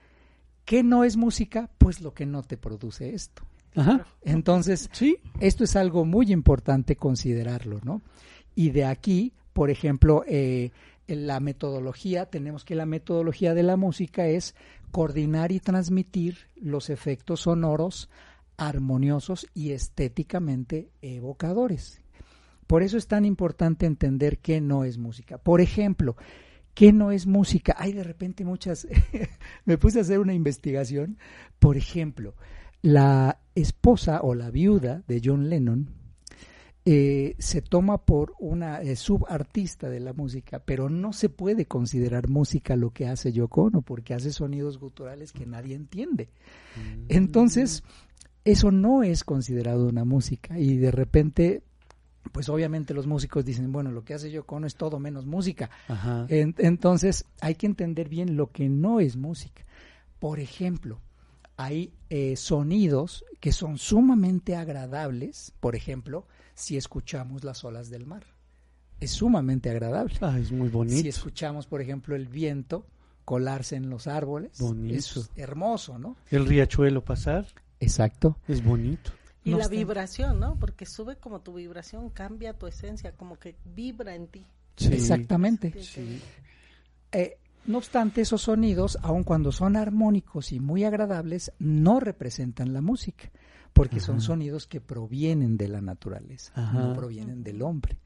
¿qué 0.66 0.82
no 0.82 1.04
es 1.04 1.18
música? 1.18 1.70
Pues 1.78 2.02
lo 2.02 2.16
que 2.16 2.26
no 2.26 2.42
te 2.42 2.58
produce 2.58 3.14
esto. 3.14 3.44
Ajá. 3.76 4.06
Entonces, 4.24 4.90
sí. 4.92 5.18
esto 5.40 5.64
es 5.64 5.76
algo 5.76 6.06
muy 6.06 6.32
importante 6.32 6.96
considerarlo, 6.96 7.80
¿no? 7.84 8.02
Y 8.56 8.70
de 8.70 8.86
aquí, 8.86 9.34
por 9.54 9.70
ejemplo, 9.70 10.24
eh, 10.28 10.72
la 11.08 11.40
metodología, 11.40 12.26
tenemos 12.26 12.66
que 12.66 12.76
la 12.76 12.86
metodología 12.86 13.54
de 13.54 13.64
la 13.64 13.76
música 13.76 14.28
es 14.28 14.56
coordinar 14.92 15.52
y 15.52 15.60
transmitir 15.60 16.48
los 16.56 16.90
efectos 16.90 17.42
sonoros 17.42 18.10
armoniosos 18.58 19.48
y 19.54 19.72
estéticamente 19.72 20.90
evocadores. 21.02 22.02
Por 22.68 22.82
eso 22.82 22.98
es 22.98 23.08
tan 23.08 23.26
importante 23.26 23.86
entender 23.86 24.40
qué 24.40 24.62
no 24.62 24.84
es 24.86 24.98
música. 24.98 25.38
Por 25.38 25.62
ejemplo, 25.62 26.16
¿qué 26.74 26.94
no 26.94 27.12
es 27.12 27.28
música? 27.28 27.76
Hay 27.78 27.94
de 27.94 28.04
repente 28.04 28.44
muchas, 28.44 28.88
me 29.66 29.78
puse 29.78 30.00
a 30.00 30.02
hacer 30.02 30.20
una 30.20 30.34
investigación. 30.34 31.18
Por 31.60 31.78
ejemplo, 31.78 32.34
la 32.86 33.40
esposa 33.56 34.22
o 34.22 34.36
la 34.36 34.52
viuda 34.52 35.02
de 35.08 35.20
John 35.24 35.50
Lennon 35.50 35.90
eh, 36.86 37.36
se 37.40 37.64
toma 37.64 38.06
por 38.06 38.36
una 38.38 38.80
eh, 38.80 38.96
subartista 38.96 39.90
de 39.90 40.00
la 40.00 40.14
música, 40.14 40.60
pero 40.60 40.88
no 40.88 41.12
se 41.12 41.30
puede 41.30 41.66
considerar 41.66 42.30
música 42.30 42.76
lo 42.76 42.92
que 42.92 43.08
hace 43.08 43.32
Yoko 43.32 43.64
Ono, 43.64 43.82
porque 43.82 44.14
hace 44.14 44.32
sonidos 44.32 44.78
guturales 44.78 45.32
que 45.32 45.48
nadie 45.48 45.74
entiende. 45.74 46.30
Mm. 46.76 47.06
Entonces, 47.10 47.82
eso 48.44 48.70
no 48.70 49.02
es 49.02 49.24
considerado 49.24 49.88
una 49.88 50.06
música 50.06 50.60
y 50.60 50.78
de 50.78 50.92
repente 50.92 51.64
pues 52.32 52.50
obviamente 52.50 52.94
los 52.94 53.08
músicos 53.08 53.46
dicen, 53.46 53.72
bueno, 53.72 53.92
lo 53.92 54.04
que 54.04 54.14
hace 54.14 54.30
Yoko 54.30 54.58
Ono 54.58 54.68
es 54.68 54.76
todo 54.76 55.00
menos 55.00 55.26
música. 55.26 55.72
entonces 56.28 57.26
hay 57.42 57.56
que 57.56 57.66
entender 57.66 58.10
bien 58.10 58.36
lo 58.36 58.52
que 58.52 58.70
no 58.70 59.00
es 59.00 59.16
música. 59.16 59.66
Por 60.20 60.40
ejemplo, 60.40 61.02
hay 61.58 61.94
eh, 62.10 62.36
sonidos 62.36 63.26
que 63.40 63.52
son 63.52 63.78
sumamente 63.78 64.56
agradables, 64.56 65.54
por 65.60 65.76
ejemplo, 65.76 66.28
si 66.54 66.78
escuchamos 66.78 67.44
las 67.44 67.64
olas 67.64 67.90
del 67.90 68.06
mar. 68.06 68.26
Es 69.00 69.12
sumamente 69.12 69.70
agradable. 69.70 70.16
Ah, 70.22 70.38
es 70.40 70.52
muy 70.52 70.70
bonito. 70.70 71.02
Si 71.02 71.08
escuchamos, 71.08 71.68
por 71.68 71.82
ejemplo, 71.82 72.16
el 72.16 72.28
viento 72.28 72.88
colarse 73.26 73.76
en 73.76 73.90
los 73.90 74.08
árboles, 74.08 74.60
es 74.90 75.30
hermoso, 75.36 75.98
¿no? 75.98 76.16
El 76.30 76.46
riachuelo 76.46 77.04
pasar. 77.04 77.48
Exacto. 77.80 78.38
Es 78.48 78.64
bonito. 78.64 79.12
Y 79.44 79.52
la 79.52 79.68
vibración, 79.68 80.40
¿no? 80.40 80.58
Porque 80.60 80.86
sube 80.86 81.18
como 81.18 81.42
tu 81.42 81.54
vibración, 81.54 82.10
cambia 82.10 82.54
tu 82.54 82.68
esencia, 82.68 83.12
como 83.12 83.38
que 83.38 83.56
vibra 83.64 84.16
en 84.16 84.28
ti. 84.28 84.46
Exactamente. 84.90 85.74
Eh, 87.12 87.38
no 87.68 87.78
obstante, 87.78 88.22
esos 88.22 88.44
sonidos, 88.44 88.98
aun 89.02 89.24
cuando 89.24 89.52
son 89.52 89.76
armónicos 89.76 90.52
y 90.52 90.60
muy 90.60 90.84
agradables, 90.84 91.52
no 91.60 92.00
representan 92.00 92.74
la 92.74 92.82
música, 92.82 93.32
porque 93.74 94.00
son 94.00 94.22
sonidos 94.22 94.68
que 94.68 94.82
provienen 94.82 95.58
de 95.58 95.68
la 95.68 95.82
naturaleza, 95.82 96.54
no 96.74 96.94
provienen 96.94 97.44
del 97.44 97.62
hombre. 97.62 97.98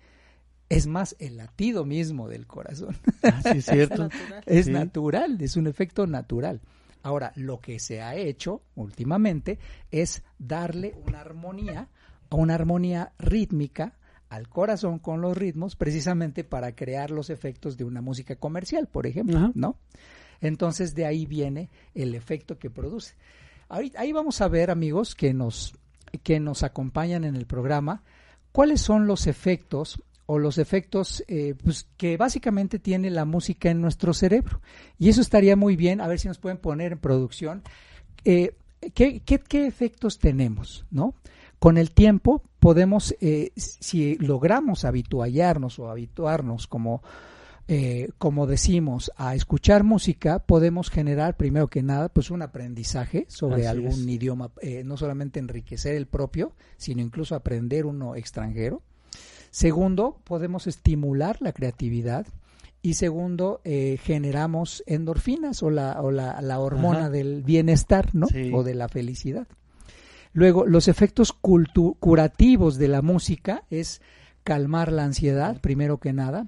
Es 0.69 0.85
más, 0.85 1.15
el 1.19 1.37
latido 1.37 1.83
mismo 1.83 2.29
del 2.29 2.45
corazón. 2.45 2.95
Ah, 3.23 3.41
es 3.55 3.65
cierto. 3.65 4.09
es 4.45 4.67
natural, 4.67 5.37
es 5.41 5.57
un 5.57 5.67
efecto 5.67 6.05
natural. 6.05 6.61
Ahora, 7.01 7.31
lo 7.35 7.59
que 7.59 7.79
se 7.79 8.01
ha 8.01 8.15
hecho 8.15 8.61
últimamente 8.75 9.57
es 9.89 10.23
darle 10.37 10.95
una 11.07 11.21
armonía, 11.21 11.89
una 12.29 12.55
armonía 12.55 13.13
rítmica 13.17 13.98
al 14.29 14.47
corazón 14.47 14.99
con 14.99 15.21
los 15.21 15.35
ritmos, 15.35 15.75
precisamente 15.75 16.43
para 16.43 16.75
crear 16.75 17.11
los 17.11 17.29
efectos 17.29 17.77
de 17.77 17.83
una 17.83 18.01
música 18.01 18.35
comercial, 18.35 18.87
por 18.87 19.07
ejemplo, 19.07 19.51
¿no? 19.55 19.77
Entonces 20.41 20.95
de 20.95 21.05
ahí 21.05 21.25
viene 21.25 21.69
el 21.95 22.15
efecto 22.15 22.57
que 22.57 22.69
produce. 22.69 23.15
Ahí, 23.67 23.91
ahí 23.97 24.11
vamos 24.11 24.41
a 24.41 24.47
ver, 24.47 24.71
amigos, 24.71 25.15
que 25.15 25.33
nos, 25.33 25.73
que 26.23 26.39
nos 26.39 26.63
acompañan 26.63 27.23
en 27.23 27.35
el 27.35 27.45
programa, 27.45 28.03
cuáles 28.51 28.81
son 28.81 29.07
los 29.07 29.27
efectos 29.27 30.01
o 30.31 30.37
los 30.37 30.59
efectos 30.59 31.23
eh, 31.27 31.55
pues, 31.63 31.87
que 31.97 32.15
básicamente 32.15 32.77
tiene 32.77 33.09
la 33.09 33.25
música 33.25 33.71
en 33.71 33.81
nuestro 33.81 34.13
cerebro. 34.13 34.61
Y 34.99 35.09
eso 35.09 35.21
estaría 35.21 35.55
muy 35.55 35.75
bien, 35.75 36.01
a 36.01 36.07
ver 36.07 36.19
si 36.19 36.27
nos 36.27 36.37
pueden 36.37 36.59
poner 36.59 36.91
en 36.91 36.99
producción. 36.99 37.63
Eh, 38.25 38.53
¿qué, 38.93 39.21
qué, 39.21 39.65
efectos 39.65 40.19
tenemos? 40.19 40.85
¿no? 40.91 41.15
Con 41.59 41.77
el 41.77 41.91
tiempo 41.91 42.41
podemos, 42.59 43.15
eh, 43.21 43.51
si 43.55 44.15
logramos 44.15 44.85
habituallarnos 44.85 45.77
o 45.79 45.89
habituarnos 45.89 46.67
como, 46.67 47.03
como 48.17 48.47
decimos, 48.47 49.11
a 49.15 49.35
escuchar 49.35 49.83
música, 49.83 50.39
podemos 50.39 50.89
generar, 50.89 51.37
primero 51.37 51.67
que 51.67 51.83
nada, 51.83 52.09
pues 52.09 52.31
un 52.31 52.41
aprendizaje 52.41 53.25
sobre 53.29 53.67
algún 53.67 54.09
idioma, 54.09 54.49
no 54.85 54.97
solamente 54.97 55.39
enriquecer 55.39 55.93
el 55.93 56.07
propio, 56.07 56.53
sino 56.77 57.03
incluso 57.03 57.35
aprender 57.35 57.85
uno 57.85 58.15
extranjero. 58.15 58.81
Segundo, 59.51 60.19
podemos 60.23 60.67
estimular 60.67 61.37
la 61.41 61.53
creatividad. 61.53 62.27
Y 62.81 62.93
segundo, 62.93 63.59
eh, 63.65 63.97
generamos 64.01 64.83
endorfinas 64.85 65.63
o 65.63 65.69
la, 65.69 66.01
o 66.01 66.11
la, 66.11 66.59
hormona 66.59 67.09
del 67.09 67.43
bienestar, 67.43 68.15
¿no? 68.15 68.27
O 68.53 68.63
de 68.63 68.73
la 68.73 68.87
felicidad. 68.87 69.47
Luego, 70.33 70.65
los 70.65 70.87
efectos 70.87 71.33
curativos 71.33 72.77
de 72.77 72.87
la 72.87 73.01
música 73.01 73.63
es 73.69 74.01
calmar 74.43 74.91
la 74.91 75.03
ansiedad, 75.03 75.59
primero 75.59 75.99
que 75.99 76.13
nada, 76.13 76.47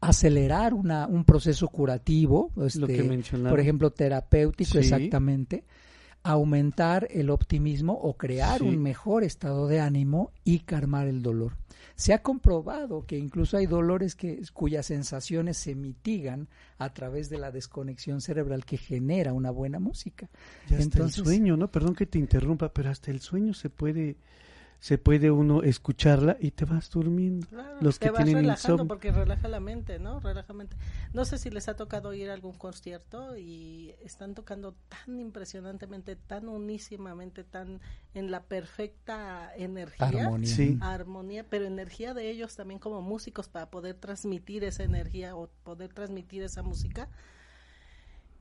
acelerar 0.00 0.74
una, 0.74 1.06
un 1.06 1.24
proceso 1.24 1.68
curativo, 1.68 2.50
este, 2.64 3.22
por 3.48 3.60
ejemplo, 3.60 3.90
terapéutico, 3.90 4.78
exactamente, 4.78 5.64
aumentar 6.22 7.08
el 7.10 7.30
optimismo 7.30 7.94
o 7.94 8.16
crear 8.16 8.62
un 8.62 8.82
mejor 8.82 9.24
estado 9.24 9.66
de 9.68 9.80
ánimo 9.80 10.32
y 10.44 10.60
calmar 10.60 11.06
el 11.06 11.22
dolor. 11.22 11.56
Se 12.00 12.14
ha 12.14 12.22
comprobado 12.22 13.04
que 13.04 13.18
incluso 13.18 13.58
hay 13.58 13.66
dolores 13.66 14.14
que, 14.14 14.40
cuyas 14.54 14.86
sensaciones 14.86 15.58
se 15.58 15.74
mitigan 15.74 16.48
a 16.78 16.94
través 16.94 17.28
de 17.28 17.36
la 17.36 17.50
desconexión 17.50 18.22
cerebral 18.22 18.64
que 18.64 18.78
genera 18.78 19.34
una 19.34 19.50
buena 19.50 19.80
música. 19.80 20.30
Ya 20.70 20.78
hasta 20.78 21.02
el 21.02 21.10
sueño, 21.10 21.58
¿no? 21.58 21.70
Perdón 21.70 21.94
que 21.94 22.06
te 22.06 22.18
interrumpa, 22.18 22.72
pero 22.72 22.88
hasta 22.88 23.10
el 23.10 23.20
sueño 23.20 23.52
se 23.52 23.68
puede 23.68 24.16
se 24.80 24.96
puede 24.96 25.30
uno 25.30 25.62
escucharla 25.62 26.38
y 26.40 26.52
te 26.52 26.64
vas 26.64 26.90
durmiendo. 26.90 27.46
Los 27.82 27.98
que 27.98 28.10
vas 28.10 28.24
tienen 28.24 28.44
relajando 28.44 28.88
porque 28.88 29.12
relaja 29.12 29.46
la 29.46 29.60
mente, 29.60 29.98
¿no? 29.98 30.20
Relaja 30.20 30.54
mente. 30.54 30.74
No 31.12 31.26
sé 31.26 31.36
si 31.36 31.50
les 31.50 31.68
ha 31.68 31.76
tocado 31.76 32.14
ir 32.14 32.30
a 32.30 32.32
algún 32.32 32.54
concierto 32.54 33.36
y 33.36 33.94
están 34.02 34.34
tocando 34.34 34.74
tan 34.88 35.20
impresionantemente, 35.20 36.16
tan 36.16 36.48
unísimamente, 36.48 37.44
tan 37.44 37.80
en 38.14 38.30
la 38.30 38.42
perfecta 38.44 39.54
energía, 39.54 40.06
armonía, 40.08 40.78
armonía 40.80 41.44
pero 41.48 41.66
energía 41.66 42.14
de 42.14 42.30
ellos 42.30 42.56
también 42.56 42.80
como 42.80 43.02
músicos 43.02 43.48
para 43.48 43.70
poder 43.70 43.96
transmitir 43.96 44.64
esa 44.64 44.82
energía 44.82 45.36
o 45.36 45.50
poder 45.62 45.92
transmitir 45.92 46.42
esa 46.42 46.62
música 46.62 47.10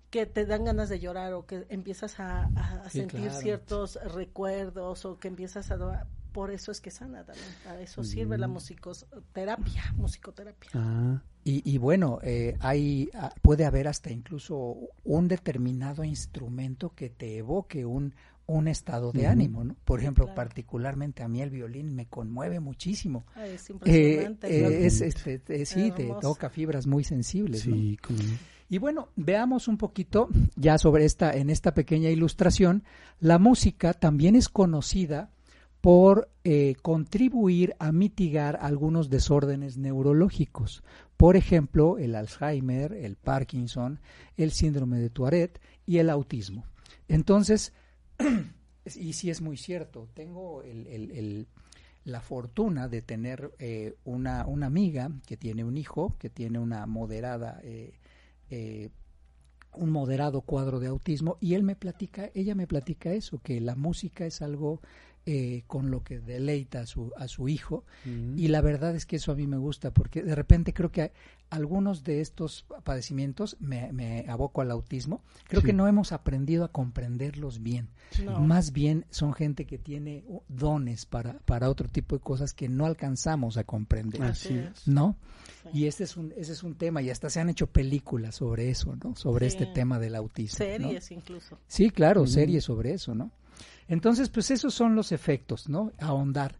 que 0.10 0.26
te 0.26 0.46
dan 0.46 0.64
ganas 0.64 0.88
de 0.90 1.00
llorar 1.00 1.34
o 1.34 1.46
que 1.46 1.66
empiezas 1.70 2.20
a, 2.20 2.50
sentir 2.90 3.30
ciertos 3.30 4.00
recuerdos 4.04 5.06
o 5.06 5.20
que 5.20 5.28
empiezas 5.28 5.70
a 5.70 6.08
por 6.40 6.52
eso 6.52 6.72
es 6.72 6.80
que 6.80 6.90
sana 6.90 7.26
también, 7.26 7.50
para 7.66 7.82
eso 7.82 8.02
sirve 8.02 8.38
la 8.38 8.48
musicoterapia, 8.48 9.94
musicoterapia. 9.98 10.70
Ah. 10.74 11.22
Y, 11.44 11.78
bueno, 11.78 12.20
eh, 12.24 12.56
hay, 12.62 13.10
ah, 13.14 13.34
puede 13.42 13.66
haber 13.66 13.90
hasta 13.90 14.10
incluso 14.10 14.78
un 15.04 15.28
determinado 15.28 16.06
instrumento 16.06 16.96
que 16.96 17.10
te 17.10 17.36
evoque 17.36 17.84
un, 17.86 18.16
un 18.46 18.70
estado 18.70 19.12
de 19.12 19.28
ánimo, 19.28 19.66
¿no? 19.66 19.76
Por 19.84 20.00
ejemplo, 20.00 20.34
particularmente 20.34 21.24
a 21.24 21.28
mí 21.28 21.42
el 21.42 21.50
violín 21.50 21.94
me 21.94 22.06
conmueve 22.06 22.62
muchísimo. 22.62 23.26
es 23.36 23.70
impresionante. 23.70 24.48
Eh, 24.48 24.86
es, 24.86 25.02
este, 25.02 25.66
sí, 25.66 25.92
te 25.92 26.10
toca 26.22 26.50
fibras 26.50 26.88
muy 26.88 27.04
sensibles. 27.04 27.64
Sí, 27.64 28.00
y 28.70 28.78
bueno, 28.78 29.10
veamos 29.18 29.68
un 29.68 29.78
poquito 29.78 30.30
ya 30.56 30.78
sobre 30.78 31.04
esta, 31.04 31.34
en 31.34 31.50
esta 31.50 31.74
pequeña 31.74 32.12
ilustración, 32.12 32.84
la 33.20 33.40
música 33.40 33.94
también 33.94 34.38
es 34.38 34.48
conocida 34.48 35.32
por 35.82 36.30
eh, 36.44 36.76
contribuir 36.82 37.76
a 37.80 37.92
mitigar 37.92 38.60
algunos 38.62 39.10
desórdenes 39.10 39.78
neurológicos, 39.78 40.84
por 41.16 41.36
ejemplo, 41.36 41.98
el 41.98 42.16
Alzheimer, 42.16 42.94
el 42.94 43.16
Parkinson, 43.16 44.00
el 44.38 44.52
síndrome 44.52 45.00
de 45.00 45.10
Tourette 45.10 45.60
y 45.86 45.98
el 45.98 46.10
autismo. 46.10 46.66
Entonces, 47.08 47.74
y 48.96 49.14
sí 49.14 49.30
es 49.30 49.42
muy 49.42 49.58
cierto, 49.58 50.08
tengo 50.14 50.64
la 52.06 52.22
fortuna 52.22 52.88
de 52.88 53.02
tener 53.02 53.54
eh, 53.60 53.96
una, 54.06 54.46
una, 54.46 54.68
amiga 54.68 55.12
que 55.26 55.38
tiene 55.38 55.64
un 55.64 55.78
hijo, 55.78 56.16
que 56.18 56.30
tiene 56.30 56.60
una 56.60 56.86
moderada 56.86 57.60
eh, 57.64 57.94
eh, 58.50 58.90
un 59.74 59.92
moderado 59.92 60.42
cuadro 60.42 60.80
de 60.80 60.88
autismo 60.88 61.38
y 61.40 61.54
él 61.54 61.64
me 61.64 61.76
platica, 61.76 62.32
ella 62.34 62.56
me 62.56 62.68
platica 62.68 63.14
eso, 63.14 63.40
que 63.40 63.62
la 63.62 63.76
música 63.76 64.26
es 64.26 64.42
algo 64.42 64.82
eh, 65.32 65.64
con 65.68 65.92
lo 65.92 66.04
que 66.04 66.20
deleita 66.20 66.80
a 66.80 66.86
su, 66.88 67.12
a 67.16 67.28
su 67.28 67.50
hijo. 67.50 67.84
Y 68.36 68.48
la 68.48 68.62
verdad 68.62 68.96
es 68.96 69.06
que 69.06 69.18
eso 69.18 69.32
a 69.32 69.36
mí 69.36 69.46
me 69.46 69.58
gusta, 69.58 69.92
porque 69.92 70.24
de 70.24 70.34
repente 70.34 70.74
creo 70.74 70.92
que 70.92 71.12
algunos 71.52 72.04
de 72.04 72.20
estos 72.20 72.66
padecimientos, 72.84 73.56
me, 73.60 73.94
me 73.94 74.26
aboco 74.28 74.62
al 74.62 74.72
autismo, 74.72 75.22
creo 75.48 75.62
que 75.62 75.72
no 75.72 75.88
hemos 75.88 76.14
aprendido 76.14 76.64
a 76.64 76.72
comprenderlos 76.72 77.62
bien. 77.62 77.90
Más 78.40 78.74
bien 78.74 79.06
son 79.12 79.34
gente 79.34 79.66
que 79.66 79.78
tiene 79.78 80.26
dones 80.48 81.06
para, 81.06 81.38
para 81.46 81.70
otro 81.70 81.88
tipo 81.90 82.16
de 82.16 82.24
cosas 82.24 82.56
que 82.56 82.68
no 82.68 82.88
alcanzamos 82.88 83.58
a 83.58 83.66
comprender. 83.66 84.24
Así 84.24 84.60
¿No? 84.88 85.16
Y 85.72 85.86
ese 85.86 86.06
es, 86.06 86.18
un, 86.18 86.34
ese 86.38 86.54
es 86.54 86.64
un 86.64 86.74
tema, 86.74 87.04
y 87.04 87.12
hasta 87.12 87.30
se 87.30 87.40
han 87.40 87.50
hecho 87.50 87.68
películas 87.68 88.34
sobre 88.34 88.72
eso, 88.72 88.96
¿no? 89.04 89.16
Sobre 89.16 89.46
este 89.46 89.68
tema 89.68 90.00
del 90.00 90.16
autismo. 90.16 90.58
Series 90.58 91.12
incluso. 91.12 91.60
Sí, 91.68 91.92
claro, 91.92 92.26
series 92.26 92.64
sobre 92.64 92.94
eso, 92.94 93.14
¿no? 93.14 93.30
Entonces, 93.90 94.30
pues 94.30 94.52
esos 94.52 94.74
son 94.74 94.96
los 94.96 95.12
efectos, 95.12 95.68
¿no? 95.68 95.92
Ahondar. 96.00 96.58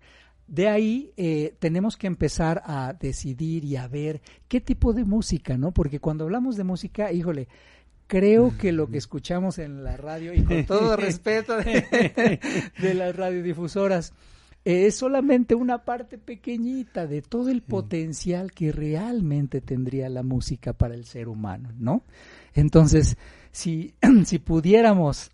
De 0.48 0.68
ahí 0.68 1.14
eh, 1.16 1.54
tenemos 1.60 1.96
que 1.96 2.08
empezar 2.08 2.64
a 2.66 2.94
decidir 3.00 3.64
y 3.64 3.76
a 3.76 3.88
ver 3.88 4.20
qué 4.48 4.60
tipo 4.60 4.94
de 4.94 5.06
música, 5.06 5.56
¿no? 5.56 5.72
Porque 5.72 6.00
cuando 6.00 6.24
hablamos 6.24 6.58
de 6.58 6.64
música, 6.64 7.12
híjole, 7.12 7.48
creo 8.08 8.58
que 8.58 8.72
lo 8.72 8.90
que 8.90 8.98
escuchamos 8.98 9.60
en 9.60 9.84
la 9.84 9.96
radio, 9.96 10.34
y 10.34 10.42
con 10.42 10.66
todo 10.66 10.96
respeto 10.98 11.56
de, 11.58 12.94
las 12.96 13.16
radiodifusoras, 13.16 14.14
es 14.66 14.96
solamente 14.96 15.54
una 15.54 15.86
parte 15.86 16.18
pequeñita 16.18 17.06
de 17.06 17.22
todo 17.22 17.50
el 17.50 17.62
potencial 17.62 18.52
que 18.52 18.72
realmente 18.72 19.62
tendría 19.62 20.10
la 20.10 20.24
música 20.24 20.74
para 20.74 20.96
el 20.96 21.06
ser 21.06 21.28
humano, 21.28 21.70
¿no? 21.78 22.04
Entonces, 22.56 23.18
si, 23.52 23.94
si 24.26 24.40
pudiéramos 24.40 25.30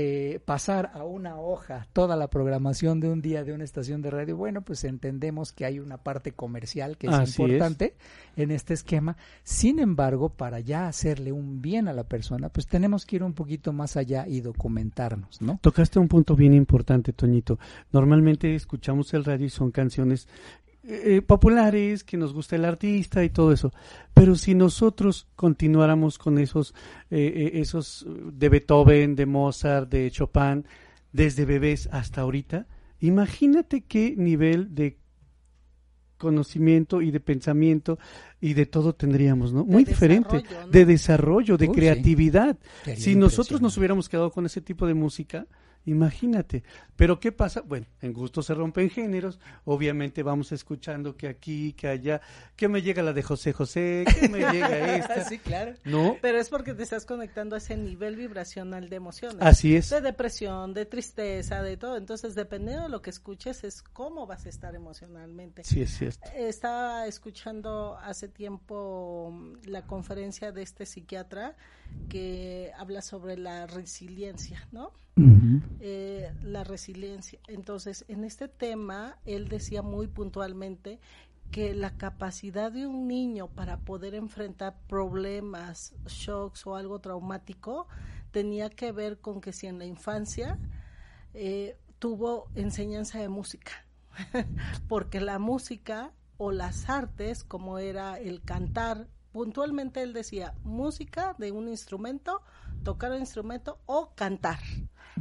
eh, 0.00 0.38
pasar 0.44 0.92
a 0.94 1.02
una 1.02 1.40
hoja 1.40 1.88
toda 1.92 2.14
la 2.14 2.30
programación 2.30 3.00
de 3.00 3.08
un 3.08 3.20
día 3.20 3.42
de 3.42 3.52
una 3.52 3.64
estación 3.64 4.00
de 4.00 4.12
radio, 4.12 4.36
bueno, 4.36 4.62
pues 4.62 4.84
entendemos 4.84 5.52
que 5.52 5.64
hay 5.64 5.80
una 5.80 5.96
parte 5.96 6.30
comercial 6.30 6.96
que 6.96 7.08
es 7.08 7.36
importante 7.36 7.96
en 8.36 8.52
este 8.52 8.74
esquema. 8.74 9.16
Sin 9.42 9.80
embargo, 9.80 10.28
para 10.28 10.60
ya 10.60 10.86
hacerle 10.86 11.32
un 11.32 11.60
bien 11.60 11.88
a 11.88 11.92
la 11.92 12.04
persona, 12.04 12.48
pues 12.48 12.68
tenemos 12.68 13.04
que 13.06 13.16
ir 13.16 13.24
un 13.24 13.32
poquito 13.32 13.72
más 13.72 13.96
allá 13.96 14.28
y 14.28 14.40
documentarnos, 14.40 15.42
¿no? 15.42 15.58
Tocaste 15.60 15.98
un 15.98 16.06
punto 16.06 16.36
bien 16.36 16.54
importante, 16.54 17.12
Toñito. 17.12 17.58
Normalmente 17.90 18.54
escuchamos 18.54 19.12
el 19.14 19.24
radio 19.24 19.46
y 19.46 19.50
son 19.50 19.72
canciones 19.72 20.28
eh, 20.84 21.22
populares, 21.22 22.04
que 22.04 22.16
nos 22.16 22.32
gusta 22.32 22.56
el 22.56 22.64
artista 22.64 23.24
y 23.24 23.30
todo 23.30 23.52
eso. 23.52 23.72
Pero 24.14 24.36
si 24.36 24.54
nosotros 24.54 25.26
continuáramos 25.36 26.18
con 26.18 26.38
esos, 26.38 26.74
eh, 27.10 27.50
eh, 27.54 27.60
esos 27.60 28.06
de 28.08 28.48
Beethoven, 28.48 29.14
de 29.16 29.26
Mozart, 29.26 29.90
de 29.90 30.10
Chopin, 30.10 30.64
desde 31.12 31.44
bebés 31.44 31.88
hasta 31.92 32.20
ahorita, 32.20 32.66
imagínate 33.00 33.82
qué 33.82 34.14
nivel 34.16 34.74
de 34.74 34.98
conocimiento 36.16 37.00
y 37.00 37.10
de 37.10 37.20
pensamiento 37.20 37.98
y 38.40 38.54
de 38.54 38.66
todo 38.66 38.94
tendríamos, 38.94 39.52
¿no? 39.52 39.64
Muy 39.64 39.84
diferente, 39.84 40.42
de 40.70 40.84
desarrollo, 40.84 41.56
de 41.56 41.70
creatividad. 41.70 42.58
Si 42.96 43.14
nosotros 43.14 43.60
nos 43.60 43.76
hubiéramos 43.78 44.08
quedado 44.08 44.30
con 44.30 44.44
ese 44.46 44.60
tipo 44.60 44.86
de 44.86 44.94
música, 44.94 45.46
Imagínate. 45.88 46.64
Pero 46.96 47.18
¿qué 47.18 47.32
pasa? 47.32 47.62
Bueno, 47.62 47.86
en 48.02 48.12
gusto 48.12 48.42
se 48.42 48.52
rompen 48.52 48.90
géneros. 48.90 49.38
Obviamente 49.64 50.22
vamos 50.22 50.52
escuchando 50.52 51.16
que 51.16 51.28
aquí, 51.28 51.72
que 51.72 51.88
allá, 51.88 52.20
que 52.56 52.68
me 52.68 52.82
llega 52.82 53.02
la 53.02 53.14
de 53.14 53.22
José 53.22 53.52
José, 53.54 54.04
que 54.20 54.28
me 54.28 54.38
llega 54.52 54.96
esta. 54.96 55.24
sí, 55.24 55.38
claro. 55.38 55.74
No. 55.84 56.16
Pero 56.20 56.38
es 56.38 56.50
porque 56.50 56.74
te 56.74 56.82
estás 56.82 57.06
conectando 57.06 57.54
a 57.54 57.58
ese 57.58 57.76
nivel 57.76 58.16
vibracional 58.16 58.90
de 58.90 58.96
emociones. 58.96 59.40
Así 59.40 59.76
es. 59.76 59.88
De 59.88 60.02
depresión, 60.02 60.74
de 60.74 60.84
tristeza, 60.84 61.62
de 61.62 61.76
todo. 61.78 61.96
Entonces, 61.96 62.34
dependiendo 62.34 62.82
de 62.82 62.88
lo 62.90 63.00
que 63.00 63.10
escuches, 63.10 63.64
es 63.64 63.82
cómo 63.82 64.26
vas 64.26 64.44
a 64.44 64.50
estar 64.50 64.74
emocionalmente. 64.74 65.64
Sí, 65.64 65.80
es 65.80 65.96
cierto. 65.96 66.28
Estaba 66.34 67.06
escuchando 67.06 67.96
hace 68.02 68.28
tiempo 68.28 69.30
mm, 69.32 69.68
la 69.68 69.86
conferencia 69.86 70.52
de 70.52 70.62
este 70.62 70.84
psiquiatra 70.84 71.56
que 72.08 72.72
habla 72.76 73.02
sobre 73.02 73.36
la 73.36 73.66
resiliencia, 73.66 74.66
¿no? 74.72 74.92
Eh, 75.80 76.32
la 76.42 76.62
resiliencia. 76.62 77.40
Entonces, 77.48 78.04
en 78.08 78.24
este 78.24 78.48
tema, 78.48 79.18
él 79.24 79.48
decía 79.48 79.82
muy 79.82 80.06
puntualmente 80.06 81.00
que 81.50 81.74
la 81.74 81.96
capacidad 81.96 82.70
de 82.70 82.86
un 82.86 83.08
niño 83.08 83.48
para 83.48 83.78
poder 83.78 84.14
enfrentar 84.14 84.76
problemas, 84.86 85.94
shocks 86.06 86.66
o 86.66 86.76
algo 86.76 87.00
traumático 87.00 87.88
tenía 88.30 88.70
que 88.70 88.92
ver 88.92 89.18
con 89.18 89.40
que 89.40 89.52
si 89.52 89.66
en 89.66 89.78
la 89.78 89.86
infancia 89.86 90.58
eh, 91.34 91.76
tuvo 91.98 92.48
enseñanza 92.54 93.18
de 93.18 93.28
música, 93.28 93.72
porque 94.88 95.20
la 95.20 95.38
música 95.38 96.12
o 96.36 96.52
las 96.52 96.88
artes, 96.88 97.44
como 97.44 97.78
era 97.78 98.18
el 98.18 98.42
cantar, 98.42 99.08
puntualmente 99.32 100.02
él 100.02 100.12
decía 100.12 100.54
música 100.64 101.34
de 101.38 101.52
un 101.52 101.68
instrumento, 101.68 102.42
tocar 102.82 103.12
un 103.12 103.18
instrumento 103.18 103.78
o 103.86 104.14
cantar 104.14 104.58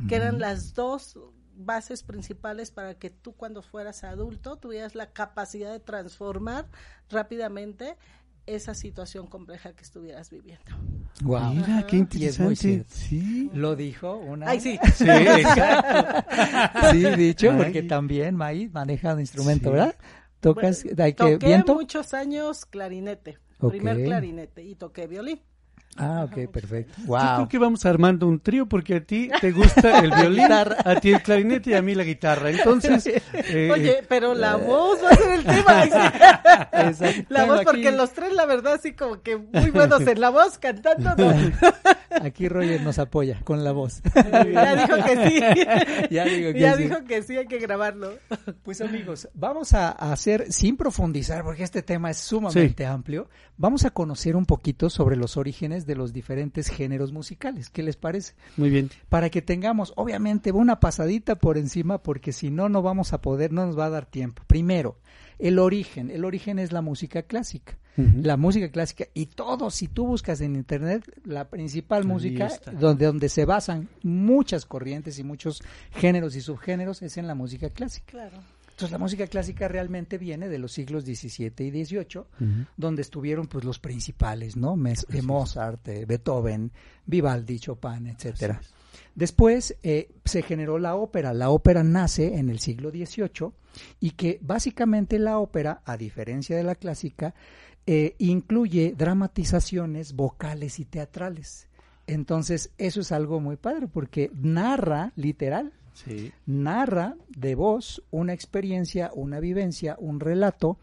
que 0.08 0.16
eran 0.16 0.40
las 0.40 0.74
dos 0.74 1.18
bases 1.56 2.04
principales 2.04 2.70
para 2.70 2.94
que 2.94 3.10
tú 3.10 3.34
cuando 3.34 3.62
fueras 3.62 4.04
adulto 4.04 4.58
tuvieras 4.58 4.94
la 4.94 5.12
capacidad 5.12 5.72
de 5.72 5.80
transformar 5.80 6.68
rápidamente 7.10 7.98
esa 8.46 8.74
situación 8.74 9.28
compleja 9.28 9.74
que 9.74 9.84
estuvieras 9.84 10.30
viviendo. 10.30 10.72
Wow. 11.22 11.54
Mira, 11.54 11.86
qué 11.88 11.98
interesante. 11.98 12.86
Sí. 12.88 13.50
Lo 13.54 13.76
dijo 13.76 14.16
una. 14.16 14.50
Ay, 14.50 14.62
sí. 14.62 14.80
Sí, 14.96 15.06
exacto. 15.10 16.92
sí, 16.92 17.06
dicho, 17.18 17.52
porque 17.58 17.84
también 17.84 18.36
Maíz 18.36 18.72
maneja 18.72 19.14
un 19.14 19.20
instrumento, 19.20 19.72
¿verdad? 19.72 19.96
Tocas, 20.40 20.86
hay 20.98 21.14
que, 21.14 21.38
toqué 21.38 21.64
muchos 21.68 22.14
años 22.14 22.66
clarinete, 22.66 23.40
primer 23.58 24.04
clarinete, 24.04 24.64
y 24.64 24.76
toqué 24.76 25.08
violín. 25.08 25.42
Ah, 26.00 26.26
ok, 26.26 26.52
perfecto. 26.52 26.94
Wow. 27.06 27.20
Yo 27.20 27.36
creo 27.36 27.48
que 27.50 27.58
vamos 27.58 27.86
armando 27.86 28.28
un 28.28 28.40
trío 28.40 28.68
porque 28.68 28.96
a 28.96 29.04
ti 29.04 29.30
te 29.42 29.52
gusta 29.52 30.00
el 30.00 30.12
violín, 30.16 30.52
a 30.52 31.00
ti 31.00 31.12
el 31.12 31.22
clarinete 31.24 31.72
y 31.72 31.74
a 31.74 31.82
mí 31.82 31.96
la 31.96 32.04
guitarra. 32.04 32.52
Entonces, 32.52 33.08
eh, 33.34 33.72
oye, 33.74 34.04
pero 34.08 34.36
la 34.36 34.54
eh, 34.54 34.66
voz 34.66 35.00
va 35.04 35.10
a 35.10 35.16
ser 35.16 35.32
el 35.32 35.44
tema. 35.44 35.86
la 37.30 37.46
voz, 37.46 37.64
porque 37.64 37.92
los 37.92 38.14
tres, 38.14 38.34
la 38.34 38.46
verdad, 38.46 38.74
así 38.74 38.94
como 38.94 39.22
que 39.22 39.38
muy 39.38 39.72
buenos 39.72 40.02
en 40.02 40.22
la 40.22 40.30
voz, 40.30 40.60
cantando. 40.60 41.16
Aquí 42.22 42.48
Roger 42.48 42.82
nos 42.82 43.00
apoya 43.00 43.40
con 43.44 43.64
la 43.64 43.72
voz. 43.72 44.02
ya 44.14 44.76
dijo 44.76 45.04
que 45.04 45.30
sí. 45.30 45.40
ya, 46.12 46.26
dijo 46.26 46.54
que, 46.54 46.60
ya 46.60 46.76
sí. 46.76 46.84
dijo 46.84 47.04
que 47.06 47.24
sí, 47.24 47.38
hay 47.38 47.48
que 47.48 47.58
grabarlo. 47.58 48.14
Pues 48.64 48.82
amigos, 48.82 49.30
vamos 49.34 49.74
a 49.74 49.90
hacer, 49.90 50.52
sin 50.52 50.78
profundizar, 50.78 51.44
porque 51.44 51.64
este 51.64 51.82
tema 51.82 52.12
es 52.12 52.18
sumamente 52.18 52.86
amplio, 52.86 53.30
vamos 53.58 53.84
a 53.86 53.90
conocer 53.90 54.36
un 54.36 54.46
poquito 54.46 54.90
sobre 54.90 55.16
los 55.16 55.38
orígenes 55.38 55.77
de 55.86 55.96
los 55.96 56.14
diferentes 56.14 56.70
géneros 56.70 57.12
musicales. 57.12 57.70
¿Qué 57.70 57.84
les 57.84 57.96
parece? 57.96 58.34
Muy 58.56 58.70
bien. 58.70 58.90
Para 59.10 59.30
que 59.30 59.42
tengamos, 59.42 59.94
obviamente, 59.96 60.52
una 60.52 60.80
pasadita 60.80 61.36
por 61.36 61.58
encima, 61.58 62.02
porque 62.02 62.32
si 62.32 62.50
no, 62.50 62.70
no 62.70 62.82
vamos 62.82 63.14
a 63.14 63.22
poder, 63.22 63.52
no 63.52 63.66
nos 63.66 63.78
va 63.78 63.86
a 63.86 63.90
dar 63.90 64.06
tiempo. 64.06 64.44
Primero, 64.48 64.98
el 65.40 65.60
origen. 65.60 66.10
El 66.10 66.26
origen 66.26 66.60
es 66.60 66.72
la 66.72 66.82
música 66.82 67.24
clásica. 67.24 67.78
La 68.22 68.38
música 68.38 68.70
clásica 68.70 69.06
y 69.16 69.26
todo, 69.26 69.72
si 69.72 69.88
tú 69.88 70.06
buscas 70.06 70.40
en 70.42 70.56
internet, 70.56 71.04
la 71.26 71.50
principal 71.50 72.06
música 72.06 72.48
donde, 72.80 73.08
donde 73.08 73.28
se 73.28 73.44
basan 73.44 73.90
muchas 74.04 74.68
corrientes 74.68 75.18
y 75.18 75.24
muchos 75.24 75.64
géneros 75.90 76.36
y 76.36 76.42
subgéneros 76.42 77.02
es 77.02 77.18
en 77.18 77.26
la 77.26 77.34
música 77.34 77.72
clásica. 77.72 78.06
Claro. 78.12 78.38
Entonces 78.78 78.92
la 78.92 79.00
música 79.00 79.26
clásica 79.26 79.68
realmente 79.68 80.20
viene 80.20 80.50
de 80.50 80.60
los 80.60 80.72
siglos 80.72 81.04
XVII 81.04 81.66
y 81.66 81.84
XVIII, 81.84 82.22
donde 82.78 83.02
estuvieron 83.02 83.48
pues 83.48 83.66
los 83.66 83.80
principales, 83.80 84.56
¿no? 84.56 84.78
Mozart, 85.24 85.88
eh, 85.88 86.06
Beethoven, 86.06 86.72
Vivaldi, 87.08 87.58
Chopin, 87.58 88.06
etcétera. 88.06 88.62
Después 89.16 89.76
eh, 89.82 90.12
se 90.26 90.44
generó 90.44 90.78
la 90.78 90.96
ópera. 90.96 91.34
La 91.34 91.50
ópera 91.50 91.84
nace 91.84 92.38
en 92.38 92.50
el 92.50 92.60
siglo 92.60 92.92
XVIII 92.92 93.52
y 94.00 94.12
que 94.12 94.38
básicamente 94.44 95.18
la 95.18 95.40
ópera, 95.40 95.82
a 95.84 95.98
diferencia 95.98 96.56
de 96.56 96.64
la 96.64 96.76
clásica, 96.76 97.34
eh, 97.88 98.14
incluye 98.20 98.94
dramatizaciones 98.96 100.14
vocales 100.14 100.80
y 100.80 100.86
teatrales. 100.86 101.68
Entonces, 102.06 102.70
eso 102.78 103.02
es 103.02 103.12
algo 103.12 103.40
muy 103.40 103.56
padre 103.56 103.88
porque 103.88 104.30
narra, 104.36 105.14
literal, 105.16 105.74
narra 106.46 107.16
de 107.30 107.56
voz 107.56 108.04
una 108.12 108.34
experiencia, 108.34 109.12
una 109.14 109.40
vivencia, 109.40 109.96
un 110.00 110.20
relato. 110.20 110.78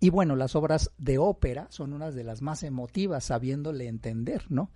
Y 0.00 0.10
bueno, 0.10 0.34
las 0.34 0.56
obras 0.56 0.90
de 0.98 1.18
ópera 1.18 1.66
son 1.70 1.92
unas 1.92 2.14
de 2.14 2.24
las 2.24 2.42
más 2.42 2.64
emotivas, 2.64 3.24
sabiéndole 3.24 3.86
entender, 3.86 4.44
¿no? 4.48 4.70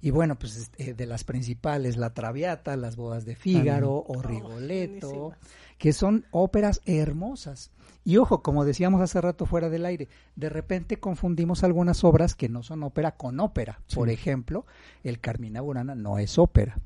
Y 0.00 0.10
bueno, 0.10 0.38
pues 0.38 0.70
eh, 0.78 0.94
de 0.94 1.06
las 1.06 1.24
principales, 1.24 1.96
La 1.96 2.14
Traviata, 2.14 2.76
Las 2.76 2.94
Bodas 2.94 3.24
de 3.24 3.34
Fígaro 3.34 3.94
o 3.94 4.18
oh, 4.18 4.22
Rigoletto, 4.22 5.32
que 5.78 5.92
son 5.92 6.26
óperas 6.30 6.80
hermosas. 6.84 7.72
Y 8.04 8.18
ojo, 8.18 8.42
como 8.42 8.64
decíamos 8.64 9.00
hace 9.00 9.20
rato 9.20 9.44
fuera 9.44 9.68
del 9.68 9.84
aire, 9.84 10.08
de 10.36 10.48
repente 10.48 11.00
confundimos 11.00 11.64
algunas 11.64 12.04
obras 12.04 12.36
que 12.36 12.48
no 12.48 12.62
son 12.62 12.84
ópera 12.84 13.16
con 13.16 13.40
ópera. 13.40 13.80
Por 13.92 14.08
ejemplo, 14.08 14.64
el 15.02 15.18
Carmina 15.18 15.60
Burana 15.60 15.96
no 15.96 16.18
es 16.18 16.38
ópera 16.38 16.78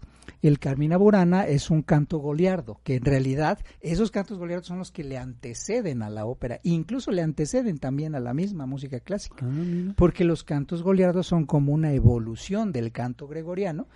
el 0.43 0.59
Carmina 0.59 0.97
Burana 0.97 1.47
es 1.47 1.71
un 1.71 1.83
canto 1.83 2.19
goliardo, 2.19 2.81
que 2.83 2.97
en 2.97 3.05
realidad 3.05 3.59
esos 3.81 4.11
cantos 4.11 4.39
goliardos 4.39 4.67
son 4.67 4.79
los 4.79 4.93
que 4.93 5.05
le 5.05 5.19
anteceden 5.19 6.03
a 6.03 6.11
la 6.11 6.27
ópera, 6.27 6.61
incluso 6.63 7.11
le 7.11 7.23
anteceden 7.23 7.79
también 7.79 8.15
a 8.15 8.21
la 8.21 8.35
misma 8.35 8.67
música 8.67 9.01
clásica, 9.01 9.47
ah, 9.47 9.95
porque 9.97 10.25
los 10.25 10.45
cantos 10.45 10.83
goliardos 10.83 11.27
son 11.27 11.47
como 11.47 11.73
una 11.73 11.93
evolución 11.93 12.73
del 12.73 12.93
canto 12.93 13.29
gregoriano 13.29 13.87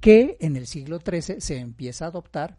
que 0.00 0.36
en 0.40 0.56
el 0.56 0.66
siglo 0.66 1.00
XIII 1.00 1.40
se 1.40 1.58
empieza 1.58 2.04
a 2.04 2.08
adoptar 2.08 2.56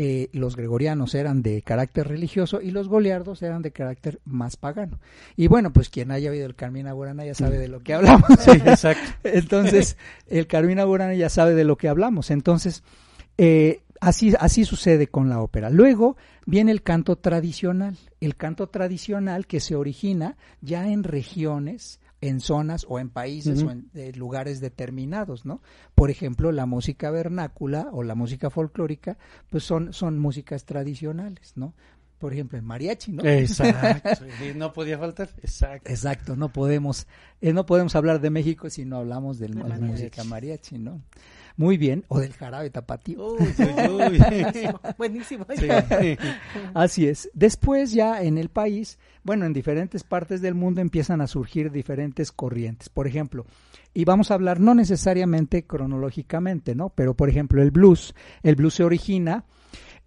eh, 0.00 0.28
los 0.32 0.54
gregorianos 0.54 1.16
eran 1.16 1.42
de 1.42 1.60
carácter 1.62 2.06
religioso 2.06 2.60
y 2.60 2.70
los 2.70 2.86
goliardos 2.86 3.42
eran 3.42 3.62
de 3.62 3.72
carácter 3.72 4.20
más 4.24 4.56
pagano. 4.56 5.00
Y 5.34 5.48
bueno, 5.48 5.72
pues 5.72 5.88
quien 5.88 6.12
haya 6.12 6.30
oído 6.30 6.46
el 6.46 6.54
Carmina 6.54 6.92
Burana 6.92 7.24
ya 7.24 7.34
sabe 7.34 7.58
de 7.58 7.66
lo 7.66 7.80
que 7.80 7.94
hablamos. 7.94 8.28
Sí, 8.38 8.52
exacto. 8.52 9.10
Entonces, 9.24 9.96
el 10.28 10.46
Carmina 10.46 10.84
Burana 10.84 11.14
ya 11.14 11.28
sabe 11.28 11.56
de 11.56 11.64
lo 11.64 11.74
que 11.74 11.88
hablamos. 11.88 12.30
Entonces, 12.30 12.84
eh, 13.38 13.80
así, 14.00 14.34
así 14.38 14.64
sucede 14.64 15.08
con 15.08 15.28
la 15.28 15.40
ópera. 15.40 15.68
Luego 15.68 16.16
viene 16.46 16.70
el 16.70 16.84
canto 16.84 17.16
tradicional, 17.16 17.98
el 18.20 18.36
canto 18.36 18.68
tradicional 18.68 19.48
que 19.48 19.58
se 19.58 19.74
origina 19.74 20.36
ya 20.60 20.86
en 20.86 21.02
regiones 21.02 21.98
en 22.20 22.40
zonas 22.40 22.84
o 22.88 22.98
en 22.98 23.10
países 23.10 23.62
o 23.62 23.70
en 23.70 23.90
eh, 23.94 24.12
lugares 24.14 24.60
determinados, 24.60 25.44
¿no? 25.46 25.60
Por 25.94 26.10
ejemplo, 26.10 26.50
la 26.52 26.66
música 26.66 27.10
vernácula 27.10 27.88
o 27.92 28.02
la 28.02 28.14
música 28.14 28.50
folclórica, 28.50 29.18
pues 29.50 29.64
son, 29.64 29.92
son 29.92 30.18
músicas 30.18 30.64
tradicionales, 30.64 31.52
¿no? 31.56 31.74
Por 32.18 32.32
ejemplo, 32.32 32.58
el 32.58 32.64
mariachi, 32.64 33.12
¿no? 33.12 33.24
Exacto, 33.24 34.24
no 34.56 34.72
podía 34.72 34.98
faltar, 34.98 35.30
exacto. 35.42 35.90
Exacto, 35.90 36.36
no 36.36 36.52
podemos, 36.52 37.06
eh, 37.40 37.52
no 37.52 37.64
podemos 37.64 37.94
hablar 37.96 38.20
de 38.20 38.30
México 38.30 38.68
si 38.70 38.84
no 38.84 38.98
hablamos 38.98 39.38
del, 39.38 39.54
de 39.54 39.68
la 39.68 39.78
música 39.78 40.24
mariachi, 40.24 40.78
¿no? 40.78 41.02
Muy 41.58 41.76
bien, 41.76 42.04
o 42.06 42.20
del 42.20 42.34
jarabe 42.34 42.70
tapatío. 42.70 43.32
Uy, 43.34 43.48
uy, 43.90 44.22
buenísimo. 44.96 45.44
Así 46.74 47.08
es. 47.08 47.28
Después 47.34 47.90
ya 47.90 48.22
en 48.22 48.38
el 48.38 48.48
país, 48.48 48.96
bueno, 49.24 49.44
en 49.44 49.52
diferentes 49.52 50.04
partes 50.04 50.40
del 50.40 50.54
mundo 50.54 50.80
empiezan 50.80 51.20
a 51.20 51.26
surgir 51.26 51.72
diferentes 51.72 52.30
corrientes. 52.30 52.88
Por 52.88 53.08
ejemplo, 53.08 53.44
y 53.92 54.04
vamos 54.04 54.30
a 54.30 54.34
hablar 54.34 54.60
no 54.60 54.76
necesariamente 54.76 55.66
cronológicamente, 55.66 56.76
¿no? 56.76 56.90
Pero 56.90 57.14
por 57.14 57.28
ejemplo, 57.28 57.60
el 57.60 57.72
blues, 57.72 58.14
el 58.44 58.54
blues 58.54 58.74
se 58.74 58.84
origina 58.84 59.44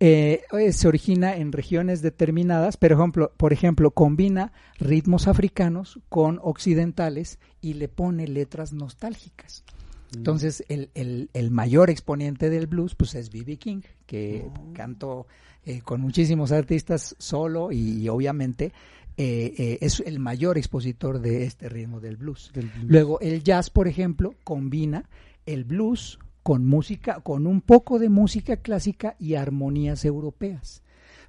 eh, 0.04 0.72
se 0.74 0.88
origina 0.88 1.36
en 1.36 1.52
regiones 1.52 2.02
determinadas, 2.02 2.76
pero 2.76 2.96
ejemplo, 2.96 3.32
por 3.38 3.54
ejemplo, 3.54 3.92
combina 3.92 4.52
ritmos 4.80 5.28
africanos 5.28 6.00
con 6.10 6.40
occidentales 6.42 7.40
y 7.62 7.76
le 7.76 7.88
pone 7.88 8.28
letras 8.28 8.74
nostálgicas. 8.74 9.64
Mm. 10.12 10.18
Entonces, 10.18 10.64
el, 10.70 10.90
el, 10.96 11.30
el 11.34 11.52
mayor 11.52 11.92
exponente 11.92 12.50
del 12.50 12.66
blues 12.66 12.96
pues 12.96 13.14
es 13.16 13.32
B.B. 13.32 13.58
King, 13.58 13.82
que 14.08 14.46
oh. 14.46 14.74
cantó 14.74 15.28
eh, 15.64 15.82
con 15.82 16.02
muchísimos 16.02 16.52
artistas 16.52 17.16
solo 17.20 17.72
y, 17.72 18.10
obviamente 18.10 18.74
eh, 19.16 19.54
eh, 19.56 19.78
es 19.82 20.00
el 20.00 20.18
mayor 20.18 20.58
expositor 20.58 21.20
de 21.20 21.44
este 21.44 21.70
ritmo 21.70 22.00
del 22.00 22.18
blues. 22.18 22.50
del 22.56 22.68
blues. 22.70 22.86
Luego, 22.90 23.20
el 23.20 23.44
jazz, 23.44 23.70
por 23.70 23.88
ejemplo, 23.88 24.34
combina 24.44 25.08
el 25.46 25.64
blues 25.64 26.18
con 26.44 26.66
música, 26.66 27.20
con 27.22 27.48
un 27.48 27.62
poco 27.62 28.00
de 28.00 28.10
música 28.10 28.58
clásica 28.58 29.16
y 29.20 29.36
armonías 29.36 30.06
europeas. 30.06 30.82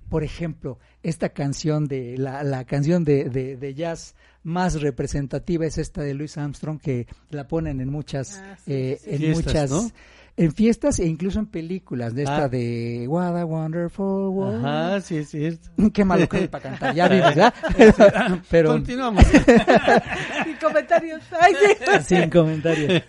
Por 0.09 0.25
ejemplo, 0.25 0.79
esta 1.03 1.31
canción 1.31 1.87
de 1.87 2.19
la, 2.19 2.43
la 2.43 2.65
canción 2.65 3.05
de, 3.05 3.25
de, 3.31 3.75
jazz 3.75 4.15
más 4.43 4.81
representativa 4.83 5.65
es 5.65 5.79
esta 5.79 6.03
de 6.03 6.15
Louis 6.15 6.37
Armstrong 6.37 6.81
que 6.81 7.07
la 7.31 7.49
ponen 7.49 7.81
en 7.81 7.89
muchas 7.89 8.37
ah, 8.37 8.59
eh, 8.67 9.01
en 9.07 9.31
muchas 9.33 9.93
en 10.37 10.53
fiestas 10.53 10.99
e 10.99 11.07
incluso 11.07 11.39
en 11.39 11.47
películas 11.47 12.15
de 12.15 12.23
esta 12.23 12.45
ah. 12.45 12.49
de 12.49 13.07
What 13.09 13.39
a 13.39 13.45
Wonderful 13.45 14.29
World. 14.29 14.65
Ajá, 14.65 15.01
sí 15.01 15.17
es 15.17 15.31
cierto. 15.31 15.69
Qué 15.93 16.05
malo 16.05 16.29
que 16.29 16.49
para 16.49 16.63
cantar, 16.63 16.95
ya 16.95 17.09
vives, 17.09 17.37
¿verdad? 17.37 17.55
Pero 18.51 18.71
continuamos. 18.71 19.25
Sin 19.25 20.57
comentarios. 20.61 21.23
Ay, 21.39 21.55
sí. 21.55 22.15
Sin 22.15 22.31
comentarios. 22.31 23.03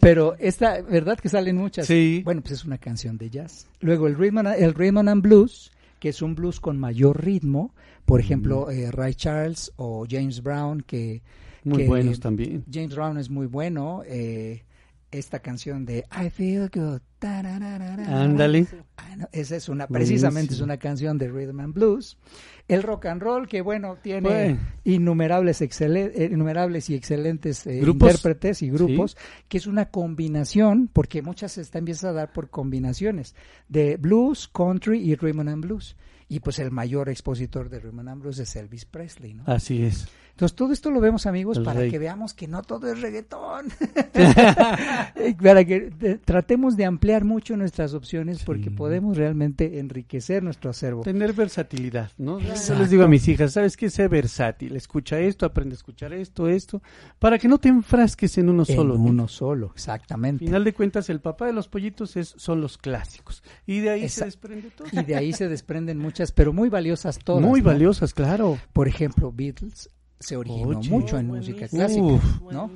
Pero 0.00 0.36
esta, 0.38 0.82
¿verdad 0.82 1.18
que 1.18 1.28
salen 1.28 1.56
muchas? 1.56 1.86
Sí. 1.86 2.22
Bueno, 2.24 2.42
pues 2.42 2.52
es 2.52 2.64
una 2.64 2.78
canción 2.78 3.16
de 3.16 3.30
jazz. 3.30 3.66
Luego 3.80 4.06
el 4.06 4.16
rhythm 4.16 4.38
and, 4.38 4.48
el 4.58 4.74
rhythm 4.74 5.08
and 5.08 5.22
blues, 5.22 5.72
que 5.98 6.10
es 6.10 6.22
un 6.22 6.34
blues 6.34 6.60
con 6.60 6.78
mayor 6.78 7.24
ritmo, 7.24 7.74
por 8.04 8.20
ejemplo, 8.20 8.66
mm. 8.66 8.70
eh, 8.70 8.90
Ray 8.90 9.14
Charles 9.14 9.72
o 9.76 10.06
James 10.08 10.42
Brown 10.42 10.82
que 10.82 11.22
muy 11.64 11.86
buenos 11.86 12.20
también. 12.20 12.64
James 12.70 12.94
Brown 12.94 13.18
es 13.18 13.30
muy 13.30 13.46
bueno, 13.46 14.02
eh, 14.06 14.64
esta 15.10 15.40
canción 15.40 15.84
de 15.84 16.04
I 16.10 16.30
Feel 16.30 16.70
Good. 16.72 17.00
Ándale. 17.20 18.66
esa 19.32 19.56
es 19.56 19.68
una, 19.68 19.88
precisamente 19.88 20.54
es 20.54 20.60
una 20.60 20.76
canción 20.76 21.18
de 21.18 21.28
Rhythm 21.28 21.60
and 21.60 21.74
Blues. 21.74 22.16
El 22.68 22.82
rock 22.82 23.06
and 23.06 23.20
roll, 23.20 23.48
que 23.48 23.60
bueno, 23.60 23.96
tiene 24.00 24.58
innumerables, 24.84 25.60
eh, 25.62 26.28
innumerables 26.30 26.90
y 26.90 26.94
excelentes 26.94 27.66
eh, 27.66 27.80
intérpretes 27.80 28.62
y 28.62 28.70
grupos, 28.70 29.16
que 29.48 29.58
es 29.58 29.66
una 29.66 29.86
combinación, 29.86 30.88
porque 30.92 31.22
muchas 31.22 31.52
se 31.52 31.62
está, 31.62 31.78
empieza 31.78 32.10
a 32.10 32.12
dar 32.12 32.32
por 32.32 32.50
combinaciones 32.50 33.34
de 33.68 33.96
blues, 33.96 34.48
country 34.48 35.00
y 35.00 35.16
rhythm 35.16 35.48
and 35.48 35.64
blues. 35.64 35.96
Y 36.30 36.40
pues 36.40 36.58
el 36.58 36.70
mayor 36.70 37.08
expositor 37.08 37.70
de 37.70 37.80
rhythm 37.80 38.06
and 38.06 38.22
blues 38.22 38.38
es 38.38 38.54
Elvis 38.54 38.84
Presley, 38.84 39.32
¿no? 39.32 39.44
Así 39.46 39.82
es. 39.82 40.06
Entonces, 40.38 40.54
todo 40.54 40.72
esto 40.72 40.92
lo 40.92 41.00
vemos, 41.00 41.26
amigos, 41.26 41.58
para 41.58 41.88
que 41.88 41.98
veamos 41.98 42.32
que 42.32 42.46
no 42.46 42.62
todo 42.62 42.86
es 42.92 43.00
reggaetón. 43.00 43.70
para 45.42 45.64
que 45.64 46.20
tratemos 46.24 46.76
de 46.76 46.84
ampliar 46.84 47.24
mucho 47.24 47.56
nuestras 47.56 47.92
opciones 47.92 48.44
porque 48.44 48.70
podemos 48.70 49.16
realmente 49.16 49.80
enriquecer 49.80 50.44
nuestro 50.44 50.70
acervo. 50.70 51.02
Tener 51.02 51.32
versatilidad, 51.32 52.12
¿no? 52.18 52.38
Yo 52.38 52.74
les 52.76 52.88
digo 52.88 53.02
a 53.02 53.08
mis 53.08 53.26
hijas, 53.26 53.54
¿sabes 53.54 53.76
qué? 53.76 53.90
Sé 53.90 54.06
versátil. 54.06 54.76
Escucha 54.76 55.18
esto, 55.18 55.44
aprende 55.44 55.72
a 55.72 55.78
escuchar 55.78 56.12
esto, 56.12 56.46
esto, 56.46 56.82
para 57.18 57.36
que 57.36 57.48
no 57.48 57.58
te 57.58 57.70
enfrasques 57.70 58.38
en 58.38 58.48
uno 58.48 58.64
solo. 58.64 58.94
En 58.94 59.00
uno 59.00 59.26
solo, 59.26 59.72
exactamente. 59.74 60.44
Al 60.44 60.50
final 60.50 60.62
de 60.62 60.72
cuentas, 60.72 61.10
el 61.10 61.20
papá 61.20 61.46
de 61.46 61.52
los 61.52 61.66
pollitos 61.66 62.16
es, 62.16 62.32
son 62.36 62.60
los 62.60 62.78
clásicos. 62.78 63.42
Y 63.66 63.80
de 63.80 63.90
ahí 63.90 64.08
se 64.08 64.26
desprende 64.26 64.70
todo. 64.70 64.86
Y 64.92 65.02
de 65.02 65.16
ahí 65.16 65.32
se 65.32 65.48
desprenden 65.48 65.98
muchas, 65.98 66.30
pero 66.30 66.52
muy 66.52 66.68
valiosas 66.68 67.18
todas. 67.18 67.42
Muy 67.42 67.60
valiosas, 67.60 68.14
claro. 68.14 68.56
Por 68.72 68.86
ejemplo, 68.86 69.32
Beatles, 69.32 69.90
se 70.20 70.36
originó 70.36 70.80
mucho 70.82 71.18
en 71.18 71.28
música 71.28 71.68
clásica, 71.68 72.20
¿no? 72.50 72.70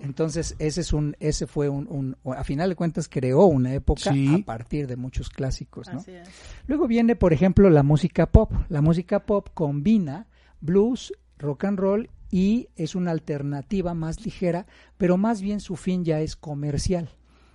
Entonces 0.00 0.54
ese 0.58 0.80
es 0.80 0.92
un, 0.92 1.16
ese 1.20 1.46
fue 1.46 1.68
un, 1.68 2.16
a 2.24 2.44
final 2.44 2.68
de 2.68 2.76
cuentas 2.76 3.08
creó 3.08 3.46
una 3.46 3.74
época 3.74 4.10
a 4.10 4.44
partir 4.44 4.86
de 4.86 4.96
muchos 4.96 5.28
clásicos, 5.28 5.92
¿no? 5.92 6.04
Luego 6.66 6.86
viene, 6.86 7.16
por 7.16 7.32
ejemplo, 7.32 7.68
la 7.70 7.82
música 7.82 8.26
pop. 8.26 8.52
La 8.68 8.80
música 8.80 9.26
pop 9.26 9.48
combina 9.54 10.26
blues, 10.60 11.12
rock 11.38 11.64
and 11.64 11.78
roll 11.78 12.10
y 12.30 12.68
es 12.76 12.94
una 12.94 13.10
alternativa 13.10 13.94
más 13.94 14.24
ligera, 14.24 14.66
pero 14.96 15.16
más 15.16 15.40
bien 15.40 15.60
su 15.60 15.76
fin 15.76 16.04
ya 16.04 16.20
es 16.20 16.36
comercial. 16.36 17.10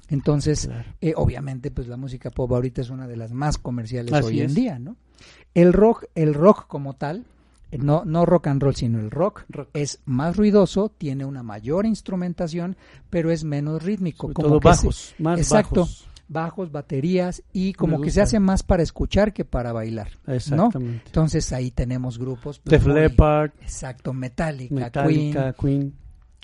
Entonces, 0.09 0.69
eh, 1.01 1.13
obviamente, 1.15 1.69
pues 1.69 1.87
la 1.87 1.97
música 1.97 2.31
pop 2.31 2.51
ahorita 2.51 2.81
es 2.81 2.89
una 2.89 3.07
de 3.07 3.15
las 3.15 3.31
más 3.31 3.57
comerciales 3.57 4.11
hoy 4.23 4.41
en 4.41 4.53
día, 4.53 4.79
¿no? 4.79 4.97
El 5.53 5.73
rock, 5.73 6.05
el 6.15 6.33
rock 6.33 6.67
como 6.67 6.95
tal, 6.95 7.25
no, 7.77 8.03
no 8.05 8.25
rock 8.25 8.47
and 8.47 8.61
roll, 8.61 8.75
sino 8.75 8.99
el 8.99 9.11
rock, 9.11 9.45
es 9.73 9.99
más 10.05 10.35
ruidoso, 10.35 10.89
tiene 10.89 11.25
una 11.25 11.43
mayor 11.43 11.85
instrumentación, 11.85 12.77
pero 13.09 13.31
es 13.31 13.43
menos 13.43 13.83
rítmico. 13.83 14.33
como 14.33 14.59
bajos, 14.59 15.13
más 15.19 15.39
exacto, 15.39 15.87
bajos. 16.27 16.71
baterías 16.71 17.43
y 17.53 17.73
como 17.73 18.01
que 18.01 18.11
se 18.11 18.21
hace 18.21 18.39
más 18.39 18.63
para 18.63 18.83
escuchar 18.83 19.33
que 19.33 19.45
para 19.45 19.71
bailar. 19.71 20.11
Exactamente. 20.27 21.03
Entonces 21.05 21.51
ahí 21.53 21.71
tenemos 21.71 22.17
grupos. 22.17 22.61
The 22.63 22.79
Leppard. 22.79 23.51
Exacto, 23.61 24.13
Metallica, 24.13 25.53
Queen, 25.53 25.93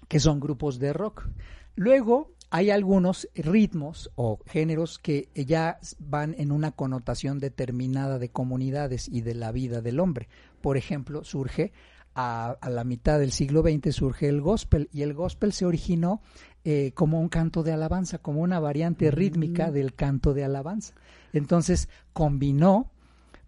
que 0.07 0.19
son 0.19 0.39
grupos 0.39 0.79
de 0.79 0.93
rock. 0.93 1.27
Luego 1.75 2.35
hay 2.51 2.69
algunos 2.69 3.27
ritmos 3.35 4.11
o 4.15 4.39
géneros 4.45 4.99
que 4.99 5.29
ya 5.35 5.79
van 5.99 6.35
en 6.37 6.51
una 6.51 6.71
connotación 6.71 7.39
determinada 7.39 8.19
de 8.19 8.29
comunidades 8.29 9.09
y 9.09 9.21
de 9.21 9.35
la 9.35 9.51
vida 9.51 9.81
del 9.81 9.99
hombre. 9.99 10.29
Por 10.65 10.77
ejemplo, 10.77 11.23
surge 11.23 11.73
a, 12.15 12.57
la 12.67 12.83
mitad 12.83 13.19
del 13.19 13.31
siglo 13.31 13.61
XX 13.61 13.93
surge 13.93 14.27
el 14.27 14.41
gospel 14.41 14.89
y 14.91 15.03
el 15.03 15.13
gospel 15.13 15.53
se 15.53 15.63
originó 15.63 16.23
eh, 16.63 16.91
como 16.95 17.21
un 17.21 17.29
canto 17.29 17.61
de 17.61 17.71
alabanza, 17.71 18.17
como 18.17 18.41
una 18.41 18.59
variante 18.59 19.11
rítmica 19.11 19.67
mm. 19.67 19.73
del 19.73 19.93
canto 19.93 20.33
de 20.33 20.43
alabanza. 20.43 20.95
Entonces 21.33 21.87
combinó 22.13 22.89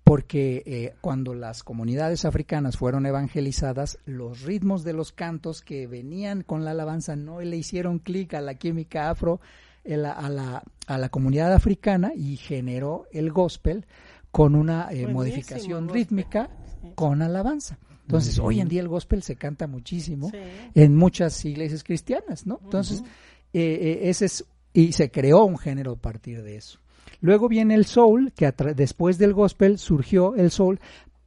porque 0.03 0.61
eh, 0.67 0.93
cuando 1.01 1.33
las 1.33 1.63
comunidades 1.63 2.23
africanas 2.23 2.77
fueron 2.77 3.07
evangelizadas, 3.07 3.97
los 4.05 4.43
ritmos 4.43 4.83
de 4.83 4.93
los 4.93 5.11
cantos 5.11 5.63
que 5.63 5.87
venían 5.87 6.43
con 6.43 6.65
la 6.65 6.69
alabanza 6.69 7.15
no 7.15 7.41
le 7.41 7.57
hicieron 7.57 7.97
clic 7.97 8.35
a 8.35 8.41
la 8.41 8.53
química 8.53 9.09
afro, 9.09 9.41
a, 9.83 10.29
la, 10.29 10.63
a 10.85 10.97
la 10.99 11.09
comunidad 11.09 11.51
africana 11.51 12.11
y 12.15 12.35
generó 12.35 13.07
el 13.11 13.31
gospel 13.31 13.87
con 14.29 14.53
una 14.53 14.89
eh, 14.91 15.07
modificación 15.07 15.89
rítmica 15.89 16.51
con 16.95 17.21
alabanza. 17.21 17.77
Entonces, 18.01 18.39
hoy 18.39 18.61
en 18.61 18.69
día 18.69 18.81
el 18.81 18.87
gospel 18.87 19.21
se 19.21 19.35
canta 19.35 19.67
muchísimo 19.67 20.31
en 20.73 20.95
muchas 20.95 21.43
iglesias 21.43 21.83
cristianas, 21.83 22.47
¿no? 22.47 22.59
Entonces, 22.63 23.03
eh, 23.51 23.99
ese 24.03 24.25
es, 24.25 24.45
y 24.73 24.93
se 24.93 25.11
creó 25.11 25.43
un 25.43 25.57
género 25.57 25.93
a 25.93 25.95
partir 25.97 26.41
de 26.41 26.55
eso. 26.55 26.79
Luego 27.19 27.49
viene 27.49 27.75
el 27.75 27.85
soul, 27.85 28.31
que 28.33 28.53
después 28.75 29.17
del 29.17 29.33
gospel 29.33 29.77
surgió 29.77 30.35
el 30.35 30.51
soul, 30.51 30.79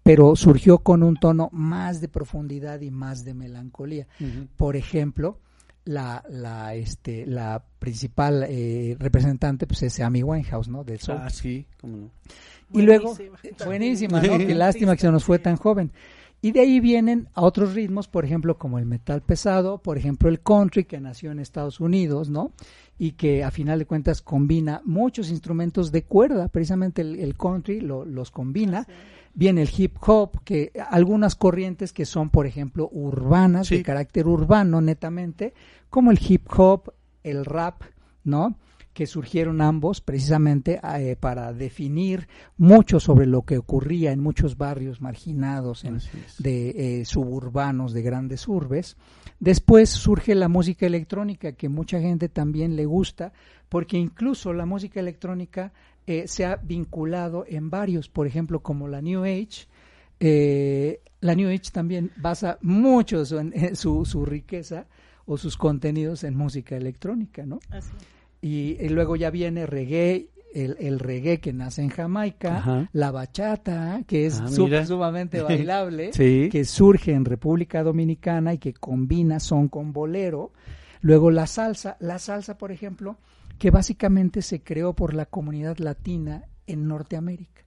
pero 0.03 0.37
surgió 0.37 0.79
con 0.79 1.03
un 1.03 1.17
tono 1.17 1.51
más 1.53 2.01
de 2.01 2.09
profundidad 2.09 2.81
y 2.81 2.91
más 2.91 3.25
de 3.25 3.35
melancolía. 3.35 4.07
Por 4.57 4.77
ejemplo, 4.77 5.39
la, 5.91 6.23
la, 6.31 6.75
este, 6.77 7.27
la 7.27 7.65
principal 7.81 8.47
eh, 8.49 8.97
representante 8.99 9.67
pues 9.67 9.83
es 9.83 9.99
Amy 9.99 10.23
Winehouse, 10.23 10.69
¿no? 10.69 10.85
Del 10.85 11.01
soul. 11.01 11.19
Ah, 11.21 11.31
sí, 11.31 11.67
cómo 11.81 11.97
no. 11.97 12.11
Y 12.73 12.83
luego, 12.83 13.17
buenísima, 13.65 14.23
¿no? 14.23 14.39
Qué 14.39 14.55
lástima 14.55 14.95
que 14.95 15.01
se 15.01 15.11
nos 15.11 15.25
fue 15.25 15.41
tan 15.41 15.57
joven. 15.57 15.91
Y 16.41 16.53
de 16.53 16.61
ahí 16.61 16.79
vienen 16.79 17.29
a 17.35 17.43
otros 17.43 17.75
ritmos, 17.75 18.07
por 18.07 18.25
ejemplo, 18.25 18.57
como 18.57 18.79
el 18.79 18.87
metal 18.87 19.21
pesado, 19.21 19.79
por 19.79 19.99
ejemplo, 19.99 20.29
el 20.29 20.41
country 20.41 20.85
que 20.85 21.01
nació 21.01 21.33
en 21.33 21.41
Estados 21.41 21.81
Unidos, 21.81 22.31
¿no? 22.31 22.53
Y 22.97 23.13
que 23.13 23.43
a 23.43 23.51
final 23.51 23.81
de 23.81 23.87
cuentas 23.87 24.23
combina 24.23 24.83
muchos 24.85 25.29
instrumentos 25.29 25.91
de 25.91 26.05
cuerda, 26.05 26.47
precisamente 26.47 27.03
el, 27.03 27.37
country 27.37 27.81
los 27.81 28.31
combina. 28.31 28.87
Viene 29.33 29.63
el 29.63 29.71
hip 29.77 29.97
hop, 30.07 30.43
que 30.45 30.73
algunas 30.91 31.35
corrientes 31.35 31.93
que 31.93 32.05
son, 32.05 32.31
por 32.31 32.47
ejemplo, 32.47 32.89
urbanas, 32.93 33.69
de 33.71 33.83
carácter 33.83 34.27
urbano 34.27 34.81
netamente, 34.81 35.55
como 35.89 36.11
el 36.11 36.19
hip 36.21 36.47
hop, 36.57 36.93
el 37.23 37.45
rap, 37.45 37.83
¿no? 38.25 38.57
Que 38.93 39.07
surgieron 39.07 39.61
ambos 39.61 40.01
precisamente 40.01 40.81
eh, 40.83 41.17
para 41.19 41.53
definir 41.53 42.29
mucho 42.57 42.99
sobre 42.99 43.27
lo 43.27 43.43
que 43.43 43.59
ocurría 43.59 44.11
en 44.11 44.21
muchos 44.21 44.57
barrios 44.57 45.01
marginados 45.01 45.85
de 46.39 46.71
eh, 47.01 47.05
suburbanos 47.05 47.93
de 47.93 48.03
grandes 48.03 48.49
urbes. 48.49 48.97
Después 49.39 49.91
surge 49.91 50.35
la 50.35 50.49
música 50.49 50.87
electrónica 50.87 51.53
que 51.53 51.69
mucha 51.69 52.01
gente 52.01 52.29
también 52.29 52.77
le 52.77 52.85
gusta 52.85 53.33
porque 53.69 53.97
incluso 53.97 54.53
la 54.53 54.67
música 54.67 54.99
electrónica 54.99 55.73
eh, 56.07 56.27
se 56.27 56.45
ha 56.45 56.57
vinculado 56.57 57.45
en 57.47 57.71
varios, 57.71 58.09
por 58.09 58.27
ejemplo 58.27 58.61
como 58.61 58.89
la 58.89 59.01
New 59.01 59.23
Age. 59.23 59.69
la 61.21 61.35
New 61.35 61.49
Age 61.49 61.71
también 61.73 62.11
basa 62.17 62.59
mucho 62.61 63.25
su, 63.25 64.05
su 64.05 64.27
riqueza 64.27 64.87
o 65.27 65.39
sus 65.39 65.57
contenidos 65.57 66.25
en 66.25 66.37
música 66.37 66.77
electrónica, 66.77 67.47
¿no? 67.47 67.61
Y, 68.43 68.89
luego 68.89 69.17
ya 69.17 69.31
viene 69.31 69.67
reggae, 69.67 70.31
el, 70.55 70.77
el, 70.81 70.99
reggae 70.99 71.41
que 71.41 71.53
nace 71.53 71.83
en 71.83 71.91
Jamaica, 71.91 72.89
la 72.93 73.11
bachata, 73.11 74.03
que 74.07 74.27
es 74.27 74.41
ah, 74.41 74.49
sumamente 74.87 75.43
bailable, 75.43 76.11
que 76.11 76.65
surge 76.65 77.13
en 77.13 77.25
República 77.25 77.83
Dominicana 77.83 78.55
y 78.55 78.59
que 78.59 78.73
combina 78.73 79.41
son 79.41 79.69
con 79.69 79.93
bolero. 79.93 80.53
Luego 81.03 81.31
la 81.31 81.47
salsa, 81.47 81.97
la 82.01 82.19
salsa, 82.19 82.59
por 82.59 82.73
ejemplo, 82.73 83.19
que 83.59 83.71
básicamente 83.71 84.43
se 84.43 84.63
creó 84.63 84.95
por 84.95 85.15
la 85.15 85.27
comunidad 85.27 85.79
latina 85.79 86.45
en 86.67 86.89
Norteamérica. 86.89 87.63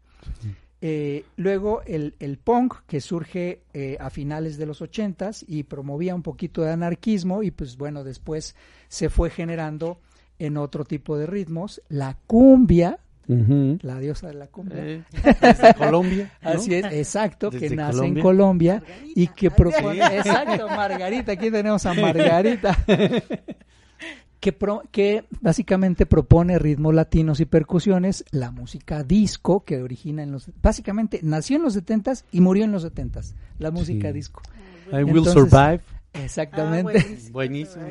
Eh, 0.82 1.24
luego 1.38 1.82
el, 1.86 2.16
el, 2.20 2.38
punk 2.38 2.76
que 2.88 3.00
surge 3.00 3.62
eh, 3.74 3.96
a 4.02 4.10
finales 4.10 4.58
de 4.58 4.66
los 4.66 4.82
ochentas 4.82 5.46
y 5.48 5.64
promovía 5.64 6.14
un 6.14 6.24
poquito 6.24 6.62
de 6.62 6.72
anarquismo 6.72 7.42
y 7.42 7.52
pues 7.52 7.78
bueno 7.78 8.04
después 8.04 8.54
se 8.90 9.10
fue 9.10 9.30
generando 9.30 10.02
en 10.40 10.58
otro 10.58 10.86
tipo 10.86 11.18
de 11.18 11.28
ritmos 11.28 11.82
la 11.90 12.18
cumbia 12.28 13.00
la 13.28 14.00
diosa 14.00 14.28
de 14.28 14.34
la 14.34 14.48
cumbia. 14.48 14.84
Eh, 14.84 15.04
desde 15.42 15.74
Colombia 15.78 16.32
así 16.42 16.74
es 16.76 16.86
exacto 16.86 17.50
que 17.50 17.70
nace 17.70 18.06
en 18.06 18.20
Colombia. 18.20 18.84
Y 19.16 19.28
que 19.28 19.50
propone 19.50 20.00
exacto 20.18 20.68
Margarita 20.68 21.34
aquí 21.34 21.50
tenemos 21.50 21.86
a 21.86 21.94
Margarita. 21.94 22.78
Que, 24.40 24.54
que 24.92 25.24
básicamente 25.40 26.06
propone 26.06 26.60
ritmos 26.60 26.94
latinos 26.94 27.40
y 27.40 27.46
percusiones, 27.46 28.26
la 28.32 28.52
música 28.52 29.02
disco 29.02 29.64
que 29.64 29.82
origina 29.82 30.22
en 30.22 30.34
los... 30.34 30.52
Básicamente 30.62 31.22
nació 31.24 31.56
en 31.56 31.64
los 31.64 31.78
70s 31.78 32.26
y 32.30 32.42
murió 32.42 32.66
en 32.66 32.74
los 32.74 32.86
70s, 32.86 33.36
la 33.58 33.72
música 33.72 34.12
disco. 34.12 34.42
I 34.92 35.04
Will 35.04 35.24
Survive. 35.24 35.80
Exactamente. 36.12 37.00
Ah, 37.00 37.30
buenísimo. 37.32 37.86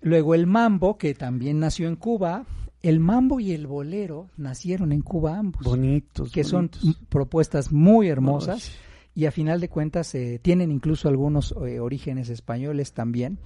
Luego 0.00 0.34
el 0.34 0.46
mambo, 0.46 0.98
que 0.98 1.14
también 1.14 1.58
nació 1.58 1.88
en 1.88 1.96
Cuba. 1.96 2.46
El 2.82 3.00
mambo 3.00 3.40
y 3.40 3.52
el 3.52 3.66
bolero 3.66 4.28
nacieron 4.36 4.92
en 4.92 5.02
Cuba 5.02 5.38
ambos. 5.38 5.64
Bonitos. 5.64 6.30
Que 6.30 6.44
son 6.44 6.70
propuestas 7.08 7.72
muy 7.72 8.08
hermosas 8.08 8.72
y 9.18 9.26
a 9.26 9.32
final 9.32 9.60
de 9.60 9.68
cuentas 9.68 10.14
eh, 10.14 10.38
tienen 10.40 10.70
incluso 10.70 11.08
algunos 11.08 11.52
eh, 11.66 11.80
orígenes 11.80 12.28
españoles 12.28 12.92
también. 12.92 13.40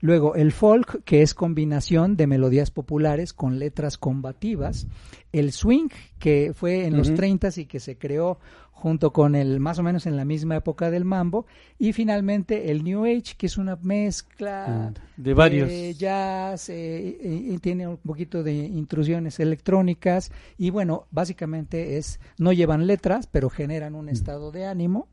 Luego 0.00 0.36
el 0.36 0.52
folk, 0.52 1.04
que 1.04 1.20
es 1.20 1.34
combinación 1.34 2.16
de 2.16 2.26
melodías 2.26 2.70
populares 2.70 3.34
con 3.34 3.58
letras 3.58 3.98
combativas. 3.98 4.86
El 5.30 5.52
swing, 5.52 5.88
que 6.18 6.52
fue 6.54 6.86
en 6.86 6.96
los 6.96 7.12
30 7.12 7.50
y 7.56 7.66
que 7.66 7.78
se 7.78 7.98
creó 7.98 8.38
junto 8.78 9.12
con 9.12 9.34
el 9.34 9.58
más 9.58 9.80
o 9.80 9.82
menos 9.82 10.06
en 10.06 10.16
la 10.16 10.24
misma 10.24 10.54
época 10.54 10.88
del 10.90 11.04
mambo 11.04 11.46
y 11.80 11.92
finalmente 11.92 12.70
el 12.70 12.84
new 12.84 13.04
age 13.04 13.34
que 13.36 13.46
es 13.46 13.58
una 13.58 13.74
mezcla 13.82 14.92
mm, 14.92 15.22
de 15.22 15.34
varios 15.34 15.98
jazz 15.98 16.68
eh, 16.68 17.58
tiene 17.60 17.88
un 17.88 17.96
poquito 17.96 18.44
de 18.44 18.54
intrusiones 18.54 19.40
electrónicas 19.40 20.30
y 20.56 20.70
bueno 20.70 21.06
básicamente 21.10 21.96
es 21.96 22.20
no 22.38 22.52
llevan 22.52 22.86
letras 22.86 23.26
pero 23.26 23.50
generan 23.50 23.96
un 23.96 24.06
mm. 24.06 24.10
estado 24.10 24.52
de 24.52 24.66
ánimo 24.66 25.08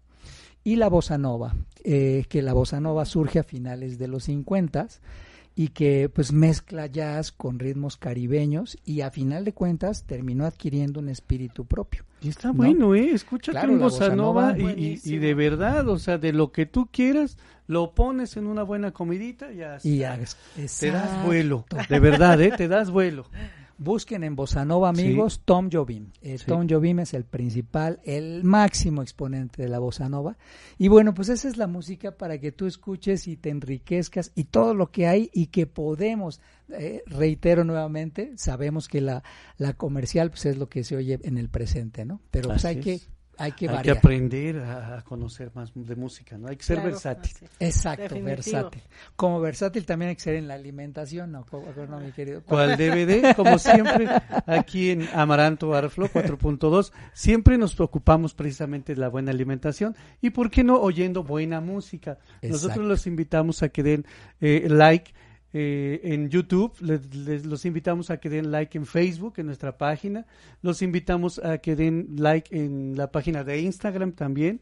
y 0.67 0.77
la 0.77 0.89
bossa 0.89 1.19
nova, 1.19 1.55
eh, 1.83 2.25
que 2.27 2.41
la 2.41 2.53
bossa 2.53 2.79
nova 2.79 3.05
surge 3.05 3.37
a 3.37 3.43
finales 3.43 3.99
de 3.99 4.07
los 4.07 4.23
50 4.23 4.87
y 5.55 5.69
que 5.69 6.09
pues 6.09 6.33
mezcla 6.33 6.85
jazz 6.87 7.31
con 7.31 7.59
ritmos 7.59 7.95
caribeños 7.95 8.77
y 8.83 9.01
a 9.01 9.09
final 9.09 9.45
de 9.45 9.53
cuentas 9.53 10.03
terminó 10.03 10.45
adquiriendo 10.45 10.99
un 10.99 11.09
espíritu 11.09 11.65
propio. 11.65 12.03
Y 12.21 12.29
está 12.29 12.51
bueno, 12.51 12.95
¿eh? 12.95 13.11
Escúchate 13.11 13.67
un 13.67 13.79
bossa 13.79 14.15
nova, 14.15 14.57
y, 14.57 14.99
y, 15.03 15.17
de 15.17 15.33
verdad, 15.33 15.87
o 15.87 15.99
sea, 15.99 16.17
de 16.17 16.33
lo 16.33 16.51
que 16.51 16.65
tú 16.65 16.89
quieras, 16.91 17.37
lo 17.67 17.93
pones 17.93 18.35
en 18.35 18.47
una 18.47 18.63
buena 18.63 18.91
comidita 18.91 19.51
y 19.51 19.57
ya, 19.57 19.77
te 20.79 20.91
das 20.91 21.25
vuelo, 21.25 21.65
de 21.89 21.99
verdad, 21.99 22.41
¿eh? 22.41 22.51
Te 22.55 22.67
das 22.67 22.89
vuelo. 22.89 23.25
Busquen 23.77 24.23
en 24.23 24.35
Bossa 24.35 24.63
Nova, 24.63 24.89
amigos, 24.89 25.41
Tom 25.43 25.69
Jobim. 25.71 26.11
Eh, 26.21 26.37
Tom 26.45 26.67
Jobim 26.69 26.99
es 26.99 27.13
el 27.13 27.25
principal, 27.25 27.99
el 28.05 28.43
máximo 28.43 29.01
exponente 29.01 29.61
de 29.61 29.69
la 29.69 29.79
Bossa 29.79 30.07
Nova. 30.07 30.37
Y 30.77 30.87
bueno, 30.87 31.13
pues 31.13 31.29
esa 31.29 31.47
es 31.47 31.57
la 31.57 31.67
música 31.67 32.17
para 32.17 32.39
que 32.39 32.51
tú 32.51 32.67
escuches 32.67 33.27
y 33.27 33.35
te 33.35 33.49
enriquezcas 33.49 34.31
y 34.33 34.45
todo 34.45 34.73
lo 34.73 34.91
que 34.91 35.07
hay 35.07 35.29
y 35.33 35.47
que 35.47 35.67
podemos, 35.67 36.39
eh, 36.69 37.03
reitero 37.05 37.65
nuevamente, 37.65 38.31
sabemos 38.37 38.87
que 38.87 39.01
la, 39.01 39.23
la 39.57 39.73
comercial 39.73 40.29
pues 40.29 40.45
es 40.45 40.57
lo 40.57 40.69
que 40.69 40.83
se 40.83 40.95
oye 40.95 41.19
en 41.23 41.37
el 41.37 41.49
presente, 41.49 42.05
¿no? 42.05 42.21
Pero 42.31 42.49
pues 42.49 42.63
hay 42.63 42.79
que 42.79 43.01
hay 43.37 43.51
que, 43.51 43.67
aprender 43.67 44.59
a, 44.59 45.01
conocer 45.03 45.51
más 45.53 45.71
de 45.73 45.95
música, 45.95 46.37
¿no? 46.37 46.47
Hay 46.47 46.55
que 46.55 46.63
ser 46.63 46.81
versátil. 46.81 47.31
Exacto, 47.59 48.21
versátil. 48.21 48.81
Como 49.15 49.39
versátil 49.39 49.85
también 49.85 50.09
hay 50.09 50.15
que 50.15 50.21
ser 50.21 50.35
en 50.35 50.47
la 50.47 50.53
alimentación, 50.53 51.31
¿no? 51.31 51.45
mi 51.99 52.11
querido? 52.11 52.41
¿Cuál 52.45 52.77
DVD? 52.77 53.35
Como 53.35 53.57
siempre, 53.57 54.07
aquí 54.45 54.91
en 54.91 55.07
Amaranto 55.13 55.73
Arflo 55.73 56.07
4.2, 56.09 56.91
siempre 57.13 57.57
nos 57.57 57.75
preocupamos 57.75 58.33
precisamente 58.33 58.95
de 58.95 59.01
la 59.01 59.09
buena 59.09 59.31
alimentación 59.31 59.95
y, 60.21 60.29
¿por 60.29 60.49
qué 60.49 60.63
no? 60.63 60.79
Oyendo 60.79 61.23
buena 61.23 61.61
música. 61.61 62.17
Nosotros 62.41 62.85
los 62.85 63.07
invitamos 63.07 63.63
a 63.63 63.69
que 63.69 63.83
den 63.83 64.05
eh, 64.41 64.67
like 64.69 65.13
eh, 65.57 66.01
en 66.03 66.29
YouTube. 66.29 66.73
Les, 66.81 67.45
los 67.45 67.63
invitamos 67.63 68.09
a 68.09 68.17
que 68.17 68.29
den 68.29 68.51
like 68.51 68.77
en 68.77 68.85
Facebook, 68.85 69.35
en 69.37 69.45
nuestra 69.45 69.77
página. 69.77 70.25
Los 70.61 70.81
invitamos 70.81 71.39
a 71.39 71.59
que 71.59 71.77
den 71.77 72.07
like 72.17 72.53
en 72.53 72.97
la 72.97 73.09
página 73.09 73.45
de 73.45 73.61
Instagram 73.61 74.11
también. 74.11 74.59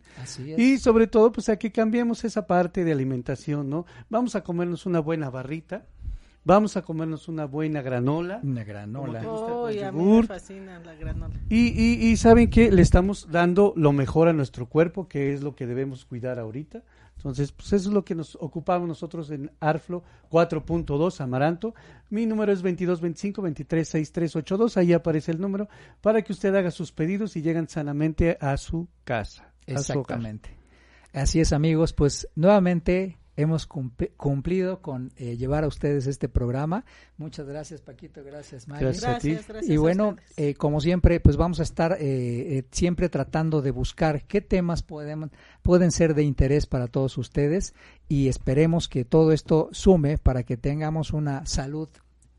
Y 0.56 0.78
sobre 0.78 1.08
todo, 1.08 1.32
pues 1.32 1.50
a 1.50 1.58
que 1.58 1.72
cambiemos 1.72 2.24
esa 2.26 2.46
parte 2.46 2.84
de 2.84 2.92
alimentación, 2.92 3.72
¿no? 3.72 3.88
Vamos 4.08 4.36
a 4.36 4.44
comernos 4.44 4.86
una 4.86 5.00
buena 5.00 5.32
barrita. 5.32 5.88
Vamos 6.46 6.76
a 6.76 6.82
comernos 6.82 7.30
una 7.30 7.46
buena 7.46 7.82
granola. 7.82 8.42
Una 8.44 8.64
granola. 8.64 9.20
a 9.20 9.92
mí 9.92 10.04
me 10.04 10.24
fascina 10.24 10.80
la 10.80 10.96
granola. 10.96 11.36
Y, 11.50 11.68
y, 11.70 12.10
y 12.10 12.18
saben 12.18 12.50
que 12.50 12.72
le 12.72 12.82
estamos 12.82 13.30
dando 13.32 13.74
lo 13.78 13.94
mejor 13.94 14.28
a 14.28 14.34
nuestro 14.34 14.68
cuerpo, 14.68 15.08
que 15.08 15.34
es 15.34 15.42
lo 15.42 15.56
que 15.56 15.66
debemos 15.66 16.04
cuidar 16.06 16.40
ahorita. 16.40 16.84
Entonces, 17.16 17.54
pues 17.54 17.72
eso 17.72 17.88
es 17.88 17.94
lo 17.94 18.04
que 18.04 18.16
nos 18.16 18.36
ocupamos 18.36 18.86
nosotros 18.88 19.32
en 19.32 19.52
ARFLO 19.62 20.04
4.2 20.30 21.22
Amaranto. 21.22 21.74
Mi 22.10 22.26
número 22.26 22.52
es 22.52 22.62
2225-236382, 22.64 24.76
ahí 24.76 24.92
aparece 24.92 25.32
el 25.32 25.40
número, 25.40 25.70
para 26.02 26.22
que 26.22 26.34
usted 26.34 26.54
haga 26.54 26.72
sus 26.72 26.92
pedidos 26.92 27.38
y 27.38 27.42
lleguen 27.42 27.70
sanamente 27.70 28.38
a 28.42 28.58
su 28.58 28.90
casa. 29.06 29.54
Exactamente. 29.66 30.58
Así 31.14 31.40
es, 31.40 31.54
amigos, 31.54 31.94
pues 31.94 32.28
nuevamente 32.36 33.18
hemos 33.36 33.66
cumplido 33.66 34.82
con 34.82 35.12
eh, 35.18 35.38
llevar 35.38 35.64
a 35.64 35.68
ustedes 35.68 36.08
este 36.08 36.30
programa. 36.30 36.86
Muchas 37.18 37.48
gracias, 37.48 37.82
Paquito. 37.82 38.24
Gracias, 38.24 38.68
Mario. 38.68 38.92
Gracias, 39.00 39.40
y 39.64 39.78
bueno, 39.78 40.18
eh, 40.38 40.54
como 40.56 40.82
siempre, 40.82 41.20
pues 41.20 41.38
vamos 41.38 41.60
a 41.60 41.64
estar 41.64 41.98
eh, 42.00 42.64
siempre 42.72 43.10
tratando 43.10 43.62
de 43.62 43.72
buscar 43.72 44.26
qué 44.26 44.42
temas 44.42 44.84
pueden, 44.84 45.32
pueden 45.62 45.92
ser 45.92 46.14
de 46.14 46.24
interés 46.24 46.66
para 46.66 46.88
todos 46.88 47.18
ustedes 47.18 47.74
y 48.08 48.28
esperemos 48.28 48.88
que 48.88 49.06
todo 49.06 49.32
esto 49.32 49.70
sume 49.72 50.18
para 50.18 50.44
que 50.44 50.58
tengamos 50.58 51.14
una 51.14 51.46
salud 51.46 51.90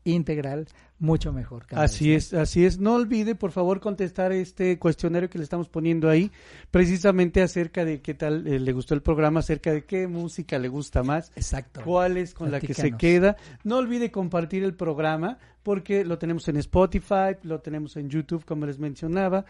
integral 0.05 0.67
mucho 0.97 1.33
mejor. 1.33 1.65
Así 1.71 2.13
es, 2.13 2.33
así 2.33 2.65
es. 2.65 2.79
No 2.79 2.93
olvide, 2.93 3.35
por 3.35 3.51
favor, 3.51 3.81
contestar 3.81 4.31
este 4.31 4.79
cuestionario 4.79 5.29
que 5.29 5.37
le 5.37 5.43
estamos 5.43 5.67
poniendo 5.67 6.09
ahí, 6.09 6.31
precisamente 6.71 7.41
acerca 7.41 7.83
de 7.83 8.01
qué 8.01 8.13
tal 8.13 8.47
eh, 8.47 8.59
le 8.59 8.71
gustó 8.71 8.93
el 8.93 9.01
programa, 9.01 9.41
acerca 9.41 9.73
de 9.73 9.83
qué 9.83 10.07
música 10.07 10.57
le 10.57 10.69
gusta 10.69 11.03
más, 11.03 11.31
exacto, 11.35 11.81
cuál 11.83 12.17
es 12.17 12.33
con 12.33 12.49
la 12.49 12.61
que 12.61 12.73
se 12.73 12.93
queda. 12.93 13.35
No 13.63 13.77
olvide 13.77 14.09
compartir 14.09 14.63
el 14.63 14.73
programa 14.73 15.37
porque 15.63 16.05
lo 16.05 16.17
tenemos 16.17 16.47
en 16.47 16.57
Spotify, 16.57 17.35
lo 17.43 17.59
tenemos 17.59 17.97
en 17.97 18.09
YouTube, 18.09 18.45
como 18.45 18.65
les 18.65 18.79
mencionaba. 18.79 19.45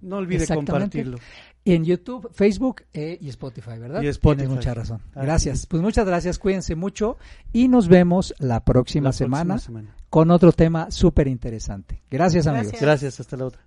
No 0.00 0.16
olvide 0.16 0.46
compartirlo. 0.46 1.18
En 1.64 1.84
YouTube, 1.84 2.30
Facebook 2.32 2.82
eh, 2.92 3.18
y 3.20 3.28
Spotify, 3.28 3.78
¿verdad? 3.78 4.00
Y 4.00 4.06
Spotify. 4.06 4.42
Tienes 4.42 4.56
mucha 4.56 4.74
razón. 4.74 5.02
Gracias. 5.14 5.66
Pues 5.66 5.82
muchas 5.82 6.06
gracias, 6.06 6.38
cuídense 6.38 6.76
mucho 6.76 7.18
y 7.52 7.66
nos 7.66 7.88
vemos 7.88 8.34
la 8.38 8.64
próxima, 8.64 9.12
semana, 9.12 9.58
con 10.08 10.30
otro 10.30 10.52
tema 10.52 10.90
súper 10.92 11.26
interesante. 11.26 12.02
Gracias, 12.08 12.46
amigos. 12.46 12.80
Gracias, 12.80 13.18
hasta 13.18 13.36
la 13.36 13.46
otra. 13.46 13.65